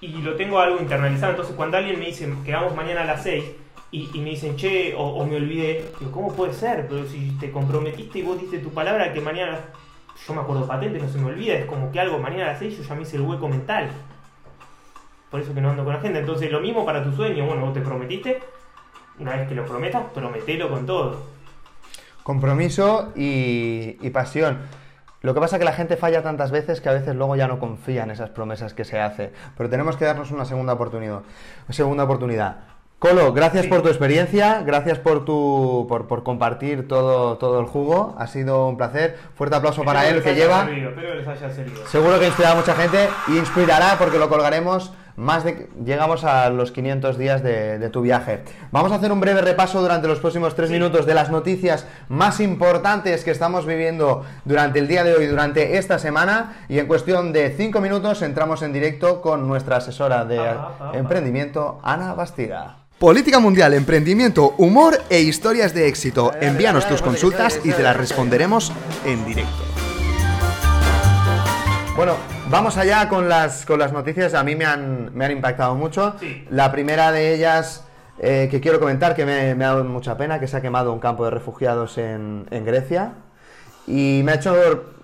y 0.00 0.08
lo 0.08 0.34
tengo 0.36 0.58
algo 0.58 0.80
internalizado. 0.80 1.32
Entonces, 1.32 1.54
cuando 1.54 1.76
alguien 1.76 1.98
me 1.98 2.06
dice 2.06 2.32
que 2.44 2.52
vamos 2.52 2.74
mañana 2.74 3.02
a 3.02 3.04
las 3.04 3.22
6 3.22 3.44
y, 3.92 4.06
me 4.20 4.30
dicen, 4.30 4.56
che, 4.56 4.94
o, 4.94 5.02
o 5.02 5.26
me 5.26 5.36
olvidé, 5.36 5.90
digo, 5.98 6.12
¿cómo 6.12 6.32
puede 6.32 6.52
ser? 6.52 6.86
Pero 6.88 7.06
si 7.06 7.32
te 7.38 7.50
comprometiste 7.50 8.20
y 8.20 8.22
vos 8.22 8.40
diste 8.40 8.58
tu 8.58 8.70
palabra 8.70 9.12
que 9.12 9.20
mañana, 9.20 9.58
yo 10.26 10.34
me 10.34 10.40
acuerdo 10.40 10.66
patente, 10.66 10.98
no 10.98 11.08
se 11.08 11.18
me 11.18 11.26
olvida, 11.26 11.54
es 11.54 11.66
como 11.66 11.90
que 11.92 12.00
algo 12.00 12.18
mañana 12.18 12.44
a 12.44 12.48
las 12.48 12.58
6 12.60 12.78
yo 12.78 12.82
ya 12.84 12.94
me 12.94 13.02
hice 13.02 13.16
el 13.16 13.22
hueco 13.22 13.48
mental. 13.48 13.90
Por 15.30 15.40
eso 15.40 15.54
que 15.54 15.60
no 15.60 15.70
ando 15.70 15.84
con 15.84 15.94
la 15.94 16.00
gente. 16.00 16.18
Entonces, 16.18 16.50
lo 16.50 16.60
mismo 16.60 16.84
para 16.84 17.04
tu 17.04 17.12
sueño. 17.12 17.46
Bueno, 17.46 17.64
vos 17.64 17.72
te 17.72 17.80
prometiste. 17.80 18.40
Una 19.18 19.36
vez 19.36 19.48
que 19.48 19.54
lo 19.54 19.64
prometas, 19.64 20.02
prometelo 20.12 20.68
con 20.68 20.86
todo. 20.86 21.22
Compromiso 22.24 23.12
y, 23.14 23.96
y 24.00 24.10
pasión. 24.10 24.58
Lo 25.22 25.34
que 25.34 25.40
pasa 25.40 25.56
es 25.56 25.60
que 25.60 25.64
la 25.66 25.72
gente 25.72 25.96
falla 25.96 26.22
tantas 26.22 26.50
veces 26.50 26.80
que 26.80 26.88
a 26.88 26.92
veces 26.92 27.14
luego 27.14 27.36
ya 27.36 27.46
no 27.46 27.58
confía 27.58 28.04
en 28.04 28.10
esas 28.10 28.30
promesas 28.30 28.72
que 28.72 28.84
se 28.84 28.98
hace. 29.00 29.32
Pero 29.56 29.68
tenemos 29.68 29.96
que 29.96 30.06
darnos 30.06 30.30
una 30.30 30.44
segunda 30.46 30.72
oportunidad. 30.72 31.20
Segunda 31.68 32.04
oportunidad. 32.04 32.56
Colo, 32.98 33.32
gracias 33.32 33.64
Sí. 33.64 33.70
por 33.70 33.80
tu 33.80 33.88
experiencia, 33.88 34.62
gracias 34.62 34.98
por 34.98 35.24
tu 35.24 35.86
por, 35.88 36.06
por 36.06 36.22
compartir 36.22 36.86
todo, 36.86 37.38
todo 37.38 37.58
el 37.60 37.66
jugo. 37.66 38.14
Ha 38.18 38.26
sido 38.26 38.68
un 38.68 38.76
placer. 38.76 39.16
Fuerte 39.34 39.56
aplauso 39.56 39.82
para 39.84 40.06
él 40.08 40.22
que 40.22 40.34
lleva. 40.34 40.64
servido, 40.66 40.90
espero 40.90 41.08
que 41.12 41.14
les 41.16 41.28
haya. 41.28 41.50
Seguro 41.86 42.18
que 42.18 42.44
a 42.44 42.54
mucha 42.54 42.74
gente 42.74 43.08
y 43.28 43.38
inspirará 43.38 43.96
porque 43.98 44.18
lo 44.18 44.28
colgaremos 44.28 44.92
más 45.16 45.44
de... 45.44 45.68
Llegamos 45.84 46.24
a 46.24 46.48
los 46.50 46.72
500 46.72 47.18
días 47.18 47.42
de, 47.42 47.78
de 47.78 47.88
tu 47.90 48.00
viaje. 48.02 48.42
Vamos 48.72 48.92
a 48.92 48.96
hacer 48.96 49.12
un 49.12 49.20
breve 49.20 49.40
repaso 49.40 49.80
durante 49.80 50.08
los 50.08 50.18
próximos 50.20 50.54
tres 50.54 50.68
Sí. 50.68 50.74
minutos 50.74 51.06
de 51.06 51.14
las 51.14 51.30
noticias 51.30 51.86
más 52.08 52.40
importantes 52.40 53.24
que 53.24 53.30
estamos 53.30 53.66
viviendo 53.66 54.24
durante 54.44 54.78
el 54.78 54.88
día 54.88 55.04
de 55.04 55.14
hoy, 55.14 55.26
durante 55.26 55.76
esta 55.78 55.98
semana. 55.98 56.64
Y 56.68 56.78
en 56.78 56.86
cuestión 56.86 57.32
de 57.32 57.54
cinco 57.56 57.80
minutos 57.80 58.22
entramos 58.22 58.62
en 58.62 58.72
directo 58.72 59.20
con 59.20 59.46
nuestra 59.48 59.76
asesora 59.76 60.24
de 60.24 60.38
apa, 60.40 60.74
apa. 60.88 60.98
emprendimiento, 60.98 61.80
Ana 61.82 62.14
Bastida. 62.14 62.76
Política 62.98 63.40
mundial, 63.40 63.72
emprendimiento, 63.72 64.54
humor 64.58 64.98
e 65.08 65.20
historias 65.20 65.72
de 65.72 65.88
éxito. 65.88 66.32
Envíanos 66.38 66.86
tus 66.86 67.00
consultas 67.00 67.58
y 67.64 67.72
te 67.72 67.82
las 67.82 67.96
responderemos 67.96 68.72
en 69.06 69.24
directo. 69.24 69.62
Bueno, 71.96 72.14
vamos 72.50 72.76
allá 72.76 73.08
con 73.08 73.28
las, 73.28 73.64
con 73.66 73.78
las 73.78 73.92
noticias. 73.92 74.34
A 74.34 74.42
mí 74.44 74.56
me 74.56 74.64
han, 74.64 75.14
me 75.14 75.24
han 75.24 75.32
impactado 75.32 75.74
mucho. 75.74 76.14
Sí. 76.20 76.46
La 76.50 76.70
primera 76.72 77.12
de 77.12 77.34
ellas 77.34 77.84
eh, 78.18 78.48
que 78.50 78.60
quiero 78.60 78.78
comentar, 78.80 79.14
que 79.14 79.24
me, 79.24 79.54
me 79.54 79.64
ha 79.64 79.68
dado 79.68 79.84
mucha 79.84 80.16
pena, 80.16 80.38
que 80.40 80.46
se 80.48 80.56
ha 80.56 80.60
quemado 80.60 80.92
un 80.92 80.98
campo 81.00 81.24
de 81.24 81.30
refugiados 81.30 81.96
en, 81.98 82.46
en 82.50 82.64
Grecia. 82.64 83.12
Y 83.86 84.22
me 84.24 84.32
ha 84.32 84.34
hecho 84.36 84.54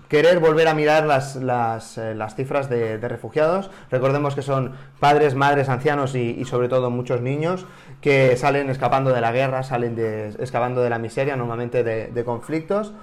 querer 0.07 0.39
volver 0.39 0.69
a 0.69 0.73
mirar 0.73 1.05
las, 1.05 1.35
las, 1.35 1.97
eh, 1.97 2.15
las 2.15 2.35
cifras 2.35 2.69
de, 2.69 2.97
de 2.97 3.07
refugiados. 3.09 3.69
Recordemos 3.91 4.35
que 4.35 4.41
son 4.41 4.73
padres, 4.99 5.35
madres, 5.35 5.67
ancianos 5.67 6.15
y, 6.15 6.29
y 6.39 6.45
sobre 6.45 6.69
todo 6.69 6.89
muchos 6.89 7.19
niños 7.21 7.65
que 7.99 8.37
salen 8.37 8.69
escapando 8.69 9.11
de 9.11 9.19
la 9.19 9.31
guerra, 9.33 9.63
salen 9.63 9.95
de- 9.95 10.33
escapando 10.39 10.81
de 10.81 10.89
la 10.89 10.97
miseria, 10.99 11.35
normalmente 11.35 11.83
de, 11.83 12.07
de 12.07 12.23
conflictos. 12.23 12.93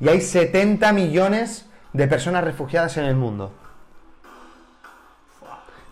Y 0.00 0.08
hay 0.08 0.20
70 0.22 0.92
millones 0.92 1.66
de 1.92 2.06
personas 2.06 2.44
refugiadas 2.44 2.96
en 2.96 3.04
el 3.04 3.16
mundo. 3.16 3.52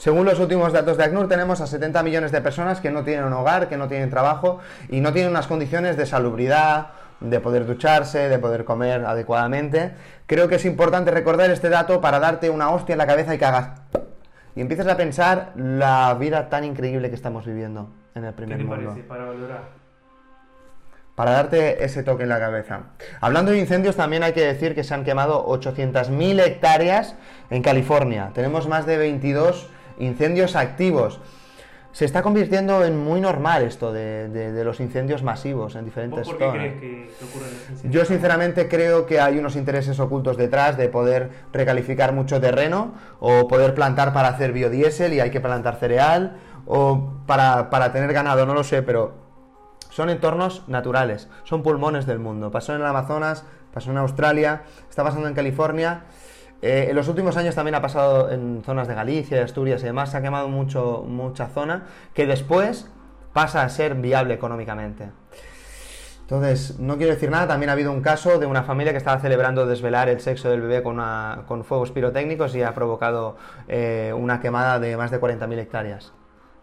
Según 0.07 0.25
los 0.25 0.39
últimos 0.39 0.73
datos 0.73 0.97
de 0.99 1.03
ACNUR, 1.03 1.27
tenemos 1.27 1.61
a 1.61 1.67
70 1.67 2.01
millones 2.05 2.31
de 2.31 2.41
personas 2.41 2.81
que 2.81 2.93
no 2.93 3.03
tienen 3.03 3.25
un 3.25 3.33
hogar, 3.33 3.69
que 3.69 3.77
no 3.77 3.89
tienen 3.89 4.09
trabajo 4.09 4.61
y 4.89 5.01
no 5.01 5.13
tienen 5.13 5.33
unas 5.33 5.49
condiciones 5.49 5.97
de 5.97 6.07
salubridad, 6.07 6.91
de 7.19 7.41
poder 7.41 7.67
ducharse, 7.67 8.29
de 8.29 8.39
poder 8.39 8.65
comer 8.65 9.05
adecuadamente. 9.05 9.95
Creo 10.27 10.47
que 10.47 10.55
es 10.55 10.65
importante 10.65 11.11
recordar 11.11 11.51
este 11.51 11.71
dato 11.71 12.01
para 12.01 12.21
darte 12.21 12.51
una 12.51 12.71
hostia 12.71 12.93
en 12.93 12.99
la 12.99 13.07
cabeza 13.09 13.35
y 13.35 13.39
que 13.39 13.47
hagas... 13.47 13.81
Y 14.55 14.61
empieces 14.61 14.87
a 14.87 14.97
pensar 14.97 15.51
la 15.57 16.15
vida 16.15 16.49
tan 16.51 16.63
increíble 16.63 17.09
que 17.09 17.17
estamos 17.17 17.45
viviendo 17.45 17.91
en 18.15 18.27
el 18.27 18.31
¿Qué 18.31 18.37
primer 18.37 18.59
te 18.59 18.65
mundo 18.65 18.85
parece 18.91 19.09
para 19.09 19.25
valorar? 19.25 19.87
para 21.17 21.31
darte 21.33 21.83
ese 21.83 22.05
toque 22.05 22.23
en 22.23 22.29
la 22.29 22.39
cabeza. 22.39 22.83
Hablando 23.21 23.51
de 23.51 23.59
incendios, 23.59 23.97
también 23.97 24.23
hay 24.23 24.35
que 24.35 24.43
decir 24.43 24.75
que 24.77 24.85
se 24.85 24.95
han 24.95 25.03
quemado 25.03 25.47
800.000 25.49 26.45
hectáreas 26.45 27.17
en 27.51 27.63
California. 27.63 28.31
Tenemos 28.35 28.69
más 28.69 28.87
de 28.87 28.99
22 28.99 29.71
incendios 29.99 30.57
activos. 30.57 31.21
Se 31.93 32.05
está 32.05 32.21
convirtiendo 32.21 32.85
en 32.85 32.99
muy 32.99 33.23
normal 33.23 33.63
esto 33.63 33.91
de, 33.91 34.29
de- 34.29 34.53
de 34.53 34.65
los 34.65 34.81
incendios 34.81 35.23
masivos 35.23 35.77
en 35.77 35.81
¿Vos 35.81 35.85
diferentes 35.87 36.27
por 36.27 36.37
qué 36.37 36.45
zonas. 36.45 36.59
crees 36.59 36.75
que, 36.81 37.11
que 37.19 37.25
ocurren 37.25 37.51
los 37.55 37.71
incendios? 37.71 37.95
Yo 37.95 38.05
sinceramente 38.05 38.69
creo 38.69 39.07
que 39.07 39.19
hay 39.19 39.39
unos 39.39 39.57
intereses 39.57 39.99
ocultos 39.99 40.37
detrás 40.37 40.77
de 40.77 40.91
poder 40.91 41.31
recalificar 41.55 42.13
mucho 42.13 42.39
terreno 42.39 42.93
o 43.19 43.49
poder 43.49 43.75
plantar 43.75 44.13
para 44.13 44.29
hacer 44.29 44.53
biodiesel 44.53 45.15
y 45.15 45.21
hay 45.21 45.31
que 45.31 45.41
plantar 45.41 45.77
cereal 45.77 46.37
o 46.67 47.13
para, 47.27 47.71
para 47.71 47.93
tener 47.93 48.13
ganado, 48.13 48.45
no 48.45 48.53
lo 48.53 48.63
sé, 48.63 48.83
pero 48.83 49.15
son 49.89 50.11
entornos 50.11 50.65
naturales, 50.69 51.29
son 51.45 51.63
pulmones 51.63 52.05
del 52.05 52.19
mundo. 52.19 52.51
Pasó 52.51 52.75
en 52.75 52.83
el 52.83 52.87
Amazonas, 52.87 53.45
pasó 53.73 53.91
en 53.91 53.97
Australia, 53.97 54.65
está 54.91 55.03
pasando 55.03 55.29
en 55.29 55.35
California. 55.35 56.03
Eh, 56.63 56.87
en 56.89 56.97
los 56.97 57.09
últimos 57.09 57.37
años 57.37 57.55
también 57.55 57.75
ha 57.75 57.83
pasado 57.83 58.31
en 58.31 58.63
zonas 58.65 58.89
de 58.89 58.95
Galicia, 58.95 59.43
Asturias 59.45 59.83
y 59.83 59.87
demás, 59.87 60.11
se 60.11 60.17
ha 60.17 60.23
quemado 60.23 60.49
mucho, 60.49 61.05
mucha 61.07 61.49
zona 61.49 61.87
que 62.15 62.27
después 62.27 62.91
pasa 63.33 63.63
a 63.63 63.69
ser 63.69 63.95
viable 63.95 64.35
económicamente. 64.35 65.11
Entonces, 66.23 66.81
no 66.81 66.97
quiero 66.97 67.13
decir 67.13 67.31
nada, 67.31 67.47
también 67.47 67.71
ha 67.71 67.75
habido 67.75 67.93
un 67.93 68.01
caso 68.01 68.41
de 68.41 68.47
una 68.47 68.65
familia 68.65 68.93
que 68.93 68.99
estaba 68.99 69.21
celebrando 69.21 69.65
desvelar 69.65 70.09
el 70.09 70.19
sexo 70.21 70.51
del 70.51 70.61
bebé 70.61 70.83
con, 70.83 71.01
con 71.47 71.65
fuegos 71.65 71.93
pirotécnicos 71.93 72.57
y 72.57 72.63
ha 72.63 72.75
provocado 72.75 73.37
eh, 73.69 74.13
una 74.17 74.41
quemada 74.41 74.81
de 74.81 74.97
más 74.97 75.13
de 75.13 75.21
40.000 75.21 75.59
hectáreas. 75.59 76.13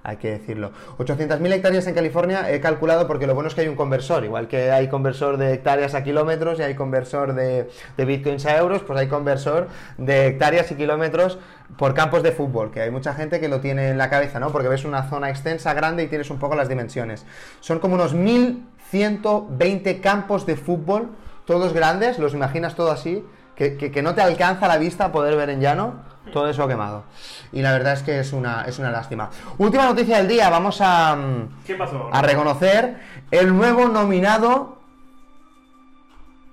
Hay 0.03 0.17
que 0.17 0.31
decirlo. 0.31 0.71
800.000 0.97 1.53
hectáreas 1.53 1.87
en 1.87 1.95
California 1.95 2.51
he 2.51 2.59
calculado 2.59 3.07
porque 3.07 3.25
lo 3.25 3.35
bueno 3.35 3.47
es 3.47 3.55
que 3.55 3.61
hay 3.61 3.69
un 3.69 3.75
conversor. 3.75 4.25
Igual 4.25 4.49
que 4.49 4.69
hay 4.69 4.89
conversor 4.89 5.37
de 5.37 5.53
hectáreas 5.53 5.95
a 5.95 6.03
kilómetros 6.03 6.59
y 6.59 6.63
hay 6.63 6.75
conversor 6.75 7.33
de, 7.33 7.69
de 7.95 8.05
bitcoins 8.05 8.45
a 8.45 8.57
euros, 8.57 8.83
pues 8.83 8.99
hay 8.99 9.07
conversor 9.07 9.69
de 9.97 10.27
hectáreas 10.27 10.69
y 10.71 10.75
kilómetros 10.75 11.39
por 11.77 11.93
campos 11.93 12.21
de 12.21 12.31
fútbol, 12.31 12.71
que 12.71 12.81
hay 12.81 12.91
mucha 12.91 13.13
gente 13.13 13.39
que 13.39 13.47
lo 13.47 13.61
tiene 13.61 13.89
en 13.89 13.97
la 13.97 14.09
cabeza, 14.09 14.39
¿no? 14.39 14.51
Porque 14.51 14.67
ves 14.67 14.85
una 14.85 15.09
zona 15.09 15.29
extensa, 15.29 15.73
grande 15.73 16.03
y 16.03 16.07
tienes 16.07 16.29
un 16.29 16.37
poco 16.37 16.55
las 16.55 16.69
dimensiones. 16.69 17.25
Son 17.61 17.79
como 17.79 17.95
unos 17.95 18.13
1.120 18.15 20.01
campos 20.01 20.45
de 20.45 20.55
fútbol, 20.55 21.11
todos 21.45 21.73
grandes, 21.73 22.19
los 22.19 22.33
imaginas 22.33 22.75
todo 22.75 22.91
así, 22.91 23.25
que, 23.55 23.77
que- 23.77 23.91
que 23.91 24.01
no 24.01 24.13
te 24.15 24.21
alcanza 24.21 24.67
la 24.67 24.77
vista 24.77 25.05
a 25.05 25.11
poder 25.11 25.35
ver 25.35 25.49
en 25.49 25.61
llano, 25.61 25.95
todo 26.31 26.47
eso 26.49 26.67
quemado. 26.67 27.03
Y 27.51 27.61
la 27.61 27.71
verdad 27.73 27.93
es 27.93 28.01
que 28.03 28.19
es 28.19 28.33
una, 28.33 28.63
es 28.65 28.79
una 28.79 28.91
lástima. 28.91 29.29
Última 29.57 29.85
noticia 29.85 30.17
del 30.17 30.27
día, 30.27 30.49
vamos 30.49 30.79
a, 30.81 31.15
mm, 31.15 31.63
¿Qué 31.65 31.75
pasó? 31.75 32.09
a 32.11 32.21
reconocer 32.21 32.99
el 33.31 33.55
nuevo 33.55 33.87
nominado 33.87 34.77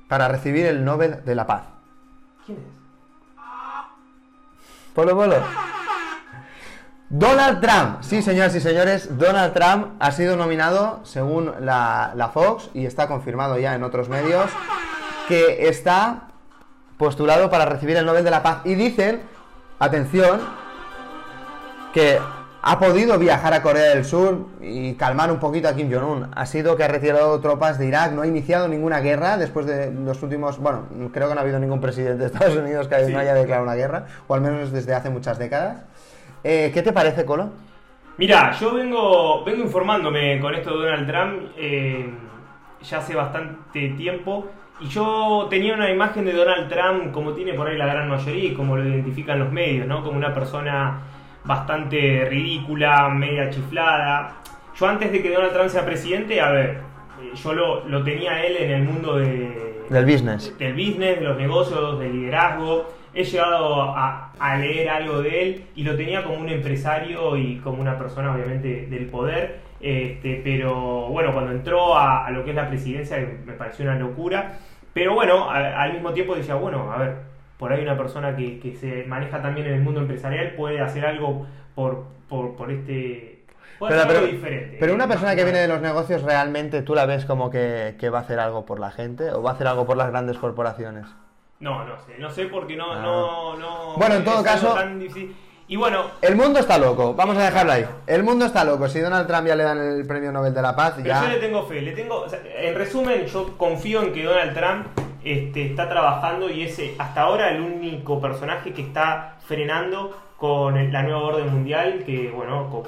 para 0.09 0.29
recibir 0.29 0.67
el 0.67 0.85
Nobel 0.85 1.25
de 1.25 1.35
la 1.35 1.47
Paz. 1.47 1.63
¿Quién 2.45 2.59
es? 2.59 2.65
Polo, 4.95 5.17
polo. 5.17 5.37
Donald 7.09 7.61
Trump, 7.61 8.03
sí 8.03 8.23
señoras 8.23 8.55
y 8.55 8.61
señores, 8.61 9.19
Donald 9.19 9.53
Trump 9.53 9.95
ha 9.99 10.13
sido 10.13 10.37
nominado 10.37 11.01
según 11.05 11.53
la, 11.61 12.13
la 12.15 12.29
Fox 12.29 12.71
y 12.73 12.87
está 12.87 13.09
confirmado 13.09 13.59
ya 13.59 13.75
en 13.75 13.83
otros 13.83 14.09
medios 14.09 14.49
que 15.27 15.69
está 15.69 16.29
postulado 17.05 17.49
para 17.49 17.65
recibir 17.65 17.97
el 17.97 18.05
Nobel 18.05 18.23
de 18.23 18.31
la 18.31 18.43
Paz 18.43 18.59
y 18.67 18.75
dicen, 18.75 19.23
atención, 19.79 20.39
que 21.95 22.19
ha 22.63 22.79
podido 22.79 23.19
viajar 23.19 23.55
a 23.55 23.63
Corea 23.63 23.95
del 23.95 24.05
Sur 24.05 24.49
y 24.61 24.93
calmar 24.97 25.33
un 25.33 25.39
poquito 25.41 25.67
a 25.67 25.75
Kim 25.75 25.91
Jong-un. 25.91 26.29
Ha 26.37 26.45
sido 26.45 26.77
que 26.77 26.85
ha 26.85 26.89
retirado 26.89 27.41
tropas 27.41 27.79
de 27.79 27.87
Irak, 27.87 28.13
no 28.13 28.21
ha 28.21 28.27
iniciado 28.27 28.69
ninguna 28.69 29.01
guerra 29.01 29.39
después 29.39 29.65
de 29.65 29.91
los 29.91 30.23
últimos... 30.23 30.59
Bueno, 30.59 30.83
creo 31.11 31.27
que 31.29 31.35
no 31.35 31.41
ha 31.41 31.43
habido 31.43 31.59
ningún 31.59 31.81
presidente 31.81 32.19
de 32.19 32.27
Estados 32.27 32.55
Unidos 32.55 32.87
que 32.87 33.03
Sí. 33.07 33.13
no 33.15 33.19
haya 33.19 33.33
declarado 33.33 33.65
una 33.65 33.77
guerra, 33.77 34.05
o 34.29 34.35
al 34.35 34.43
menos 34.43 34.71
desde 34.71 34.95
hace 34.95 35.09
muchas 35.09 35.39
décadas. 35.39 35.83
Eh, 36.45 36.71
¿Qué 36.75 36.83
te 36.83 36.93
parece, 36.93 37.25
Colo? 37.25 37.49
Mira, 38.19 38.53
yo 38.53 38.75
vengo, 38.75 39.43
vengo 39.43 39.63
informándome 39.63 40.39
con 40.39 40.55
esto 40.55 40.79
de 40.79 40.91
Donald 40.91 41.09
Trump 41.09 41.53
eh, 41.57 42.11
ya 42.83 42.99
hace 42.99 43.15
bastante 43.15 43.89
tiempo 43.97 44.45
y 44.81 44.89
yo 44.89 45.47
tenía 45.51 45.75
una 45.75 45.91
imagen 45.91 46.25
de 46.25 46.33
Donald 46.33 46.69
Trump 46.69 47.13
como 47.13 47.33
tiene 47.33 47.53
por 47.55 47.69
ahí 47.69 47.77
la 47.77 47.87
gran 47.87 48.09
mayoría 48.09 48.45
y 48.45 48.55
como 48.55 48.77
lo 48.77 48.89
identifican 48.89 49.39
los 49.39 49.53
medios, 49.53 49.87
¿no? 49.87 50.03
Como 50.03 50.17
una 50.17 50.33
persona 50.33 51.01
bastante 51.45 52.27
ridícula, 52.29 53.09
media 53.11 53.51
chiflada. 53.51 54.37
Yo 54.79 54.87
antes 54.87 55.13
de 55.13 55.23
que 55.23 55.31
Donald 55.33 55.53
Trump 55.53 55.69
sea 55.69 55.85
presidente, 55.85 56.41
a 56.41 56.51
ver, 56.51 56.71
eh, 57.21 57.33
yo 57.35 57.53
lo, 57.53 57.85
lo 57.89 58.03
tenía 58.03 58.43
él 58.45 58.57
en 58.57 58.71
el 58.71 58.83
mundo 58.85 59.17
de, 59.17 59.85
Del 59.91 60.05
business. 60.07 60.57
del 60.59 60.73
business, 60.75 61.19
de 61.19 61.25
los 61.25 61.37
negocios, 61.37 61.99
del 61.99 62.13
liderazgo. 62.13 62.89
He 63.13 63.25
llegado 63.25 63.83
a, 63.83 64.31
a 64.39 64.57
leer 64.57 64.89
algo 64.89 65.21
de 65.21 65.43
él 65.43 65.65
y 65.75 65.83
lo 65.83 65.97
tenía 65.97 66.23
como 66.23 66.37
un 66.37 66.49
empresario 66.49 67.37
y 67.37 67.57
como 67.57 67.83
una 67.83 67.99
persona 67.99 68.33
obviamente 68.33 68.87
del 68.89 69.07
poder. 69.07 69.61
Este, 69.81 70.41
pero 70.45 71.09
bueno, 71.09 71.33
cuando 71.33 71.51
entró 71.53 71.97
a, 71.97 72.27
a 72.27 72.31
lo 72.31 72.45
que 72.45 72.51
es 72.51 72.57
la 72.57 72.69
presidencia 72.69 73.17
me 73.45 73.55
pareció 73.55 73.85
una 73.85 73.97
locura. 73.99 74.59
Pero 74.93 75.15
bueno, 75.15 75.51
a- 75.51 75.83
al 75.83 75.93
mismo 75.95 76.13
tiempo 76.13 76.35
decía, 76.35 76.55
bueno, 76.57 76.93
a 76.93 76.99
ver, 76.99 77.17
por 77.59 77.73
ahí 77.73 77.83
una 77.83 77.97
persona 77.97 78.35
que, 78.37 78.59
que 78.59 78.75
se 78.75 79.05
maneja 79.05 79.41
también 79.43 79.67
en 79.67 79.75
el 79.75 79.81
mundo 79.83 80.01
empresarial 80.01 80.53
puede 80.57 80.81
hacer 80.81 81.05
algo 81.07 81.47
por, 81.75 82.05
por, 82.29 82.57
por 82.57 82.71
este... 82.71 83.45
Puede 83.79 83.93
Pero, 83.93 84.03
hacer 84.03 84.17
algo 84.17 84.21
pero- 84.29 84.33
diferente. 84.37 84.77
pero 84.79 84.95
una 84.95 85.09
persona 85.09 85.35
que 85.35 85.45
viene 85.45 85.59
de 85.61 85.69
los 85.69 85.81
negocios, 85.81 86.23
¿realmente 86.23 86.83
tú 86.83 86.95
la 86.95 87.07
ves 87.07 87.25
como 87.25 87.51
que, 87.51 87.97
que 87.99 88.11
va 88.11 88.19
a 88.19 88.23
hacer 88.23 88.39
algo 88.39 88.67
por 88.67 88.79
la 88.79 88.91
gente 88.91 89.31
o 89.33 89.43
va 89.43 89.51
a 89.51 89.55
hacer 89.55 89.67
algo 89.67 89.87
por 89.87 89.97
las 89.97 90.11
grandes 90.11 90.37
corporaciones? 90.39 91.07
No, 91.61 91.85
no 91.85 91.99
sé, 92.01 92.19
no 92.19 92.29
sé 92.31 92.47
porque 92.47 92.77
no... 92.77 92.93
Ah. 92.93 93.01
no, 93.03 93.57
no 93.57 93.95
Bueno, 93.97 94.17
en 94.17 94.25
todo 94.25 94.43
caso- 94.43 94.75
tan 94.75 94.99
difícil. 94.99 95.35
Y 95.71 95.77
bueno, 95.77 96.07
El 96.21 96.35
mundo 96.35 96.59
está 96.59 96.79
loco, 96.79 97.15
vamos 97.15 97.37
a 97.37 97.45
dejarlo 97.45 97.71
ahí. 97.71 97.87
El 98.09 98.25
mundo 98.25 98.45
está 98.45 98.65
loco. 98.65 98.89
Si 98.89 98.99
Donald 98.99 99.29
Trump 99.29 99.47
ya 99.47 99.55
le 99.55 99.63
dan 99.63 99.79
el 99.79 100.05
premio 100.05 100.33
Nobel 100.33 100.53
de 100.53 100.61
la 100.61 100.75
Paz, 100.75 100.95
Pero 100.97 101.15
yo 101.23 101.29
le 101.29 101.35
ya. 101.37 101.41
tengo 101.41 101.63
fe, 101.65 101.81
le 101.81 101.93
tengo, 101.93 102.23
o 102.23 102.29
sea, 102.29 102.41
en 102.57 102.75
resumen, 102.75 103.25
yo 103.27 103.57
confío 103.57 104.03
en 104.03 104.13
que 104.13 104.25
Donald 104.25 104.53
Trump 104.53 104.87
este, 105.23 105.67
está 105.67 105.89
trabajando 105.89 106.51
y 106.51 106.65
es 106.65 106.77
eh, 106.81 106.97
hasta 106.99 107.21
ahora 107.23 107.51
el 107.51 107.61
único 107.61 108.21
personaje 108.21 108.73
que 108.73 108.83
está 108.83 109.37
frenando 109.47 110.11
con 110.37 110.77
el- 110.77 110.93
la 110.93 111.05
nueva 111.05 111.21
orden 111.21 111.53
mundial, 111.53 112.03
que 112.05 112.33
bueno, 112.35 112.83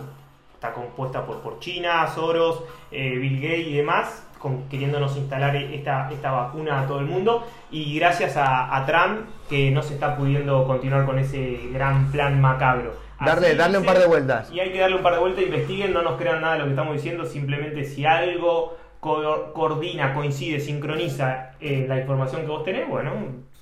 está 0.55 0.73
compuesta 0.73 1.25
por, 1.25 1.39
por 1.41 1.61
China, 1.61 2.09
Soros, 2.13 2.65
eh, 2.91 3.11
Bill 3.17 3.41
Gates 3.41 3.67
y 3.69 3.77
demás, 3.77 4.25
con- 4.43 4.69
queriéndonos 4.69 5.17
instalar 5.17 5.55
esta, 5.57 6.11
esta 6.11 6.33
vacuna 6.33 6.81
a 6.81 6.87
todo 6.87 6.99
el 6.99 7.07
mundo. 7.07 7.47
Y 7.71 7.99
gracias 7.99 8.37
a, 8.37 8.77
a 8.77 8.85
Trump 8.85 9.21
que 9.49 9.71
no 9.71 9.83
se 9.83 9.95
está 9.95 10.17
pudiendo 10.17 10.67
continuar 10.67 11.07
con 11.07 11.19
ese 11.19 11.61
gran 11.73 12.11
plan 12.11 12.41
macabro. 12.41 12.95
Darle- 13.21 13.49
Así 13.49 13.57
darle 13.57 13.79
un 13.79 13.85
par 13.85 13.99
de 14.01 14.07
vueltas. 14.07 14.51
y 14.51 14.59
hay 14.59 14.73
que 14.73 14.81
darle 14.81 14.97
un 14.97 15.03
par 15.03 15.13
de 15.15 15.21
vueltas, 15.21 15.45
investiguen, 15.45 15.93
no 15.93 16.03
nos 16.03 16.19
crean 16.19 16.41
nada 16.41 16.55
de 16.55 16.59
lo 16.59 16.65
que 16.65 16.71
estamos 16.73 16.95
diciendo, 16.95 17.25
simplemente 17.25 17.85
si 17.85 18.05
algo 18.05 18.77
co- 18.99 19.53
coordina, 19.55 20.13
coincide, 20.13 20.59
sincroniza 20.59 21.53
eh, 21.61 21.87
la 21.89 21.99
información 22.01 22.41
que 22.43 22.49
vos 22.49 22.65
tenés, 22.65 22.89
bueno. 22.89 23.13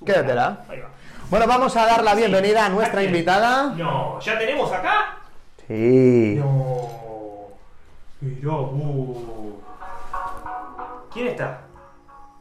Quédatela. 0.03 0.61
Ahí 0.67 0.79
va. 0.79 0.87
Bueno, 1.29 1.45
vamos 1.47 1.77
a 1.77 1.85
dar 1.85 2.03
la 2.03 2.15
bienvenida 2.15 2.65
a 2.65 2.69
nuestra 2.69 3.01
Aquí. 3.01 3.07
invitada. 3.09 3.73
No, 3.77 4.19
¿ya 4.19 4.37
tenemos 4.39 4.71
acá? 4.73 5.17
Sí. 5.67 6.35
No. 6.39 6.89
Mirá, 8.19 8.51
uh. 8.51 9.40
¿Quién 11.13 11.27
está? 11.27 11.61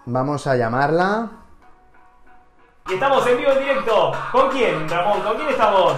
Vamos 0.06 0.46
a 0.46 0.54
llamarla. 0.54 1.28
Y 2.88 2.94
estamos 2.94 3.26
en 3.26 3.38
vivo 3.38 3.50
en 3.50 3.58
directo. 3.58 4.12
¿Con 4.30 4.48
quién, 4.50 4.88
Ramón? 4.88 5.20
¿Con 5.22 5.36
quién 5.36 5.48
estamos? 5.48 5.94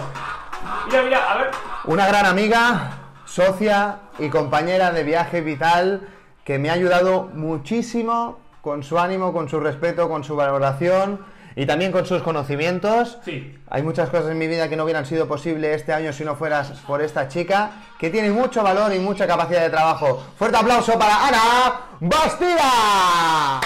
Mira, 0.86 1.02
mira, 1.02 1.32
a 1.32 1.36
ver. 1.36 1.50
Una 1.84 2.06
gran 2.08 2.24
amiga, 2.24 2.92
socia 3.26 3.98
y 4.18 4.30
compañera 4.30 4.90
de 4.90 5.04
viaje 5.04 5.42
vital 5.42 6.08
que 6.44 6.58
me 6.58 6.70
ha 6.70 6.72
ayudado 6.72 7.28
muchísimo 7.34 8.38
con 8.62 8.82
su 8.82 8.98
ánimo, 8.98 9.34
con 9.34 9.50
su 9.50 9.60
respeto, 9.60 10.08
con 10.08 10.24
su 10.24 10.34
valoración 10.34 11.20
y 11.54 11.66
también 11.66 11.92
con 11.92 12.06
sus 12.06 12.22
conocimientos. 12.22 13.18
Sí. 13.24 13.58
Hay 13.68 13.82
muchas 13.82 14.08
cosas 14.10 14.30
en 14.30 14.38
mi 14.38 14.46
vida 14.46 14.68
que 14.68 14.76
no 14.76 14.84
hubieran 14.84 15.06
sido 15.06 15.28
posible 15.28 15.74
este 15.74 15.92
año 15.92 16.12
si 16.12 16.24
no 16.24 16.36
fueras 16.36 16.70
por 16.86 17.02
esta 17.02 17.28
chica, 17.28 17.72
que 17.98 18.10
tiene 18.10 18.30
mucho 18.30 18.62
valor 18.62 18.92
y 18.94 18.98
mucha 18.98 19.26
capacidad 19.26 19.62
de 19.62 19.70
trabajo. 19.70 20.24
Fuerte 20.36 20.56
aplauso 20.56 20.98
para 20.98 21.26
Ana 21.26 21.80
Bastida. 22.00 23.60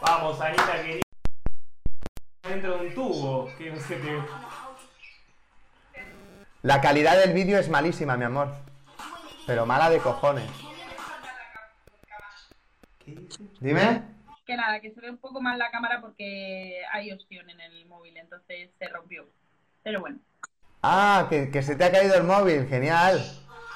Vamos, 0.00 0.40
Anita, 0.40 0.82
querida. 0.82 1.02
Dentro 2.48 2.78
de 2.78 2.86
un 2.86 2.94
tubo. 2.94 3.50
Que 3.56 3.70
no 3.70 3.80
se 3.80 3.96
te... 3.96 4.18
La 6.62 6.80
calidad 6.80 7.18
del 7.18 7.32
vídeo 7.32 7.58
es 7.58 7.68
malísima, 7.68 8.16
mi 8.16 8.24
amor. 8.24 8.48
Pero 9.46 9.66
mala 9.66 9.90
de 9.90 9.98
cojones. 9.98 10.48
Dime. 13.60 14.11
Que 14.44 14.56
nada, 14.56 14.80
que 14.80 14.90
se 14.90 15.00
ve 15.00 15.10
un 15.10 15.18
poco 15.18 15.40
mal 15.40 15.58
la 15.58 15.70
cámara 15.70 16.00
porque 16.00 16.82
hay 16.92 17.12
opción 17.12 17.48
en 17.48 17.60
el 17.60 17.86
móvil, 17.86 18.16
entonces 18.16 18.70
se 18.78 18.88
rompió. 18.88 19.28
Pero 19.82 20.00
bueno. 20.00 20.18
Ah, 20.82 21.26
que, 21.30 21.50
que 21.50 21.62
se 21.62 21.76
te 21.76 21.84
ha 21.84 21.92
caído 21.92 22.14
el 22.16 22.24
móvil. 22.24 22.66
Genial. 22.66 23.20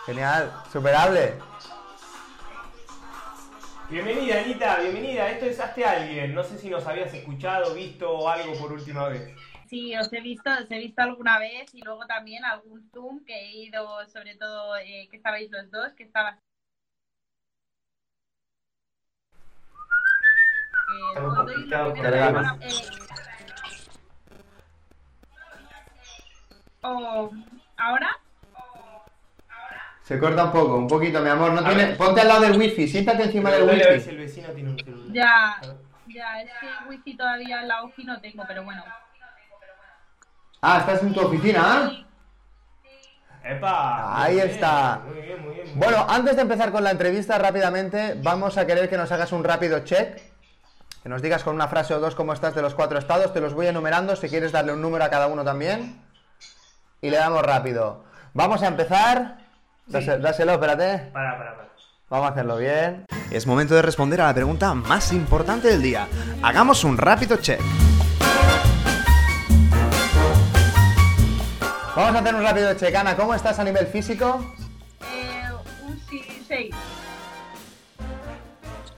Genial. 0.07 0.53
Superable. 0.73 1.35
Bienvenida, 3.89 4.41
Anita, 4.41 4.81
bienvenida. 4.81 5.31
Esto 5.31 5.47
es 5.47 5.61
Hazte 5.61 5.85
Alguien. 5.85 6.35
No 6.35 6.43
sé 6.43 6.59
si 6.59 6.69
nos 6.69 6.85
habías 6.87 7.15
escuchado, 7.15 7.73
visto 7.73 8.29
algo 8.29 8.59
por 8.59 8.73
última 8.73 9.09
vez. 9.09 9.33
Sí, 9.69 9.97
os 9.97 10.13
he 10.13 10.21
visto, 10.21 10.51
os 10.51 10.71
he 10.71 10.79
visto 10.79 11.03
alguna 11.03 11.39
vez 11.39 11.73
y 11.73 11.83
luego 11.83 12.07
también 12.07 12.45
algún 12.45 12.89
Zoom 12.93 13.25
que 13.25 13.35
he 13.35 13.53
ido, 13.67 14.05
sobre 14.09 14.35
todo 14.37 14.77
eh, 14.79 15.07
que 15.11 15.17
estabais 15.17 15.49
los 15.51 15.71
dos, 15.71 15.93
que 15.95 16.03
estaba... 16.05 16.31
Eh, 16.31 16.41
Está 19.57 19.85
muy 20.07 20.07
os 20.07 20.15
doy 20.15 20.15
la 20.15 20.15
complicado 20.17 20.45
primera 20.47 20.55
cargar. 20.57 20.77
semana, 20.77 20.86
eh, 21.17 22.43
oh, 26.83 27.31
¿Ahora? 27.77 28.11
Se 30.03 30.19
corta 30.21 30.45
un 30.45 30.53
poco, 30.53 30.77
un 30.77 30.87
poquito, 30.87 31.21
mi 31.21 31.29
amor. 31.29 31.53
No 31.53 31.61
A 31.61 31.65
tiene... 31.69 31.87
Ponte 31.97 32.21
al 32.21 32.29
lado 32.29 32.43
del 32.43 32.57
wifi. 32.57 32.87
Siéntate 32.87 33.25
encima 33.25 33.51
del 33.51 33.67
Dale 33.67 33.85
a 33.85 33.89
ver 33.89 34.01
si 34.01 34.09
wifi. 34.11 34.11
el 34.11 34.27
vecino 34.27 34.49
tiene 34.51 34.71
un 34.71 34.79
celular. 34.79 35.13
Ya, 35.13 35.61
ya, 36.07 36.43
es 36.43 36.51
que 36.61 36.89
wifi 36.89 37.17
todavía 37.17 37.63
en 37.63 37.69
la 37.69 37.83
OFI 37.83 38.05
no 38.05 38.21
tengo, 38.21 38.45
pero 38.47 38.63
bueno. 38.63 38.85
Ah, 40.63 40.79
estás 40.79 41.03
en 41.03 41.13
tu 41.13 41.21
oficina, 41.21 41.61
¿ah? 41.65 41.91
Sí, 41.91 42.07
¡Epa! 43.45 44.23
Ahí 44.23 44.35
Muy 44.35 44.43
bien, 44.43 44.55
está. 44.55 45.01
Muy 45.07 45.21
bien, 45.21 45.43
muy 45.43 45.55
bien. 45.55 45.67
muy 45.71 45.77
Bueno, 45.77 46.07
antes 46.09 46.37
de 46.37 46.43
empezar 46.43 46.71
con 46.71 46.85
la 46.85 46.93
entrevista, 46.93 47.37
rápidamente, 47.39 48.15
vamos 48.23 48.57
a 48.59 48.67
querer 48.67 48.89
que 48.89 48.97
nos 48.97 49.11
hagas 49.11 49.33
un 49.33 49.43
rápido 49.43 49.81
check. 49.81 50.21
Que 51.07 51.11
nos 51.11 51.23
digas 51.23 51.45
con 51.45 51.55
una 51.55 51.69
frase 51.69 51.95
o 51.95 52.01
dos 52.01 52.17
cómo 52.17 52.33
estás 52.33 52.57
de 52.57 52.63
los 52.63 52.75
cuatro 52.75 52.99
estados. 52.99 53.33
Te 53.33 53.41
los 53.41 53.55
voy 53.55 53.69
enumerando 53.69 54.17
si 54.17 54.29
quieres 54.29 54.51
darle 54.51 54.73
un 54.73 54.83
número 54.83 55.05
a 55.05 55.09
cada 55.09 55.29
uno 55.29 55.45
también. 55.45 56.03
Y 57.01 57.11
le 57.11 57.17
damos 57.17 57.43
rápido. 57.43 58.03
Vamos 58.35 58.61
a 58.65 58.67
empezar. 58.67 59.39
Dáselo, 59.87 60.55
espérate. 60.55 61.13
Pará, 61.13 61.39
pará, 61.39 61.57
pará. 61.57 61.69
Vamos 62.11 62.27
a 62.29 62.33
hacerlo 62.33 62.57
bien. 62.57 63.07
Es 63.31 63.47
momento 63.47 63.77
de 63.77 63.83
responder 63.83 64.21
a 64.21 64.27
la 64.27 64.35
pregunta 64.35 64.75
más 64.75 65.13
importante 65.13 65.69
del 65.69 65.81
día. 65.81 66.09
Hagamos 66.43 66.83
un 66.83 66.99
rápido 66.99 67.37
check. 67.37 67.61
Vamos 71.95 72.17
a 72.17 72.19
hacer 72.19 72.35
un 72.35 72.43
rápido 72.43 72.75
check. 72.75 72.93
Ana, 72.97 73.15
¿cómo 73.17 73.33
estás 73.33 73.61
a 73.61 73.63
nivel 73.63 73.87
físico? 73.87 74.45
eh, 75.03 75.53
un 75.87 76.01
6. 76.49 76.75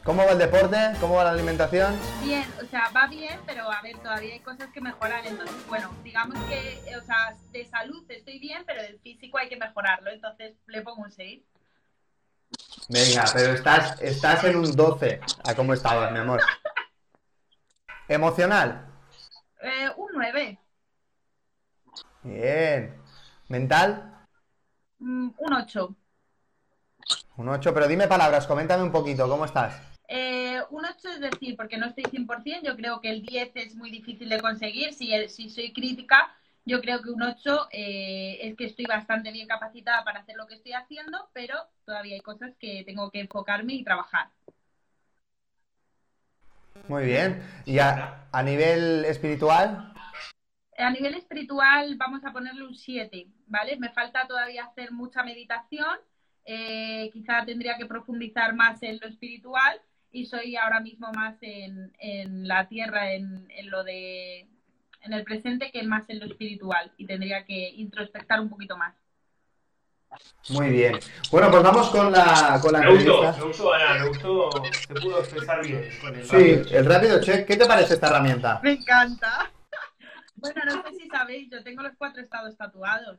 ¿Cómo 0.09 0.25
va 0.25 0.33
el 0.33 0.39
deporte? 0.39 0.79
¿Cómo 1.01 1.17
va 1.17 1.25
la 1.25 1.33
alimentación? 1.33 1.95
Bien, 2.25 2.43
o 2.63 2.65
sea, 2.65 2.89
va 2.97 3.07
bien, 3.09 3.39
pero 3.45 3.71
a 3.71 3.83
ver, 3.83 3.99
todavía 3.99 4.33
hay 4.33 4.41
cosas 4.41 4.71
que 4.73 4.81
mejorar. 4.81 5.27
Entonces, 5.27 5.55
bueno, 5.69 5.95
digamos 6.03 6.43
que, 6.47 6.81
eh, 6.87 6.97
o 6.97 7.03
sea, 7.03 7.37
de 7.53 7.67
salud 7.67 8.03
estoy 8.11 8.39
bien, 8.39 8.65
pero 8.67 8.81
del 8.81 8.99
físico 9.01 9.37
hay 9.37 9.51
que 9.51 9.59
mejorarlo. 9.59 10.11
Entonces, 10.11 10.55
le 10.67 10.81
pongo 10.81 11.03
un 11.03 11.13
6. 11.13 11.43
Venga, 12.89 13.25
pero 13.35 13.53
estás, 13.53 14.01
estás 14.01 14.45
en 14.45 14.57
un 14.57 14.75
12. 14.75 15.21
¿A 15.45 15.55
cómo 15.55 15.75
estabas, 15.75 16.11
mi 16.11 16.21
amor? 16.21 16.41
Emocional. 18.09 18.91
Eh, 19.61 19.91
un 19.95 20.09
9. 20.15 20.59
Bien. 22.23 23.03
Mental. 23.49 24.27
Mm, 25.01 25.29
un 25.37 25.53
8. 25.53 25.95
Un 27.37 27.49
8, 27.51 27.75
pero 27.75 27.87
dime 27.87 28.09
palabras, 28.09 28.47
coméntame 28.47 28.83
un 28.83 28.91
poquito, 28.91 29.29
¿cómo 29.29 29.45
estás? 29.45 29.88
Un 30.71 30.85
8 30.85 31.09
es 31.09 31.21
decir, 31.21 31.57
porque 31.57 31.79
no 31.79 31.87
estoy 31.87 32.05
100%, 32.05 32.63
yo 32.63 32.77
creo 32.77 33.01
que 33.01 33.11
el 33.11 33.23
10 33.23 33.53
es 33.55 33.75
muy 33.75 33.91
difícil 33.91 34.29
de 34.29 34.41
conseguir. 34.41 34.93
Si, 34.93 35.11
si 35.29 35.51
soy 35.51 35.73
crítica, 35.73 36.35
yo 36.65 36.81
creo 36.81 37.03
que 37.03 37.11
un 37.11 37.23
8 37.23 37.69
eh, 37.73 38.39
es 38.43 38.57
que 38.57 38.67
estoy 38.67 38.85
bastante 38.85 39.33
bien 39.33 39.49
capacitada 39.49 40.05
para 40.05 40.21
hacer 40.21 40.37
lo 40.37 40.47
que 40.47 40.55
estoy 40.55 40.73
haciendo, 40.75 41.29
pero 41.33 41.55
todavía 41.85 42.15
hay 42.15 42.21
cosas 42.21 42.55
que 42.59 42.85
tengo 42.85 43.11
que 43.11 43.21
enfocarme 43.21 43.75
y 43.75 43.85
trabajar. 43.85 44.29
Muy 46.87 47.07
bien. 47.07 47.43
¿Y 47.65 47.79
a, 47.79 48.29
a 48.31 48.43
nivel 48.43 49.05
espiritual? 49.07 49.93
A 50.77 50.91
nivel 50.91 51.15
espiritual 51.15 51.97
vamos 51.97 52.25
a 52.25 52.33
ponerle 52.33 52.65
un 52.65 52.75
7, 52.75 53.27
¿vale? 53.47 53.77
Me 53.79 53.89
falta 53.91 54.27
todavía 54.29 54.65
hacer 54.65 54.93
mucha 54.93 55.23
meditación, 55.25 55.99
eh, 56.45 57.11
quizá 57.13 57.45
tendría 57.45 57.77
que 57.77 57.87
profundizar 57.87 58.55
más 58.55 58.83
en 58.83 58.99
lo 59.01 59.09
espiritual 59.09 59.81
y 60.13 60.27
soy 60.27 60.57
ahora 60.57 60.81
mismo 60.81 61.11
más 61.13 61.37
en, 61.43 61.93
en 61.99 62.47
la 62.49 62.69
tierra, 62.69 63.13
en, 63.13 63.47
en 63.51 63.71
lo 63.71 63.85
de 63.85 64.49
en 65.03 65.13
el 65.13 65.23
presente 65.25 65.71
que 65.71 65.83
más 65.85 66.09
en 66.11 66.19
lo 66.19 66.27
espiritual 66.27 66.93
y 66.97 67.07
tendría 67.07 67.45
que 67.45 67.71
introspectar 67.71 68.41
un 68.41 68.49
poquito 68.51 68.77
más. 68.77 68.95
Muy 70.49 70.71
bien. 70.71 70.99
Bueno, 71.31 71.51
pues 71.51 71.63
vamos 71.63 71.89
con 71.91 72.11
la, 72.11 72.59
con 72.63 72.73
la 72.73 72.81
Me 72.81 72.95
gustó, 72.95 73.23
me 73.23 73.43
gustó, 73.45 73.73
Ana, 73.75 73.95
me 74.03 74.09
gustó. 74.09 74.51
Se 74.73 74.95
pudo 74.95 75.19
expresar 75.21 75.65
bien 75.67 75.89
con 76.01 76.15
el 76.17 76.25
Sí, 76.25 76.55
rápido. 76.57 76.79
el 76.79 76.87
rápido 76.87 77.21
check. 77.21 77.47
¿Qué 77.47 77.57
te 77.57 77.67
parece 77.67 77.95
esta 77.95 78.09
herramienta? 78.09 78.61
Me 78.63 78.73
encanta. 78.73 79.51
Bueno, 80.41 80.63
no 80.67 80.83
sé 80.85 80.95
si 80.95 81.09
sabéis, 81.09 81.51
yo 81.51 81.65
tengo 81.65 81.83
los 81.83 81.97
cuatro 81.99 82.23
estados 82.23 82.57
tatuados. 82.57 83.19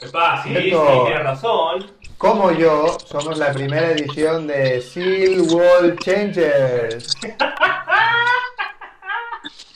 Epa, 0.00 0.42
sí, 0.42 0.54
sí, 0.54 0.70
tienes 0.70 1.22
razón. 1.22 1.98
Como 2.20 2.52
yo, 2.52 2.98
somos 3.06 3.38
la 3.38 3.50
primera 3.50 3.92
edición 3.92 4.46
de 4.46 4.82
Seal 4.82 5.40
Wall 5.40 5.96
Changers. 6.00 7.16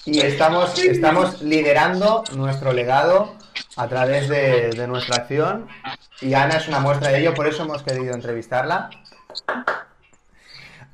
Y 0.04 0.20
estamos, 0.20 0.78
estamos 0.78 1.40
liderando 1.40 2.22
nuestro 2.35 2.74
legado 2.74 3.35
a 3.76 3.88
través 3.88 4.28
de, 4.28 4.87
nuestra 4.87 5.22
acción. 5.22 5.68
Y 6.20 6.35
Ana 6.35 6.59
es 6.59 6.68
una 6.68 6.80
muestra 6.80 7.12
de 7.12 7.20
ello, 7.20 7.33
por 7.33 7.46
eso 7.46 7.62
hemos 7.62 7.83
querido 7.83 8.12
entrevistarla. 8.12 8.90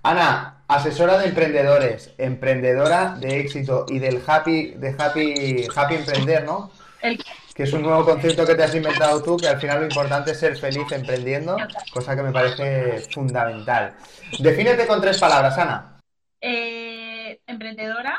Ana, 0.04 0.62
asesora 0.68 1.18
de 1.18 1.30
emprendedores, 1.30 2.12
emprendedora 2.18 3.16
de 3.18 3.40
éxito 3.40 3.86
y 3.88 3.98
del 3.98 4.22
happy, 4.24 4.74
de 4.76 4.94
happy, 4.96 5.66
happy 5.74 5.94
emprender, 5.96 6.44
¿no? 6.44 6.70
El, 7.02 7.20
Que 7.60 7.64
es 7.64 7.72
un 7.74 7.82
nuevo 7.82 8.06
concepto 8.06 8.46
que 8.46 8.54
te 8.54 8.62
has 8.64 8.74
inventado 8.74 9.22
tú, 9.22 9.36
que 9.36 9.46
al 9.46 9.60
final 9.60 9.80
lo 9.80 9.84
importante 9.84 10.30
es 10.30 10.40
ser 10.40 10.56
feliz 10.56 10.90
emprendiendo, 10.92 11.58
cosa 11.92 12.16
que 12.16 12.22
me 12.22 12.32
parece 12.32 13.00
fundamental. 13.12 13.96
Defínete 14.38 14.86
con 14.86 14.98
tres 15.02 15.18
palabras, 15.18 15.58
Ana. 15.58 16.00
eh, 16.40 17.38
emprendedora, 17.46 18.16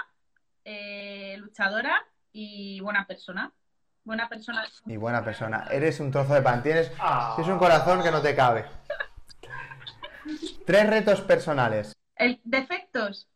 eh, 0.64 1.38
luchadora 1.40 2.06
y 2.32 2.82
buena 2.82 3.08
persona. 3.08 3.52
Buena 4.04 4.30
persona. 4.30 4.64
Y 4.86 4.98
buena 4.98 5.26
persona. 5.26 5.66
Eres 5.72 6.00
un 6.00 6.12
trozo 6.12 6.36
de 6.36 6.44
pan. 6.44 6.62
Tienes, 6.62 6.92
Ah. 7.00 7.34
tienes 7.36 7.52
un 7.52 7.58
corazón 7.58 8.04
que 8.04 8.12
no 8.12 8.22
te 8.22 8.36
cabe. 8.36 8.66
Tres 10.68 10.88
retos 10.88 11.22
personales. 11.22 11.96
El, 12.16 12.40
defectos. 12.44 13.28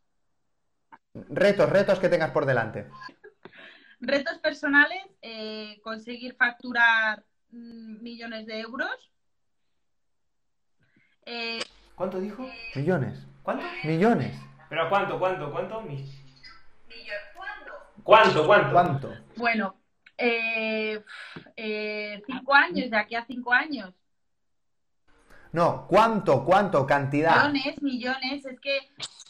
Retos, 1.30 1.68
retos 1.68 1.98
que 1.98 2.08
tengas 2.08 2.30
por 2.30 2.46
delante. 2.46 2.86
Retos 4.06 4.38
personales, 4.38 5.02
eh, 5.20 5.80
conseguir 5.82 6.36
facturar 6.36 7.24
mm, 7.50 8.02
millones 8.02 8.46
de 8.46 8.60
euros. 8.60 9.10
Eh, 11.24 11.58
¿Cuánto 11.96 12.20
dijo? 12.20 12.48
Millones. 12.76 13.18
¿Cuánto? 13.42 13.64
Millones. 13.82 14.38
¿Pero 14.68 14.88
cuánto, 14.88 15.18
cuánto, 15.18 15.50
cuánto? 15.50 15.80
Mi- 15.82 16.08
¿Cuánto, 18.04 18.46
cuánto? 18.46 18.72
¿Cuánto? 18.72 19.14
bueno, 19.34 19.74
eh, 20.16 21.02
eh, 21.56 22.22
cinco 22.26 22.54
años, 22.54 22.88
de 22.90 22.96
aquí 22.96 23.16
a 23.16 23.24
cinco 23.26 23.52
años. 23.52 23.92
No, 25.50 25.86
¿cuánto? 25.88 26.44
¿Cuánto? 26.44 26.86
Cantidad. 26.86 27.50
Millones, 27.50 27.82
millones, 27.82 28.44
es 28.46 28.60
que 28.60 28.78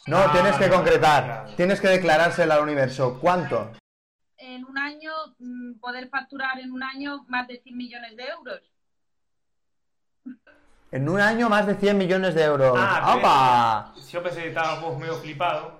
No, 0.05 0.17
Ah, 0.19 0.29
tienes 0.31 0.55
que 0.57 0.69
concretar. 0.69 1.47
Tienes 1.55 1.81
que 1.81 1.87
declarárselo 1.87 2.53
al 2.53 2.61
universo. 2.63 3.17
¿Cuánto? 3.19 3.71
En 4.57 4.65
un 4.65 4.77
año, 4.77 5.11
mm, 5.39 5.79
poder 5.79 6.09
facturar 6.09 6.59
en 6.59 6.71
un 6.71 6.83
año 6.83 7.23
más 7.27 7.47
de 7.47 7.59
100 7.61 7.77
millones 7.77 8.17
de 8.17 8.23
euros. 8.25 8.61
En 10.91 11.07
un 11.07 11.19
año 11.19 11.49
más 11.49 11.67
de 11.67 11.75
100 11.75 11.97
millones 11.97 12.33
de 12.33 12.43
euros. 12.43 12.73
Ah, 12.77 13.93
Yo 14.11 14.23
pensé 14.23 14.41
que 14.41 14.47
estábamos 14.49 14.97
medio 14.97 15.15
flipado. 15.15 15.79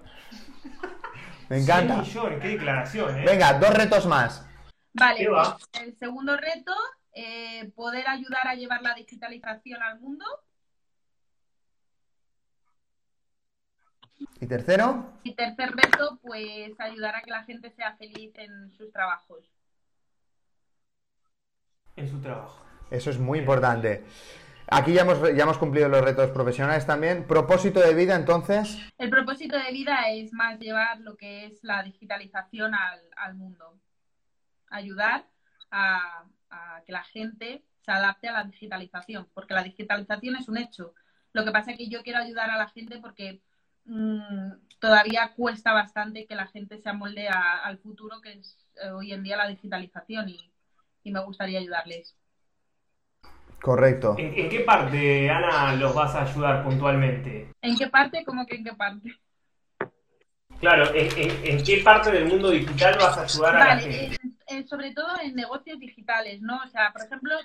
Me 1.50 1.60
encanta. 1.62 2.04
100 2.04 2.08
millones, 2.08 2.42
qué 2.42 2.48
declaración, 2.50 3.18
¿eh? 3.18 3.24
Venga, 3.26 3.54
dos 3.54 3.74
retos 3.74 4.06
más. 4.06 4.46
Vale, 4.94 5.28
pues, 5.30 5.48
el 5.82 5.98
segundo 5.98 6.36
reto, 6.36 6.74
eh, 7.14 7.72
poder 7.76 8.08
ayudar 8.08 8.48
a 8.48 8.56
llevar 8.56 8.82
la 8.82 8.94
digitalización 8.94 9.82
al 9.82 10.00
mundo. 10.00 10.26
¿Y 14.40 14.48
tercero? 14.48 15.14
Y 15.24 15.36
tercer 15.36 15.72
reto, 15.76 16.20
pues 16.22 16.80
ayudar 16.80 17.16
a 17.16 17.22
que 17.22 17.32
la 17.32 17.44
gente 17.44 17.72
sea 17.72 17.96
feliz 17.98 18.32
en 18.36 18.72
sus 18.72 18.92
trabajos. 18.92 19.50
En 21.96 22.08
su 22.08 22.20
trabajo. 22.20 22.64
Eso 22.90 23.10
es 23.10 23.20
muy 23.20 23.40
importante. 23.40 24.06
Aquí 24.70 24.94
ya 24.94 25.02
hemos, 25.02 25.22
ya 25.36 25.44
hemos 25.44 25.58
cumplido 25.58 25.88
los 25.88 26.04
retos 26.04 26.30
profesionales 26.32 26.86
también. 26.86 27.26
Propósito 27.26 27.80
de 27.80 27.94
vida, 27.94 28.16
entonces. 28.16 28.78
El 28.98 29.10
propósito 29.10 29.58
de 29.58 29.72
vida 29.72 30.10
es 30.10 30.34
más 30.34 30.60
llevar 30.60 31.00
lo 31.00 31.16
que 31.16 31.46
es 31.46 31.64
la 31.64 31.84
digitalización 31.84 32.76
al, 32.76 33.02
al 33.16 33.36
mundo. 33.36 33.80
Ayudar 34.70 35.26
a, 35.72 36.26
a 36.50 36.82
que 36.86 36.92
la 36.92 37.04
gente 37.04 37.64
se 37.82 37.92
adapte 37.92 38.28
a 38.28 38.34
la 38.34 38.44
digitalización, 38.44 39.28
porque 39.34 39.54
la 39.54 39.64
digitalización 39.64 40.36
es 40.36 40.50
un 40.50 40.58
hecho. 40.58 40.94
Lo 41.32 41.46
que 41.46 41.52
pasa 41.52 41.72
es 41.72 41.78
que 41.78 41.88
yo 41.90 42.04
quiero 42.04 42.20
ayudar 42.20 42.50
a 42.50 42.58
la 42.58 42.68
gente 42.68 43.00
porque 43.00 43.42
mm, 43.88 44.52
todavía 44.80 45.34
cuesta 45.36 45.74
bastante 45.74 46.26
que 46.26 46.36
la 46.36 46.48
gente 46.48 46.78
se 46.78 46.90
amolde 46.90 47.28
a- 47.30 47.60
al 47.66 47.80
futuro 47.80 48.22
que 48.22 48.34
es 48.34 48.58
eh, 48.84 48.92
hoy 48.92 49.12
en 49.14 49.24
día 49.24 49.38
la 49.38 49.48
digitalización 49.48 50.30
y, 50.30 50.52
y 51.04 51.12
me 51.12 51.20
gustaría 51.22 51.60
ayudarles. 51.60 52.16
Correcto. 53.62 54.16
¿En, 54.18 54.34
en 54.38 54.50
qué 54.50 54.60
parte, 54.62 55.30
Ana, 55.30 55.76
los 55.76 55.94
vas 55.96 56.14
a 56.16 56.22
ayudar 56.24 56.64
puntualmente? 56.64 57.52
¿En 57.62 57.76
qué 57.76 57.88
parte? 57.88 58.24
¿Cómo 58.24 58.46
que 58.46 58.56
en 58.56 58.64
qué 58.64 58.74
parte? 58.74 59.10
Claro, 60.60 60.94
¿en, 60.94 61.08
en- 61.18 61.46
en 61.58 61.64
qué 61.64 61.82
parte 61.84 62.12
del 62.12 62.26
mundo 62.26 62.50
digital 62.50 62.96
vas 63.00 63.18
a 63.18 63.24
ayudar 63.24 63.56
a 63.56 63.76
la 63.76 63.78
gente? 63.80 64.20
sobre 64.70 64.94
todo 64.94 65.08
en 65.22 65.36
negocios 65.36 65.78
digitales, 65.80 66.42
¿no? 66.42 66.58
O 66.64 66.68
sea, 66.70 66.92
por 66.94 67.04
ejemplo, 67.04 67.36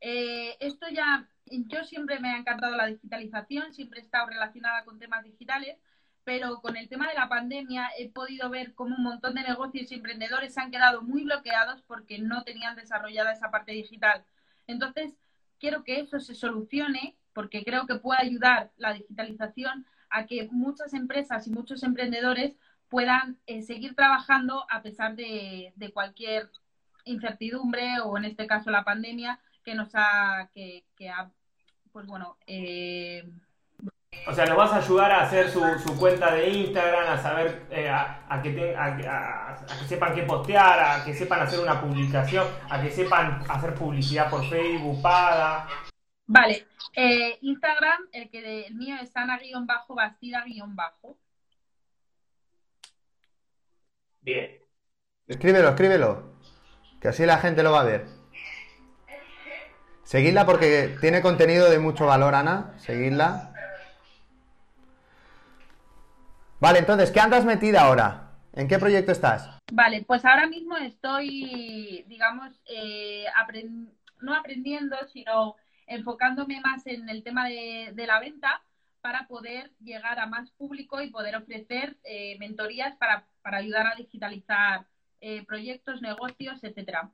eh, 0.00 0.56
esto 0.60 0.86
ya, 0.90 1.28
yo 1.46 1.84
siempre 1.84 2.20
me 2.20 2.30
ha 2.30 2.38
encantado 2.38 2.76
la 2.76 2.86
digitalización, 2.86 3.72
siempre 3.72 4.00
he 4.00 4.02
estado 4.02 4.26
relacionada 4.26 4.84
con 4.84 4.98
temas 4.98 5.24
digitales, 5.24 5.78
pero 6.24 6.60
con 6.60 6.76
el 6.76 6.88
tema 6.88 7.08
de 7.08 7.14
la 7.14 7.28
pandemia 7.28 7.90
he 7.98 8.08
podido 8.08 8.48
ver 8.48 8.74
cómo 8.74 8.96
un 8.96 9.02
montón 9.02 9.34
de 9.34 9.42
negocios 9.42 9.90
y 9.90 9.96
emprendedores 9.96 10.54
se 10.54 10.60
han 10.60 10.70
quedado 10.70 11.02
muy 11.02 11.24
bloqueados 11.24 11.82
porque 11.82 12.18
no 12.18 12.44
tenían 12.44 12.76
desarrollada 12.76 13.32
esa 13.32 13.50
parte 13.50 13.72
digital. 13.72 14.24
Entonces, 14.66 15.14
quiero 15.58 15.84
que 15.84 16.00
eso 16.00 16.20
se 16.20 16.34
solucione 16.34 17.16
porque 17.32 17.64
creo 17.64 17.86
que 17.86 17.96
puede 17.96 18.22
ayudar 18.22 18.70
la 18.76 18.92
digitalización 18.92 19.86
a 20.10 20.26
que 20.26 20.48
muchas 20.52 20.94
empresas 20.94 21.46
y 21.46 21.50
muchos 21.50 21.82
emprendedores 21.82 22.56
puedan 22.88 23.38
eh, 23.46 23.62
seguir 23.62 23.94
trabajando 23.94 24.66
a 24.70 24.82
pesar 24.82 25.16
de, 25.16 25.72
de 25.76 25.92
cualquier 25.92 26.50
incertidumbre 27.04 28.00
o 28.00 28.16
en 28.18 28.26
este 28.26 28.46
caso 28.46 28.70
la 28.70 28.84
pandemia 28.84 29.40
que 29.62 29.74
nos 29.74 29.90
ha, 29.94 30.48
que, 30.52 30.84
que 30.96 31.08
ha, 31.08 31.30
pues 31.92 32.06
bueno, 32.06 32.36
eh, 32.46 33.22
O 34.28 34.34
sea, 34.34 34.44
nos 34.46 34.56
vas 34.56 34.72
a 34.72 34.76
ayudar 34.78 35.10
a 35.10 35.22
hacer 35.22 35.50
su, 35.50 35.60
su 35.80 35.98
cuenta 35.98 36.32
de 36.34 36.48
Instagram, 36.50 37.08
a 37.12 37.18
saber, 37.22 37.66
eh, 37.70 37.88
a, 37.88 38.24
a 38.28 38.42
que 38.42 38.50
te- 38.52 38.76
a, 38.76 38.84
a- 38.84 39.52
a 39.54 39.66
que 39.66 39.86
sepan 39.86 40.14
qué 40.14 40.22
postear, 40.24 40.78
a 40.80 41.04
que 41.04 41.14
sepan 41.14 41.40
hacer 41.40 41.60
una 41.60 41.80
publicación, 41.80 42.46
a 42.70 42.80
que 42.82 42.90
sepan 42.90 43.42
hacer 43.48 43.74
publicidad 43.74 44.28
por 44.30 44.44
Facebook, 44.48 45.00
paga. 45.02 45.66
Vale, 46.26 46.66
eh, 46.94 47.38
Instagram, 47.42 48.08
el 48.12 48.30
que 48.30 48.42
de- 48.42 48.66
el 48.66 48.74
mío 48.74 48.96
es 49.00 49.14
Ana-Bastida-Bajo. 49.16 51.16
Bien. 54.20 54.58
Escríbelo, 55.26 55.68
escríbelo. 55.70 56.32
Que 57.00 57.08
así 57.08 57.26
la 57.26 57.38
gente 57.38 57.62
lo 57.62 57.72
va 57.72 57.80
a 57.80 57.84
ver. 57.84 58.06
Seguidla 60.12 60.44
porque 60.44 60.94
tiene 61.00 61.22
contenido 61.22 61.70
de 61.70 61.78
mucho 61.78 62.04
valor, 62.04 62.34
Ana. 62.34 62.74
Seguidla. 62.76 63.50
Vale, 66.60 66.80
entonces, 66.80 67.10
¿qué 67.10 67.18
andas 67.18 67.46
metida 67.46 67.80
ahora? 67.80 68.32
¿En 68.52 68.68
qué 68.68 68.78
proyecto 68.78 69.10
estás? 69.10 69.48
Vale, 69.72 70.04
pues 70.06 70.22
ahora 70.26 70.46
mismo 70.46 70.76
estoy, 70.76 72.04
digamos, 72.08 72.50
eh, 72.66 73.24
no 74.20 74.34
aprendiendo, 74.34 74.98
sino 75.10 75.56
enfocándome 75.86 76.60
más 76.60 76.86
en 76.86 77.08
el 77.08 77.22
tema 77.22 77.48
de, 77.48 77.92
de 77.94 78.06
la 78.06 78.20
venta 78.20 78.62
para 79.00 79.26
poder 79.26 79.70
llegar 79.82 80.18
a 80.18 80.26
más 80.26 80.50
público 80.50 81.00
y 81.00 81.08
poder 81.08 81.36
ofrecer 81.36 81.96
eh, 82.04 82.36
mentorías 82.38 82.94
para, 82.96 83.24
para 83.40 83.56
ayudar 83.56 83.86
a 83.86 83.94
digitalizar 83.94 84.84
eh, 85.22 85.42
proyectos, 85.46 86.02
negocios, 86.02 86.62
etcétera. 86.62 87.10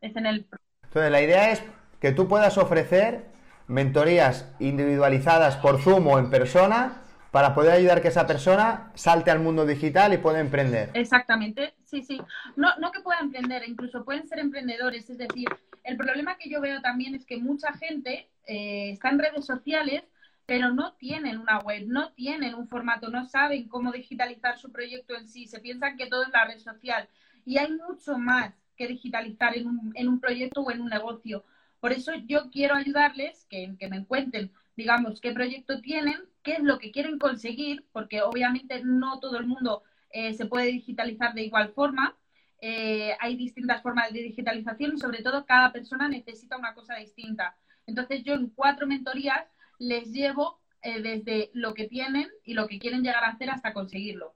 Es 0.00 0.14
en 0.14 0.26
el 0.26 0.46
Entonces, 0.84 1.10
la 1.10 1.20
idea 1.20 1.50
es 1.50 1.64
que 2.04 2.12
tú 2.12 2.28
puedas 2.28 2.58
ofrecer 2.58 3.24
mentorías 3.66 4.54
individualizadas 4.58 5.56
por 5.56 5.80
Zoom 5.80 6.06
o 6.08 6.18
en 6.18 6.28
persona 6.28 7.00
para 7.30 7.54
poder 7.54 7.72
ayudar 7.72 8.02
que 8.02 8.08
esa 8.08 8.26
persona 8.26 8.92
salte 8.94 9.30
al 9.30 9.40
mundo 9.40 9.64
digital 9.64 10.12
y 10.12 10.18
pueda 10.18 10.38
emprender. 10.38 10.90
Exactamente, 10.92 11.72
sí, 11.82 12.02
sí. 12.02 12.20
No, 12.56 12.76
no 12.78 12.92
que 12.92 13.00
puedan 13.00 13.24
emprender, 13.24 13.66
incluso 13.66 14.04
pueden 14.04 14.28
ser 14.28 14.40
emprendedores. 14.40 15.08
Es 15.08 15.16
decir, 15.16 15.48
el 15.82 15.96
problema 15.96 16.36
que 16.36 16.50
yo 16.50 16.60
veo 16.60 16.82
también 16.82 17.14
es 17.14 17.24
que 17.24 17.38
mucha 17.38 17.72
gente 17.72 18.28
eh, 18.46 18.90
está 18.90 19.08
en 19.08 19.20
redes 19.20 19.46
sociales, 19.46 20.02
pero 20.44 20.74
no 20.74 20.92
tienen 20.96 21.38
una 21.38 21.60
web, 21.60 21.84
no 21.86 22.12
tienen 22.12 22.54
un 22.54 22.68
formato, 22.68 23.08
no 23.08 23.24
saben 23.24 23.66
cómo 23.66 23.92
digitalizar 23.92 24.58
su 24.58 24.70
proyecto 24.70 25.16
en 25.16 25.26
sí. 25.26 25.46
Se 25.46 25.60
piensan 25.60 25.96
que 25.96 26.08
todo 26.08 26.24
es 26.24 26.28
la 26.34 26.44
red 26.44 26.58
social. 26.58 27.08
Y 27.46 27.56
hay 27.56 27.72
mucho 27.72 28.18
más 28.18 28.52
que 28.76 28.88
digitalizar 28.88 29.56
en 29.56 29.68
un, 29.68 29.92
en 29.94 30.06
un 30.06 30.20
proyecto 30.20 30.60
o 30.60 30.70
en 30.70 30.82
un 30.82 30.90
negocio. 30.90 31.44
Por 31.84 31.92
eso 31.92 32.14
yo 32.14 32.48
quiero 32.50 32.76
ayudarles, 32.76 33.44
que, 33.50 33.76
me 33.90 34.06
cuenten, 34.06 34.50
digamos, 34.74 35.20
qué 35.20 35.32
proyecto 35.32 35.82
tienen, 35.82 36.16
qué 36.42 36.52
es 36.52 36.60
lo 36.62 36.78
que 36.78 36.90
quieren 36.90 37.18
conseguir, 37.18 37.84
porque 37.92 38.22
obviamente 38.22 38.80
no 38.82 39.20
todo 39.20 39.36
el 39.36 39.44
mundo 39.46 39.82
eh, 40.08 40.32
se 40.32 40.46
puede 40.46 40.68
digitalizar 40.68 41.34
de 41.34 41.42
igual 41.42 41.74
forma. 41.74 42.16
Eh, 42.58 43.14
hay 43.20 43.36
distintas 43.36 43.82
formas 43.82 44.10
de 44.14 44.22
digitalización 44.22 44.94
y 44.94 44.98
sobre 44.98 45.22
todo 45.22 45.44
cada 45.44 45.72
persona 45.72 46.08
necesita 46.08 46.56
una 46.56 46.72
cosa 46.72 46.94
distinta. 46.94 47.54
Entonces 47.86 48.24
yo 48.24 48.32
en 48.32 48.48
cuatro 48.48 48.86
mentorías 48.86 49.44
les 49.78 50.10
llevo 50.10 50.62
eh, 50.80 51.02
desde 51.02 51.50
lo 51.52 51.74
que 51.74 51.86
tienen 51.86 52.30
y 52.44 52.54
lo 52.54 52.66
que 52.66 52.78
quieren 52.78 53.02
llegar 53.02 53.24
a 53.24 53.32
hacer 53.32 53.50
hasta 53.50 53.74
conseguirlo 53.74 54.34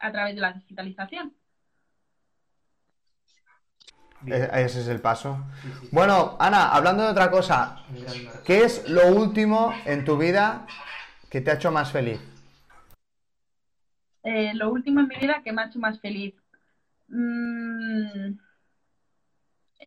a 0.00 0.10
través 0.10 0.34
de 0.34 0.40
la 0.40 0.54
digitalización. 0.54 1.36
E-, 4.26 4.50
ese 4.64 4.80
es 4.80 4.88
el 4.88 5.00
paso. 5.00 5.38
Bueno, 5.90 6.36
Ana, 6.38 6.72
hablando 6.72 7.02
de 7.04 7.10
otra 7.10 7.30
cosa, 7.30 7.84
¿qué 8.44 8.64
es 8.64 8.88
lo 8.88 9.08
último 9.08 9.74
en 9.84 10.04
tu 10.04 10.16
vida 10.16 10.66
que 11.30 11.40
te 11.40 11.50
ha 11.50 11.54
hecho 11.54 11.72
más 11.72 11.90
feliz? 11.92 12.20
Eh, 14.24 14.54
lo 14.54 14.70
último 14.70 15.00
en 15.00 15.08
mi 15.08 15.16
vida 15.16 15.42
que 15.42 15.52
me 15.52 15.62
ha 15.62 15.66
hecho 15.66 15.78
más 15.78 16.00
feliz. 16.00 16.34
Mm, 17.08 18.38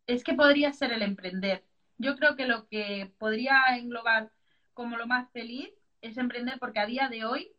es 0.07 0.23
que 0.23 0.33
podría 0.33 0.73
ser 0.73 0.91
el 0.91 1.01
emprender. 1.01 1.63
Yo 1.97 2.15
creo 2.17 2.36
que 2.36 2.45
lo 2.45 2.67
que 2.67 3.11
podría 3.17 3.61
englobar 3.77 4.31
como 4.73 4.97
lo 4.97 5.07
más 5.07 5.31
feliz 5.31 5.69
es 6.01 6.17
emprender 6.17 6.59
porque 6.59 6.79
a 6.79 6.86
día 6.86 7.07
de 7.09 7.25
hoy 7.25 7.54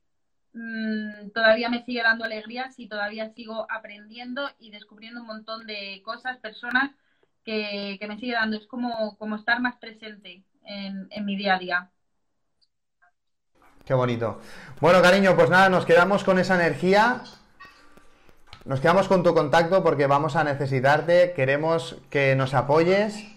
mm, 0.57 1.31
todavía 1.33 1.69
me 1.69 1.85
sigue 1.85 2.03
dando 2.03 2.25
alegrías 2.25 2.79
y 2.79 2.89
todavía 2.89 3.33
sigo 3.35 3.67
aprendiendo 3.71 4.51
y 4.59 4.71
descubriendo 4.71 5.21
un 5.21 5.27
montón 5.27 5.67
de 5.67 6.03
cosas, 6.05 6.39
personas 6.39 6.91
que, 7.45 7.99
me 8.09 8.19
sigue 8.19 8.33
dando. 8.33 8.57
Es 8.57 8.67
como, 8.67 9.17
como 9.19 9.37
estar 9.37 9.61
más 9.61 9.77
presente 9.77 10.43
en, 10.65 11.07
en 11.11 11.25
mi 11.25 11.37
día 11.37 11.55
a 11.55 11.59
día. 11.59 11.91
Qué 13.85 13.95
bonito. 13.95 14.41
Bueno, 14.81 15.01
cariño, 15.01 15.37
pues 15.37 15.49
nada, 15.49 15.69
nos 15.69 15.87
quedamos 15.87 16.25
con 16.25 16.41
esa 16.41 16.57
energía. 16.57 17.23
Nos 18.65 18.81
quedamos 18.81 19.07
con 19.07 19.23
tu 19.23 19.33
contacto 19.33 19.85
porque 19.85 20.09
vamos 20.09 20.35
a 20.35 20.43
necesitarte. 20.43 21.33
Queremos 21.37 21.97
que 22.11 22.35
nos 22.35 22.53
apoyes. 22.53 23.36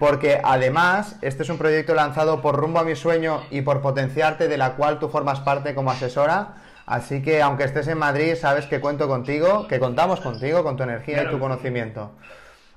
Porque 0.00 0.40
además, 0.42 1.16
este 1.20 1.42
es 1.42 1.50
un 1.50 1.58
proyecto 1.58 1.92
lanzado 1.94 2.40
por 2.40 2.56
Rumbo 2.56 2.80
a 2.80 2.84
mi 2.84 2.96
sueño 2.96 3.42
y 3.50 3.60
por 3.60 3.82
Potenciarte, 3.82 4.48
de 4.48 4.56
la 4.56 4.72
cual 4.72 4.98
tú 4.98 5.10
formas 5.10 5.40
parte 5.40 5.74
como 5.74 5.90
asesora. 5.90 6.54
Así 6.86 7.20
que 7.20 7.42
aunque 7.42 7.64
estés 7.64 7.86
en 7.86 7.98
Madrid, 7.98 8.34
sabes 8.34 8.64
que 8.64 8.80
cuento 8.80 9.08
contigo, 9.08 9.68
que 9.68 9.78
contamos 9.78 10.20
contigo, 10.20 10.64
con 10.64 10.78
tu 10.78 10.84
energía 10.84 11.24
y 11.24 11.30
tu 11.30 11.38
conocimiento. 11.38 12.12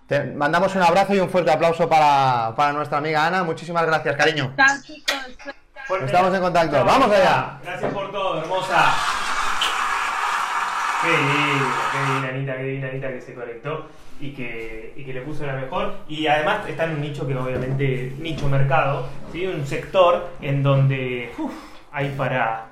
Te 0.06 0.22
mandamos 0.26 0.76
un 0.76 0.82
abrazo 0.84 1.16
y 1.16 1.22
un 1.22 1.30
fuerte 1.30 1.50
aplauso 1.50 1.88
para, 1.88 2.54
para 2.58 2.74
nuestra 2.74 2.98
amiga 2.98 3.26
Ana. 3.26 3.46
Muchísimas 3.46 3.86
gracias, 3.86 4.18
cariño. 4.18 4.54
Estamos 6.06 6.36
en 6.36 6.42
contacto. 6.42 6.84
¡Vamos 6.84 7.10
allá! 7.10 7.58
Gracias 7.64 7.94
por 7.94 8.12
todo, 8.12 8.42
hermosa. 8.42 8.94
Qué 11.02 11.10
linda, 11.10 11.72
qué 11.90 12.14
linda 12.14 12.28
Anita, 12.28 12.58
qué 12.58 12.64
linda 12.64 12.88
Anita 12.90 13.08
que 13.08 13.22
se 13.22 13.34
conectó 13.34 13.88
y 14.24 14.32
que, 14.32 14.94
y 14.96 15.04
que 15.04 15.14
le 15.14 15.22
puso 15.22 15.46
la 15.46 15.54
mejor. 15.54 15.96
Y 16.08 16.26
además 16.28 16.68
está 16.68 16.86
en 16.86 16.92
un 16.92 17.02
nicho 17.02 17.28
que 17.28 17.36
obviamente, 17.36 18.14
nicho 18.20 18.48
mercado, 18.48 19.08
¿sí? 19.34 19.46
un 19.46 19.66
sector 19.68 20.30
en 20.42 20.64
donde 20.64 21.30
hay 21.92 22.10
para, 22.18 22.68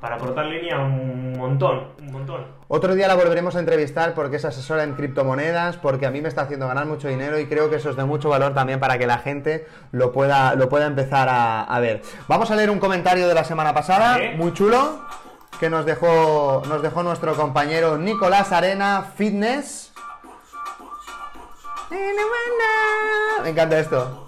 para 0.00 0.18
cortar 0.18 0.46
línea 0.46 0.80
un 0.80 1.38
montón, 1.38 1.84
un 2.00 2.10
montón. 2.10 2.44
Otro 2.66 2.96
día 2.96 3.06
la 3.06 3.14
volveremos 3.14 3.54
a 3.54 3.60
entrevistar 3.60 4.14
porque 4.14 4.36
es 4.36 4.44
asesora 4.44 4.82
en 4.82 4.94
criptomonedas, 4.94 5.76
porque 5.76 6.06
a 6.06 6.10
mí 6.10 6.20
me 6.20 6.28
está 6.28 6.42
haciendo 6.42 6.66
ganar 6.66 6.86
mucho 6.86 7.06
dinero 7.06 7.38
y 7.38 7.46
creo 7.46 7.70
que 7.70 7.76
eso 7.76 7.90
es 7.90 7.96
de 7.96 8.04
mucho 8.04 8.28
valor 8.28 8.52
también 8.52 8.80
para 8.80 8.98
que 8.98 9.06
la 9.06 9.18
gente 9.18 9.66
lo 9.92 10.10
pueda, 10.10 10.56
lo 10.56 10.68
pueda 10.68 10.86
empezar 10.86 11.28
a, 11.30 11.78
ver. 11.80 12.02
Vamos 12.26 12.50
a 12.50 12.56
leer 12.56 12.70
un 12.70 12.80
comentario 12.80 13.28
de 13.28 13.34
la 13.34 13.44
semana 13.44 13.72
pasada, 13.72 14.18
muy 14.36 14.52
chulo, 14.52 15.04
que 15.60 15.70
nos 15.70 15.86
dejó, 15.86 16.62
nos 16.68 16.82
dejó 16.82 17.04
nuestro 17.04 17.34
compañero 17.34 17.96
Nicolás 17.96 18.50
Arena 18.50 19.12
Fitness. 19.16 19.89
Me 23.42 23.48
encanta 23.50 23.78
esto. 23.78 24.26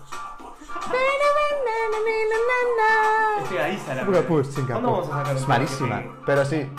Es 3.43 3.49
pegadiza 3.49 3.95
la 3.95 4.05
Puro 4.05 4.23
push, 4.23 4.47
sin 4.47 4.67
¿Cuándo 4.67 4.91
vamos 4.93 5.09
a 5.11 5.19
sacar 5.19 5.37
Es 5.37 5.49
malísima, 5.49 5.99
tema 5.99 6.03
que- 6.03 6.19
pero 6.27 6.45
sí. 6.45 6.71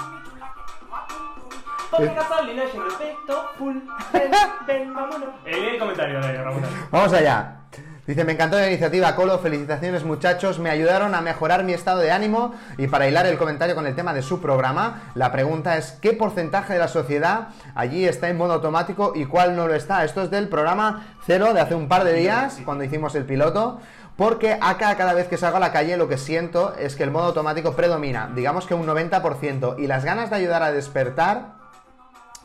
Gasolina, 2.15 2.63
respeto, 2.63 3.49
full, 3.57 3.77
ven, 4.13 4.31
ven, 4.65 4.93
vámonos. 4.95 5.29
Eh, 5.45 5.51
lee 5.55 5.67
el 5.73 5.79
comentario 5.79 6.19
de 6.21 6.43
Ramón. 6.43 6.63
Vamos 6.91 7.13
allá. 7.13 7.59
Dice, 8.05 8.25
me 8.25 8.33
encantó 8.33 8.57
la 8.57 8.67
iniciativa, 8.67 9.15
Colo, 9.15 9.39
felicitaciones 9.39 10.03
muchachos, 10.03 10.59
me 10.59 10.69
ayudaron 10.69 11.15
a 11.15 11.21
mejorar 11.21 11.63
mi 11.63 11.71
estado 11.71 12.01
de 12.01 12.11
ánimo 12.11 12.53
y 12.77 12.87
para 12.87 13.07
hilar 13.07 13.25
el 13.27 13.37
comentario 13.37 13.75
con 13.75 13.87
el 13.87 13.95
tema 13.95 14.13
de 14.13 14.21
su 14.21 14.41
programa, 14.41 15.03
la 15.15 15.31
pregunta 15.31 15.77
es, 15.77 15.93
¿qué 16.01 16.11
porcentaje 16.11 16.73
de 16.73 16.79
la 16.79 16.89
sociedad 16.89 17.47
allí 17.75 18.05
está 18.05 18.27
en 18.27 18.37
modo 18.37 18.51
automático 18.55 19.13
y 19.15 19.23
cuál 19.23 19.55
no 19.55 19.69
lo 19.69 19.73
está? 19.73 20.03
Esto 20.03 20.21
es 20.21 20.29
del 20.29 20.49
programa 20.49 21.15
cero 21.25 21.53
de 21.53 21.61
hace 21.61 21.75
un 21.75 21.87
par 21.87 22.03
de 22.03 22.11
días, 22.11 22.59
cuando 22.65 22.83
hicimos 22.83 23.15
el 23.15 23.23
piloto, 23.23 23.79
porque 24.17 24.57
acá 24.59 24.97
cada 24.97 25.13
vez 25.13 25.29
que 25.29 25.37
salgo 25.37 25.55
a 25.55 25.61
la 25.61 25.71
calle 25.71 25.95
lo 25.95 26.09
que 26.09 26.17
siento 26.17 26.75
es 26.77 26.97
que 26.97 27.03
el 27.03 27.11
modo 27.11 27.27
automático 27.27 27.73
predomina, 27.73 28.29
digamos 28.35 28.67
que 28.67 28.73
un 28.73 28.85
90%, 28.85 29.79
y 29.79 29.87
las 29.87 30.03
ganas 30.03 30.29
de 30.29 30.35
ayudar 30.35 30.61
a 30.61 30.73
despertar... 30.73 31.53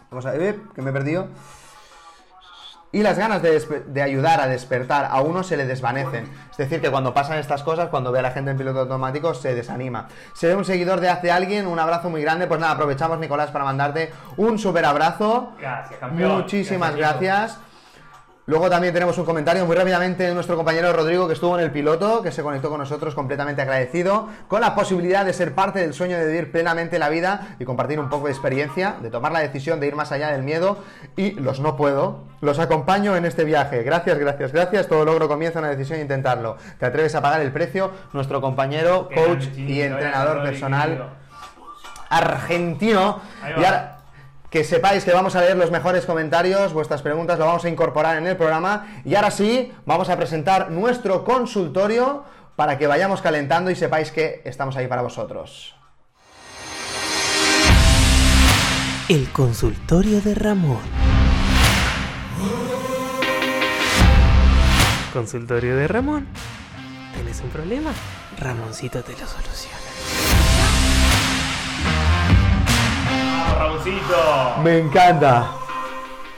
Vamos 0.09 0.25
a 0.25 0.31
ver, 0.31 0.61
que 0.73 0.83
me 0.83 0.91
he 0.91 0.93
perdido. 0.93 1.27
Y 2.91 3.03
las 3.03 3.19
ganas 3.19 3.43
de, 3.43 4.03
ayudar 4.03 4.41
a 4.41 4.47
despertar 4.47 5.09
a 5.11 5.21
uno 5.21 5.43
se 5.43 5.59
le 5.59 5.67
desvanecen. 5.67 6.31
Es 6.51 6.57
decir, 6.57 6.81
que 6.81 6.91
cuando 6.91 7.13
pasan 7.13 7.39
estas 7.39 7.63
cosas, 7.63 7.91
cuando 7.91 8.11
ve 8.13 8.21
a 8.21 8.23
la 8.23 8.31
gente 8.31 8.51
en 8.51 8.57
piloto 8.57 8.81
automático, 8.81 9.35
se 9.35 9.55
desanima. 9.55 10.09
Se 10.33 10.49
ve 10.49 10.55
un 10.55 10.65
seguidor 10.65 11.01
de 11.01 11.11
hace 11.11 11.31
alguien, 11.31 11.67
un 11.67 11.79
abrazo 11.79 12.09
muy 12.09 12.23
grande. 12.23 12.47
Pues 12.47 12.61
nada, 12.61 12.73
aprovechamos, 12.73 13.19
Nicolás, 13.19 13.51
para 13.51 13.65
mandarte 13.65 14.11
un 14.39 14.59
super 14.59 14.87
abrazo. 14.87 15.53
Gracias, 15.61 16.01
campeón. 16.01 16.39
Muchísimas 16.39 16.97
Gracias, 16.97 17.21
gracias. 17.21 17.68
Luego 18.49 18.71
también 18.71 18.95
tenemos 18.95 19.19
un 19.19 19.27
comentario 19.27 19.67
muy 19.67 19.77
rápidamente 19.77 20.23
de 20.23 20.33
nuestro 20.33 20.57
compañero 20.57 20.91
Rodrigo 20.95 21.27
que 21.27 21.35
estuvo 21.35 21.59
en 21.59 21.63
el 21.63 21.71
piloto, 21.71 22.23
que 22.23 22.33
se 22.33 22.43
conectó 22.43 22.71
con 22.71 22.79
nosotros 22.79 23.15
completamente 23.15 23.61
agradecido, 23.61 24.27
con 24.49 24.63
la 24.63 24.75
posibilidad 24.75 25.27
de 25.27 25.35
ser 25.35 25.55
parte 25.55 25.81
del 25.81 25.93
sueño 25.93 26.17
de 26.17 26.27
vivir 26.27 26.51
plenamente 26.51 26.99
la 26.99 27.11
vida 27.11 27.57
y 27.59 27.67
compartir 27.67 28.01
un 28.01 28.09
poco 28.09 28.25
de 28.25 28.33
experiencia, 28.33 28.97
de 29.03 29.11
tomar 29.11 29.33
la 29.33 29.41
decisión 29.41 29.81
de 29.81 29.89
ir 29.89 29.97
más 29.97 30.13
allá 30.13 30.31
del 30.31 30.45
miedo 30.45 30.79
y 31.15 31.33
los 31.33 31.61
no 31.61 31.77
puedo. 31.77 32.25
Los 32.41 32.59
acompaño 32.59 33.17
en 33.17 33.27
este 33.27 33.45
viaje. 33.45 33.83
Gracias, 33.83 34.19
gracias, 34.19 34.51
gracias. 34.51 34.89
Todo 34.89 35.05
logro 35.05 35.29
comienza 35.29 35.59
una 35.59 35.69
decisión 35.69 35.99
e 35.99 36.03
intentarlo. 36.03 36.57
¿Te 36.79 36.87
atreves 36.87 37.15
a 37.17 37.21
pagar 37.21 37.43
el 37.43 37.53
precio? 37.53 37.91
Nuestro 38.15 38.41
compañero, 38.41 39.11
coach 39.15 39.45
y 39.59 39.83
entrenador 39.83 40.43
personal 40.43 41.19
argentino. 42.09 43.21
Y 43.47 43.63
ahora 43.63 43.98
que 44.51 44.65
sepáis 44.65 45.05
que 45.05 45.13
vamos 45.13 45.37
a 45.37 45.41
leer 45.41 45.57
los 45.57 45.71
mejores 45.71 46.07
comentarios, 46.07 46.73
vuestras 46.73 47.03
preguntas 47.03 47.39
lo 47.39 47.47
vamos 47.47 47.65
a 47.65 47.69
incorporar 47.69 48.17
en 48.17 48.27
el 48.27 48.37
programa. 48.37 49.03
Y 49.05 49.15
ahora 49.15 49.31
sí, 49.31 49.73
vamos 49.85 50.09
a 50.09 50.17
presentar 50.17 50.71
nuestro 50.71 51.25
consultorio 51.25 52.25
para 52.57 52.79
que 52.79 52.87
vayamos 52.87 53.21
calentando 53.21 53.71
y 53.71 53.77
sepáis 53.77 54.11
que 54.11 54.43
estamos 54.45 54.77
ahí 54.77 54.87
para 54.87 55.03
vosotros. 55.03 55.75
El 59.09 59.31
consultorio 59.33 60.21
de 60.21 60.35
Ramón. 60.35 60.81
Consultorio 65.13 65.77
de 65.77 65.89
Ramón. 65.89 66.27
¿Tenés 67.15 67.41
un 67.41 67.49
problema? 67.49 67.91
Ramoncito 68.39 69.03
te 69.03 69.13
lo 69.13 69.27
soluciona. 69.27 70.28
Ramoncito. 73.89 74.63
Me 74.63 74.79
encanta. 74.79 75.53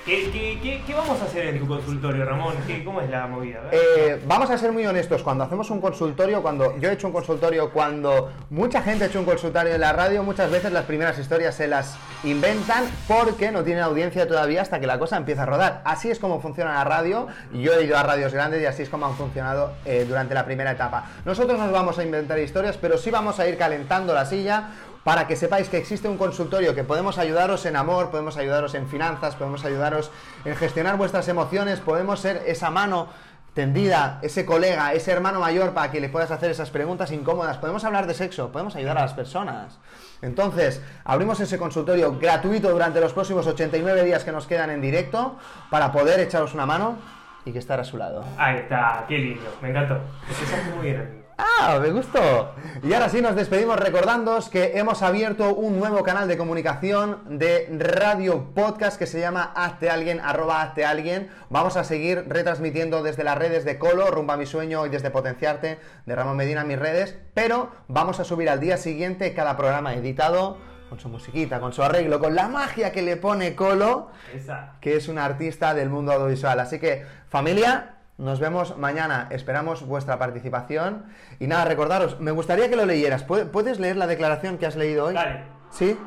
¿Qué, 0.04 0.30
qué, 0.32 0.58
qué, 0.62 0.82
qué 0.86 0.94
vamos 0.94 1.20
a 1.20 1.24
hacer 1.24 1.46
en 1.48 1.60
tu 1.60 1.68
consultorio, 1.68 2.24
Ramón? 2.24 2.54
¿Qué, 2.66 2.82
¿Cómo 2.82 3.00
es 3.00 3.10
la 3.10 3.26
movida? 3.26 3.60
Eh, 3.70 4.20
vamos 4.26 4.50
a 4.50 4.56
ser 4.56 4.72
muy 4.72 4.84
honestos, 4.86 5.22
cuando 5.22 5.44
hacemos 5.44 5.70
un 5.70 5.80
consultorio, 5.80 6.42
cuando 6.42 6.76
yo 6.78 6.88
he 6.88 6.94
hecho 6.94 7.06
un 7.06 7.12
consultorio, 7.12 7.70
cuando 7.70 8.32
mucha 8.48 8.82
gente 8.82 9.04
ha 9.04 9.06
hecho 9.08 9.20
un 9.20 9.26
consultorio 9.26 9.74
en 9.74 9.80
la 9.80 9.92
radio, 9.92 10.22
muchas 10.24 10.50
veces 10.50 10.72
las 10.72 10.84
primeras 10.86 11.18
historias 11.18 11.54
se 11.54 11.68
las 11.68 11.96
inventan 12.24 12.84
porque 13.06 13.52
no 13.52 13.62
tienen 13.62 13.84
audiencia 13.84 14.26
todavía 14.26 14.62
hasta 14.62 14.80
que 14.80 14.86
la 14.86 14.98
cosa 14.98 15.18
empieza 15.18 15.42
a 15.42 15.46
rodar. 15.46 15.82
Así 15.84 16.10
es 16.10 16.18
como 16.18 16.40
funciona 16.40 16.74
la 16.74 16.84
radio, 16.84 17.28
yo 17.52 17.74
he 17.74 17.84
ido 17.84 17.96
a 17.96 18.02
radios 18.02 18.32
grandes 18.32 18.62
y 18.62 18.66
así 18.66 18.82
es 18.82 18.88
como 18.88 19.06
han 19.06 19.14
funcionado 19.14 19.74
eh, 19.84 20.06
durante 20.08 20.34
la 20.34 20.46
primera 20.46 20.72
etapa. 20.72 21.04
Nosotros 21.24 21.58
nos 21.58 21.70
vamos 21.70 21.98
a 21.98 22.02
inventar 22.02 22.38
historias, 22.38 22.78
pero 22.78 22.96
sí 22.96 23.10
vamos 23.10 23.38
a 23.38 23.46
ir 23.46 23.58
calentando 23.58 24.14
la 24.14 24.24
silla 24.24 24.70
para 25.04 25.26
que 25.26 25.36
sepáis 25.36 25.68
que 25.68 25.78
existe 25.78 26.08
un 26.08 26.18
consultorio 26.18 26.74
que 26.74 26.84
podemos 26.84 27.18
ayudaros 27.18 27.64
en 27.66 27.76
amor, 27.76 28.10
podemos 28.10 28.36
ayudaros 28.36 28.74
en 28.74 28.86
finanzas, 28.86 29.34
podemos 29.34 29.64
ayudaros 29.64 30.10
en 30.44 30.54
gestionar 30.56 30.96
vuestras 30.96 31.28
emociones, 31.28 31.80
podemos 31.80 32.20
ser 32.20 32.42
esa 32.46 32.70
mano 32.70 33.08
tendida, 33.54 34.18
ese 34.22 34.44
colega, 34.46 34.92
ese 34.92 35.10
hermano 35.10 35.40
mayor 35.40 35.72
para 35.72 35.90
que 35.90 36.00
le 36.00 36.08
puedas 36.08 36.30
hacer 36.30 36.50
esas 36.50 36.70
preguntas 36.70 37.10
incómodas. 37.10 37.58
Podemos 37.58 37.84
hablar 37.84 38.06
de 38.06 38.14
sexo, 38.14 38.52
podemos 38.52 38.76
ayudar 38.76 38.98
a 38.98 39.02
las 39.02 39.14
personas. 39.14 39.78
Entonces, 40.22 40.82
abrimos 41.04 41.40
ese 41.40 41.58
consultorio 41.58 42.18
gratuito 42.18 42.70
durante 42.70 43.00
los 43.00 43.12
próximos 43.12 43.46
89 43.46 44.04
días 44.04 44.24
que 44.24 44.32
nos 44.32 44.46
quedan 44.46 44.70
en 44.70 44.80
directo 44.80 45.36
para 45.70 45.92
poder 45.92 46.20
echaros 46.20 46.54
una 46.54 46.66
mano 46.66 46.96
y 47.44 47.52
que 47.52 47.58
estar 47.58 47.80
a 47.80 47.84
su 47.84 47.96
lado. 47.96 48.24
Ahí 48.36 48.58
está, 48.58 49.04
qué 49.08 49.18
lindo, 49.18 49.50
me 49.62 49.70
encantó. 49.70 49.98
Empezaste 50.28 50.70
muy 50.76 50.86
bien. 50.86 51.19
¡Ah! 51.42 51.78
¡Me 51.80 51.90
gustó! 51.90 52.54
Y 52.82 52.92
ahora 52.92 53.08
sí 53.08 53.22
nos 53.22 53.34
despedimos 53.34 53.78
recordándoos 53.78 54.50
que 54.50 54.78
hemos 54.78 55.02
abierto 55.02 55.54
un 55.54 55.78
nuevo 55.78 56.02
canal 56.02 56.28
de 56.28 56.36
comunicación 56.36 57.38
de 57.38 57.66
radio 57.78 58.52
podcast 58.54 58.98
que 58.98 59.06
se 59.06 59.20
llama 59.20 59.52
Hazte 59.54 59.88
Alguien, 59.88 60.20
arroba 60.20 60.60
Hazte 60.60 60.84
Alguien. 60.84 61.30
Vamos 61.48 61.76
a 61.78 61.84
seguir 61.84 62.26
retransmitiendo 62.28 63.02
desde 63.02 63.24
las 63.24 63.38
redes 63.38 63.64
de 63.64 63.78
Colo, 63.78 64.10
Rumba 64.10 64.36
Mi 64.36 64.44
Sueño 64.44 64.84
y 64.84 64.90
desde 64.90 65.10
Potenciarte 65.10 65.78
de 66.04 66.14
Ramón 66.14 66.36
Medina 66.36 66.64
mis 66.64 66.78
redes, 66.78 67.16
pero 67.32 67.70
vamos 67.88 68.20
a 68.20 68.24
subir 68.24 68.50
al 68.50 68.60
día 68.60 68.76
siguiente 68.76 69.32
cada 69.32 69.56
programa 69.56 69.94
editado 69.94 70.58
con 70.90 71.00
su 71.00 71.08
musiquita, 71.08 71.60
con 71.60 71.72
su 71.72 71.82
arreglo, 71.82 72.18
con 72.18 72.34
la 72.34 72.48
magia 72.48 72.92
que 72.92 73.00
le 73.00 73.16
pone 73.16 73.54
Colo, 73.54 74.10
Esa. 74.34 74.74
que 74.80 74.96
es 74.96 75.08
un 75.08 75.18
artista 75.18 75.72
del 75.72 75.88
mundo 75.88 76.12
audiovisual. 76.12 76.60
Así 76.60 76.78
que, 76.78 77.06
familia, 77.28 77.99
nos 78.20 78.38
vemos 78.38 78.76
mañana. 78.76 79.26
Esperamos 79.30 79.84
vuestra 79.86 80.18
participación. 80.18 81.06
Y 81.38 81.46
nada, 81.46 81.64
recordaros, 81.64 82.20
me 82.20 82.30
gustaría 82.30 82.68
que 82.70 82.76
lo 82.76 82.84
leyeras. 82.86 83.26
¿Pu- 83.26 83.50
¿Puedes 83.50 83.80
leer 83.80 83.96
la 83.96 84.06
declaración 84.06 84.58
que 84.58 84.66
has 84.66 84.76
leído 84.76 85.06
hoy? 85.06 85.14
Dale. 85.14 85.42
¿Sí? 85.70 85.98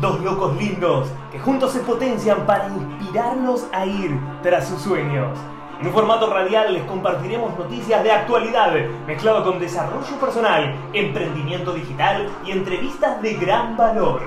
Dos 0.00 0.20
locos 0.20 0.56
lindos 0.56 1.08
que 1.30 1.38
juntos 1.38 1.72
se 1.72 1.78
potencian 1.80 2.44
para 2.46 2.66
inspirarnos 2.68 3.66
a 3.72 3.86
ir 3.86 4.18
tras 4.42 4.66
sus 4.68 4.82
sueños. 4.82 5.38
En 5.80 5.86
un 5.86 5.92
formato 5.92 6.32
radial 6.32 6.72
les 6.72 6.82
compartiremos 6.84 7.56
noticias 7.58 8.02
de 8.02 8.10
actualidad, 8.10 8.72
mezclado 9.06 9.44
con 9.44 9.58
desarrollo 9.60 10.16
personal, 10.20 10.74
emprendimiento 10.92 11.72
digital 11.72 12.28
y 12.44 12.50
entrevistas 12.52 13.22
de 13.22 13.34
gran 13.34 13.76
valor. 13.76 14.22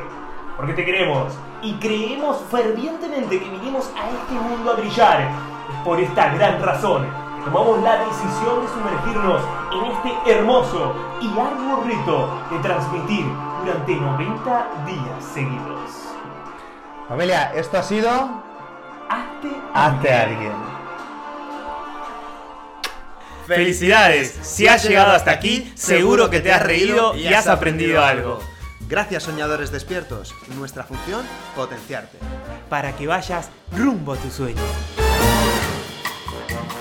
Porque 0.55 0.73
te 0.73 0.85
queremos 0.85 1.33
y 1.61 1.73
creemos 1.75 2.41
fervientemente 2.49 3.39
que 3.39 3.49
vinimos 3.49 3.91
a 3.97 4.09
este 4.09 4.33
mundo 4.33 4.71
a 4.71 4.75
brillar. 4.75 5.29
Por 5.87 6.01
esta 6.01 6.33
gran 6.33 6.61
razón 6.61 7.07
tomamos 7.45 7.81
la 7.81 8.03
decisión 8.03 8.61
de 8.61 8.67
sumergirnos 8.67 9.41
en 9.71 9.85
este 9.85 10.31
hermoso 10.33 10.93
y 11.21 11.27
arduo 11.27 11.81
rito 11.85 12.43
de 12.51 12.59
transmitir 12.59 13.25
durante 13.63 13.95
90 13.95 14.67
días 14.85 15.23
seguidos. 15.33 15.91
Familia, 17.07 17.53
esto 17.55 17.77
ha 17.77 17.83
sido 17.83 18.09
Hazte 18.09 19.49
Hazte 19.73 20.13
Alguien. 20.13 20.51
Felicidades, 23.47 24.39
si 24.41 24.67
has 24.67 24.83
llegado 24.83 25.13
hasta 25.13 25.31
aquí, 25.31 25.71
seguro 25.75 26.29
que 26.29 26.41
te 26.41 26.51
has 26.51 26.63
reído 26.63 27.15
y 27.15 27.27
has 27.27 27.47
aprendido 27.47 28.03
algo. 28.03 28.39
Gracias, 28.89 29.23
soñadores 29.23 29.71
despiertos. 29.71 30.35
Nuestra 30.57 30.83
función, 30.83 31.25
potenciarte. 31.55 32.17
Para 32.69 32.93
que 32.93 33.07
vayas 33.07 33.49
rumbo 33.71 34.11
a 34.11 34.17
tu 34.17 34.29
sueño. 34.29 34.61
Thank 36.45 36.71
you. 36.71 36.76